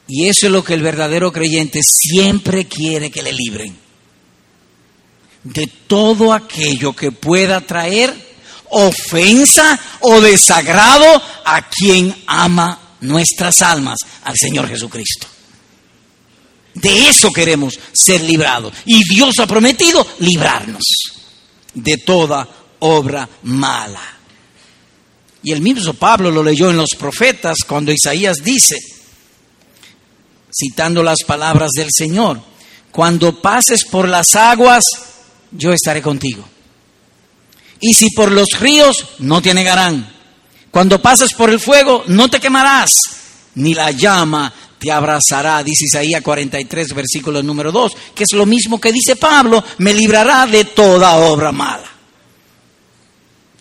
Y 0.07 0.27
eso 0.27 0.45
es 0.45 0.51
lo 0.51 0.63
que 0.63 0.73
el 0.73 0.81
verdadero 0.81 1.31
creyente 1.31 1.81
siempre 1.83 2.65
quiere 2.65 3.09
que 3.09 3.23
le 3.23 3.33
libren. 3.33 3.75
De 5.43 5.67
todo 5.87 6.33
aquello 6.33 6.93
que 6.93 7.11
pueda 7.11 7.61
traer 7.61 8.13
ofensa 8.69 9.79
o 10.01 10.21
desagrado 10.21 11.21
a 11.45 11.69
quien 11.69 12.15
ama 12.27 12.79
nuestras 13.01 13.61
almas, 13.61 13.97
al 14.23 14.35
Señor 14.37 14.67
Jesucristo. 14.67 15.27
De 16.73 17.09
eso 17.09 17.31
queremos 17.31 17.79
ser 17.93 18.21
librados. 18.21 18.73
Y 18.85 19.03
Dios 19.07 19.39
ha 19.39 19.47
prometido 19.47 20.05
librarnos 20.19 20.83
de 21.73 21.97
toda 21.97 22.47
obra 22.79 23.27
mala. 23.43 24.01
Y 25.43 25.51
el 25.51 25.61
mismo 25.61 25.93
Pablo 25.93 26.31
lo 26.31 26.43
leyó 26.43 26.69
en 26.69 26.77
los 26.77 26.89
profetas 26.97 27.57
cuando 27.67 27.91
Isaías 27.91 28.37
dice, 28.43 28.77
citando 30.55 31.03
las 31.03 31.23
palabras 31.25 31.71
del 31.75 31.89
Señor, 31.91 32.39
cuando 32.91 33.41
pases 33.41 33.83
por 33.83 34.07
las 34.07 34.35
aguas, 34.35 34.83
yo 35.51 35.73
estaré 35.73 36.01
contigo. 36.01 36.43
Y 37.81 37.93
si 37.93 38.09
por 38.11 38.31
los 38.31 38.47
ríos, 38.59 39.05
no 39.19 39.41
te 39.41 39.51
anegarán. 39.51 40.13
Cuando 40.71 41.01
pases 41.01 41.33
por 41.33 41.49
el 41.49 41.59
fuego, 41.59 42.03
no 42.07 42.29
te 42.29 42.39
quemarás, 42.39 42.91
ni 43.55 43.73
la 43.73 43.91
llama 43.91 44.53
te 44.79 44.91
abrazará, 44.91 45.63
dice 45.63 45.85
Isaías 45.85 46.21
43, 46.21 46.93
versículo 46.93 47.41
número 47.41 47.71
2, 47.71 47.93
que 48.13 48.23
es 48.23 48.33
lo 48.33 48.45
mismo 48.45 48.79
que 48.79 48.91
dice 48.91 49.15
Pablo, 49.15 49.63
me 49.79 49.93
librará 49.93 50.45
de 50.45 50.65
toda 50.65 51.15
obra 51.15 51.51
mala. 51.51 51.89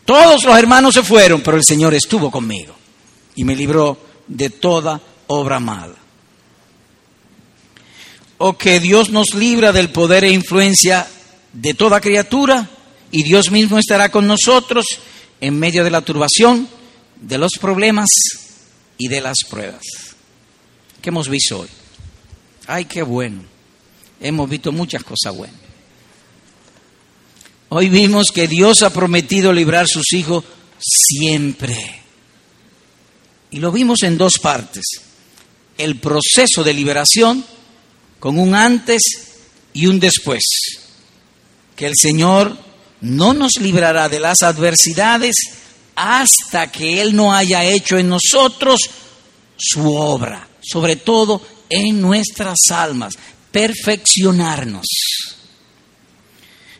Todos 0.04 0.44
los 0.44 0.58
hermanos 0.58 0.94
se 0.94 1.02
fueron, 1.02 1.40
pero 1.40 1.56
el 1.56 1.64
Señor 1.64 1.94
estuvo 1.94 2.30
conmigo 2.30 2.74
y 3.36 3.44
me 3.44 3.56
libró 3.56 3.96
de 4.26 4.50
toda 4.50 5.00
obra 5.28 5.58
mala 5.60 6.03
o 8.46 8.58
que 8.58 8.78
Dios 8.78 9.08
nos 9.08 9.32
libra 9.32 9.72
del 9.72 9.88
poder 9.88 10.22
e 10.22 10.30
influencia 10.30 11.08
de 11.54 11.72
toda 11.72 12.02
criatura 12.02 12.68
y 13.10 13.22
Dios 13.22 13.50
mismo 13.50 13.78
estará 13.78 14.10
con 14.10 14.26
nosotros 14.26 14.84
en 15.40 15.58
medio 15.58 15.82
de 15.82 15.90
la 15.90 16.02
turbación, 16.02 16.68
de 17.22 17.38
los 17.38 17.52
problemas 17.58 18.10
y 18.98 19.08
de 19.08 19.22
las 19.22 19.38
pruebas. 19.48 19.82
¿Qué 21.00 21.08
hemos 21.08 21.30
visto 21.30 21.60
hoy? 21.60 21.68
Ay, 22.66 22.84
qué 22.84 23.02
bueno. 23.02 23.40
Hemos 24.20 24.50
visto 24.50 24.72
muchas 24.72 25.02
cosas 25.04 25.34
buenas. 25.34 25.56
Hoy 27.70 27.88
vimos 27.88 28.26
que 28.26 28.46
Dios 28.46 28.82
ha 28.82 28.90
prometido 28.90 29.54
librar 29.54 29.84
a 29.84 29.88
sus 29.88 30.12
hijos 30.12 30.44
siempre. 30.78 32.02
Y 33.52 33.58
lo 33.60 33.72
vimos 33.72 34.02
en 34.02 34.18
dos 34.18 34.38
partes. 34.38 34.84
El 35.78 35.98
proceso 35.98 36.62
de 36.62 36.74
liberación 36.74 37.42
con 38.24 38.38
un 38.38 38.54
antes 38.54 39.02
y 39.74 39.84
un 39.84 40.00
después. 40.00 40.40
Que 41.76 41.84
el 41.84 41.92
Señor 41.94 42.56
no 43.02 43.34
nos 43.34 43.56
librará 43.60 44.08
de 44.08 44.18
las 44.18 44.42
adversidades 44.42 45.34
hasta 45.94 46.72
que 46.72 47.02
Él 47.02 47.14
no 47.14 47.34
haya 47.34 47.64
hecho 47.64 47.98
en 47.98 48.08
nosotros 48.08 48.80
su 49.58 49.94
obra, 49.94 50.48
sobre 50.62 50.96
todo 50.96 51.42
en 51.68 52.00
nuestras 52.00 52.56
almas, 52.70 53.12
perfeccionarnos. 53.52 54.86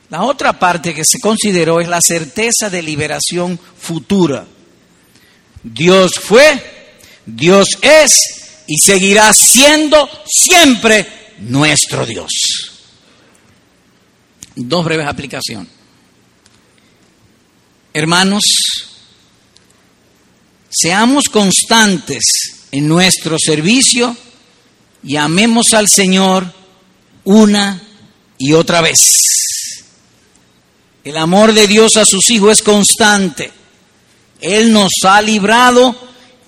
La 0.09 0.23
otra 0.23 0.59
parte 0.59 0.95
que 0.95 1.05
se 1.05 1.21
consideró 1.21 1.79
es 1.79 1.89
la 1.89 2.01
certeza 2.01 2.71
de 2.71 2.81
liberación 2.81 3.61
futura. 3.79 4.47
Dios 5.63 6.15
fue, 6.15 6.95
Dios 7.27 7.69
es 7.83 8.13
y 8.67 8.79
seguirá 8.79 9.31
siendo 9.35 10.09
siempre 10.25 11.24
nuestro 11.39 12.07
Dios. 12.07 12.31
Dos 14.57 14.85
breves 14.85 15.07
aplicaciones. 15.07 15.73
Hermanos, 17.93 18.43
seamos 20.69 21.25
constantes 21.31 22.23
en 22.73 22.89
nuestro 22.89 23.37
servicio 23.39 24.17
y 25.03 25.17
amemos 25.17 25.75
al 25.75 25.89
Señor 25.89 26.53
una 27.25 27.81
y 28.39 28.53
otra 28.53 28.81
vez. 28.81 28.99
El 31.05 31.17
amor 31.19 31.53
de 31.53 31.67
Dios 31.67 31.97
a 31.97 32.05
sus 32.05 32.31
hijos 32.31 32.59
es 32.59 32.63
constante. 32.63 33.53
Él 34.41 34.73
nos 34.73 34.93
ha 35.05 35.21
librado 35.23 35.95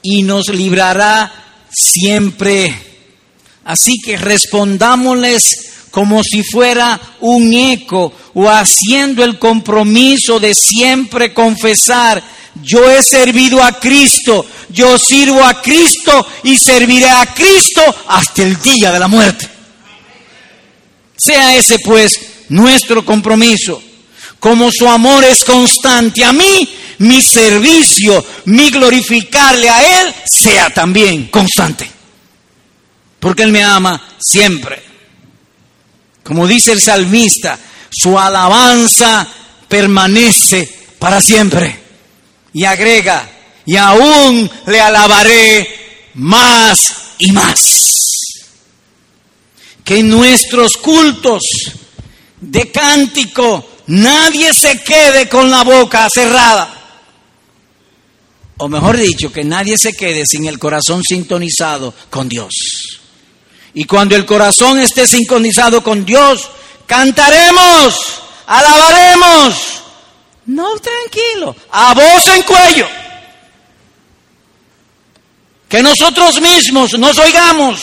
y 0.03 0.23
nos 0.23 0.49
librará 0.49 1.67
siempre. 1.71 2.75
Así 3.67 3.99
que 3.99 4.17
respondámosles 4.17 5.89
como 5.91 6.23
si 6.23 6.45
fuera 6.45 7.01
un 7.21 7.53
eco 7.53 8.13
o 8.35 8.49
haciendo 8.49 9.25
el 9.25 9.41
compromiso 9.41 10.39
de 10.39 10.55
siempre 10.55 11.35
confesar, 11.35 12.23
yo 12.63 12.89
he 12.89 13.03
servido 13.03 13.61
a 13.63 13.73
Cristo, 13.81 14.47
yo 14.69 14.97
sirvo 14.99 15.43
a 15.43 15.61
Cristo 15.61 16.27
y 16.45 16.57
serviré 16.57 17.11
a 17.11 17.27
Cristo 17.35 17.83
hasta 18.07 18.45
el 18.45 18.61
día 18.63 18.93
de 18.93 19.01
la 19.01 19.09
muerte. 19.09 19.49
Sea 21.17 21.57
ese 21.57 21.81
pues 21.81 22.21
nuestro 22.51 23.05
compromiso. 23.05 23.83
Como 24.39 24.71
su 24.71 24.89
amor 24.89 25.25
es 25.25 25.45
constante 25.45 26.23
a 26.23 26.33
mí, 26.33 26.69
mi 26.99 27.21
servicio, 27.21 28.25
mi 28.45 28.71
glorificarle 28.71 29.69
a 29.69 30.03
Él, 30.03 30.15
sea 30.25 30.71
también 30.71 31.27
constante 31.29 31.97
porque 33.27 33.43
Él 33.43 33.51
me 33.51 33.65
ama 33.65 34.01
siempre. 34.21 34.81
Como 36.23 36.47
dice 36.47 36.71
el 36.71 36.81
salmista, 36.81 37.59
su 37.91 38.17
alabanza 38.17 39.27
permanece 39.67 40.73
para 41.01 41.21
siempre. 41.21 41.77
Y 42.53 42.65
agrega, 42.65 43.29
y 43.67 43.75
aún 43.75 44.49
le 44.69 44.81
alabaré 44.81 46.11
más 46.15 46.79
y 47.19 47.33
más. 47.33 47.59
Que 49.83 49.99
en 49.99 50.09
nuestros 50.09 50.77
cultos 50.77 51.43
de 52.41 52.71
cántico 52.71 53.81
nadie 53.89 54.55
se 54.55 54.85
quede 54.85 55.29
con 55.29 55.51
la 55.51 55.65
boca 55.65 56.09
cerrada. 56.15 57.03
O 58.59 58.69
mejor 58.69 58.97
dicho, 58.97 59.33
que 59.33 59.43
nadie 59.43 59.77
se 59.77 59.95
quede 59.95 60.23
sin 60.25 60.47
el 60.47 60.61
corazón 60.61 61.03
sintonizado 61.03 61.93
con 62.09 62.29
Dios. 62.29 62.53
Y 63.79 63.85
cuando 63.85 64.17
el 64.17 64.25
corazón 64.25 64.81
esté 64.81 65.07
sincronizado 65.07 65.83
con 65.83 66.03
Dios, 66.03 66.49
cantaremos, 66.87 67.95
alabaremos. 68.47 69.83
No, 70.47 70.79
tranquilo, 70.79 71.55
a 71.71 71.93
voz 71.93 72.27
en 72.29 72.43
cuello. 72.45 72.89
Que 75.69 75.83
nosotros 75.83 76.41
mismos 76.41 76.99
nos 76.99 77.19
oigamos. 77.19 77.83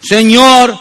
Señor, 0.00 0.78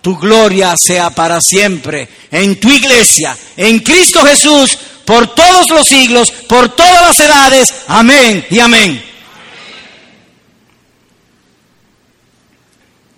tu 0.00 0.16
gloria 0.16 0.72
sea 0.82 1.10
para 1.10 1.42
siempre 1.42 2.08
en 2.30 2.58
tu 2.58 2.70
iglesia, 2.70 3.36
en 3.58 3.80
Cristo 3.80 4.24
Jesús, 4.24 4.78
por 5.04 5.34
todos 5.34 5.68
los 5.68 5.86
siglos, 5.86 6.30
por 6.30 6.74
todas 6.74 7.02
las 7.02 7.20
edades. 7.20 7.74
Amén 7.86 8.46
y 8.48 8.60
amén. 8.60 9.04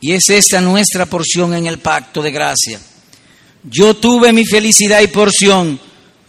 Y 0.00 0.12
es 0.12 0.28
esta 0.30 0.60
nuestra 0.60 1.06
porción 1.06 1.54
en 1.54 1.66
el 1.66 1.78
pacto 1.78 2.22
de 2.22 2.30
gracia. 2.30 2.80
Yo 3.62 3.94
tuve 3.94 4.32
mi 4.32 4.46
felicidad 4.46 5.00
y 5.02 5.08
porción, 5.08 5.78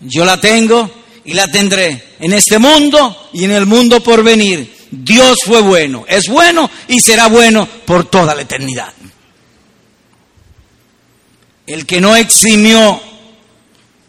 yo 0.01 0.25
la 0.25 0.39
tengo 0.39 0.91
y 1.23 1.33
la 1.33 1.47
tendré 1.47 2.15
en 2.19 2.33
este 2.33 2.59
mundo 2.59 3.29
y 3.33 3.45
en 3.45 3.51
el 3.51 3.65
mundo 3.65 4.01
por 4.03 4.23
venir. 4.23 4.81
Dios 4.91 5.39
fue 5.45 5.61
bueno, 5.61 6.03
es 6.09 6.27
bueno 6.27 6.69
y 6.89 6.99
será 6.99 7.27
bueno 7.27 7.67
por 7.85 8.09
toda 8.09 8.35
la 8.35 8.41
eternidad. 8.41 8.91
El 11.65 11.85
que 11.85 12.01
no 12.01 12.17
eximió 12.17 13.01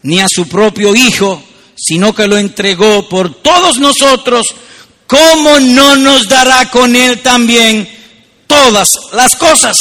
ni 0.01 0.19
a 0.19 0.27
su 0.27 0.49
propio 0.49 0.93
Hijo, 0.93 1.41
sino 1.75 2.13
que 2.13 2.27
lo 2.27 2.37
entregó 2.37 3.07
por 3.07 3.41
todos 3.41 3.77
nosotros, 3.77 4.45
¿cómo 5.07 5.61
no 5.61 5.95
nos 5.95 6.27
dará 6.27 6.69
con 6.69 6.95
Él 6.95 7.21
también 7.21 7.87
todas 8.63 8.93
las 9.11 9.35
cosas? 9.35 9.77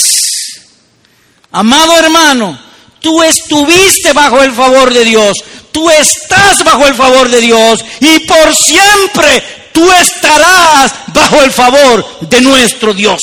Amado 1.52 1.96
hermano, 1.98 2.58
tú 3.00 3.22
estuviste 3.22 4.12
bajo 4.12 4.42
el 4.42 4.52
favor 4.52 4.92
de 4.92 5.04
Dios, 5.04 5.36
tú 5.70 5.88
estás 5.88 6.64
bajo 6.64 6.86
el 6.86 6.94
favor 6.94 7.28
de 7.28 7.40
Dios 7.40 7.84
y 8.00 8.20
por 8.20 8.56
siempre 8.56 9.70
tú 9.72 9.88
estarás 9.92 10.92
bajo 11.08 11.42
el 11.42 11.52
favor 11.52 12.20
de 12.22 12.40
nuestro 12.40 12.92
Dios. 12.92 13.20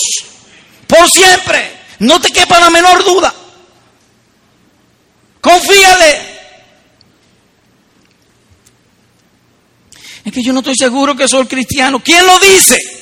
Por 0.88 1.10
siempre, 1.10 1.72
no 2.00 2.22
te 2.22 2.32
quepa 2.32 2.60
la 2.60 2.70
menor 2.70 3.04
duda. 3.04 3.34
Confíale. 5.42 6.40
Es 10.24 10.34
que 10.34 10.44
yo 10.44 10.54
no 10.54 10.60
estoy 10.60 10.76
seguro 10.76 11.16
que 11.16 11.28
soy 11.28 11.46
cristiano. 11.48 12.02
¿Quién 12.04 12.26
lo 12.26 12.40
dice? 12.40 12.99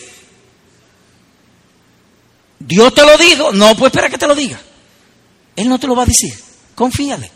¿Dios 2.67 2.93
te 2.93 3.05
lo 3.05 3.17
dijo? 3.17 3.53
No, 3.53 3.75
pues 3.77 3.93
espera 3.93 4.09
que 4.09 4.17
te 4.17 4.27
lo 4.27 4.35
diga. 4.35 4.59
Él 5.55 5.69
no 5.69 5.79
te 5.79 5.87
lo 5.87 5.95
va 5.95 6.03
a 6.03 6.05
decir. 6.05 6.33
Confíale. 6.75 7.31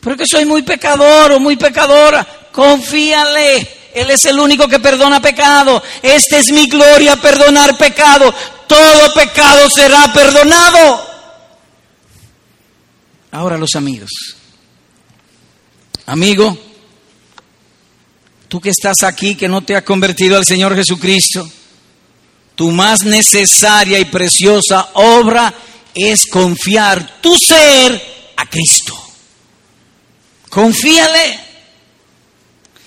Pero 0.00 0.16
que 0.16 0.26
soy 0.26 0.46
muy 0.46 0.62
pecador 0.62 1.32
o 1.32 1.38
muy 1.38 1.56
pecadora. 1.56 2.26
Confíale. 2.50 3.68
Él 3.94 4.10
es 4.10 4.24
el 4.24 4.40
único 4.40 4.66
que 4.66 4.80
perdona 4.80 5.20
pecado. 5.20 5.82
Esta 6.02 6.38
es 6.38 6.50
mi 6.52 6.66
gloria, 6.68 7.16
perdonar 7.16 7.76
pecado. 7.76 8.34
Todo 8.66 9.12
pecado 9.12 9.68
será 9.68 10.10
perdonado. 10.10 11.06
Ahora 13.30 13.58
los 13.58 13.74
amigos. 13.74 14.10
Amigo, 16.06 16.56
tú 18.48 18.58
que 18.58 18.70
estás 18.70 19.02
aquí, 19.02 19.34
que 19.34 19.48
no 19.48 19.62
te 19.62 19.76
has 19.76 19.82
convertido 19.82 20.38
al 20.38 20.46
Señor 20.46 20.74
Jesucristo, 20.74 21.46
tu 22.54 22.70
más 22.70 23.04
necesaria 23.04 23.98
y 23.98 24.04
preciosa 24.04 24.90
obra 24.94 25.52
es 25.94 26.26
confiar 26.26 27.20
tu 27.20 27.36
ser 27.38 28.32
a 28.36 28.46
Cristo. 28.46 28.94
Confíale. 30.48 31.40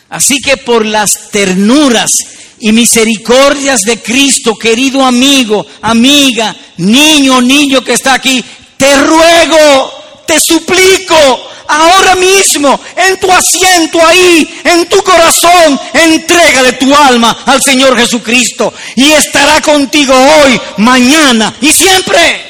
Así 0.09 0.39
que 0.39 0.57
por 0.57 0.85
las 0.85 1.29
ternuras 1.31 2.11
y 2.59 2.71
misericordias 2.71 3.81
de 3.81 4.01
Cristo, 4.01 4.55
querido 4.55 5.05
amigo, 5.05 5.65
amiga, 5.81 6.55
niño, 6.77 7.41
niño 7.41 7.83
que 7.83 7.93
está 7.93 8.13
aquí, 8.13 8.43
te 8.77 8.95
ruego, 8.95 9.96
te 10.27 10.39
suplico, 10.39 11.49
ahora 11.67 12.15
mismo, 12.15 12.79
en 12.95 13.19
tu 13.19 13.31
asiento 13.31 14.05
ahí, 14.05 14.61
en 14.63 14.87
tu 14.87 15.01
corazón, 15.01 15.79
entrégale 15.93 16.73
tu 16.73 16.93
alma 16.93 17.43
al 17.45 17.61
Señor 17.63 17.97
Jesucristo 17.97 18.73
y 18.95 19.11
estará 19.13 19.61
contigo 19.61 20.13
hoy, 20.13 20.61
mañana 20.77 21.55
y 21.61 21.71
siempre. 21.73 22.45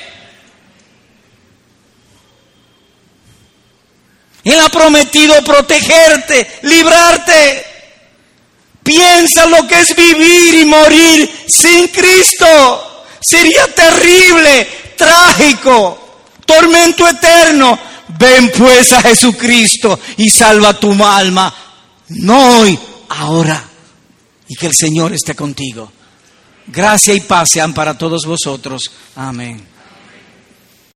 Él 4.44 4.60
ha 4.60 4.70
prometido 4.70 5.44
protegerte, 5.44 6.60
librarte. 6.62 7.66
Piensa 8.82 9.46
lo 9.46 9.68
que 9.68 9.82
es 9.82 9.94
vivir 9.94 10.56
y 10.56 10.66
morir 10.66 11.46
sin 11.50 11.90
Cristo. 11.90 13.06
Sería 13.20 13.68
terrible, 13.68 14.70
trágico, 14.96 16.07
tormento 16.48 17.08
eterno. 17.08 17.78
Ven 18.18 18.52
pues 18.58 18.94
a 18.94 19.02
Jesucristo 19.02 20.00
y 20.16 20.30
salva 20.30 20.80
tu 20.80 20.92
alma, 21.06 21.54
no 22.10 22.62
hoy, 22.62 22.80
ahora. 23.10 23.64
Y 24.48 24.56
que 24.56 24.68
el 24.68 24.74
Señor 24.74 25.14
esté 25.14 25.36
contigo. 25.36 25.92
Gracia 26.68 27.14
y 27.14 27.20
paz 27.22 27.52
sean 27.52 27.74
para 27.74 27.98
todos 27.98 28.26
vosotros. 28.26 28.90
Amén. 29.16 29.77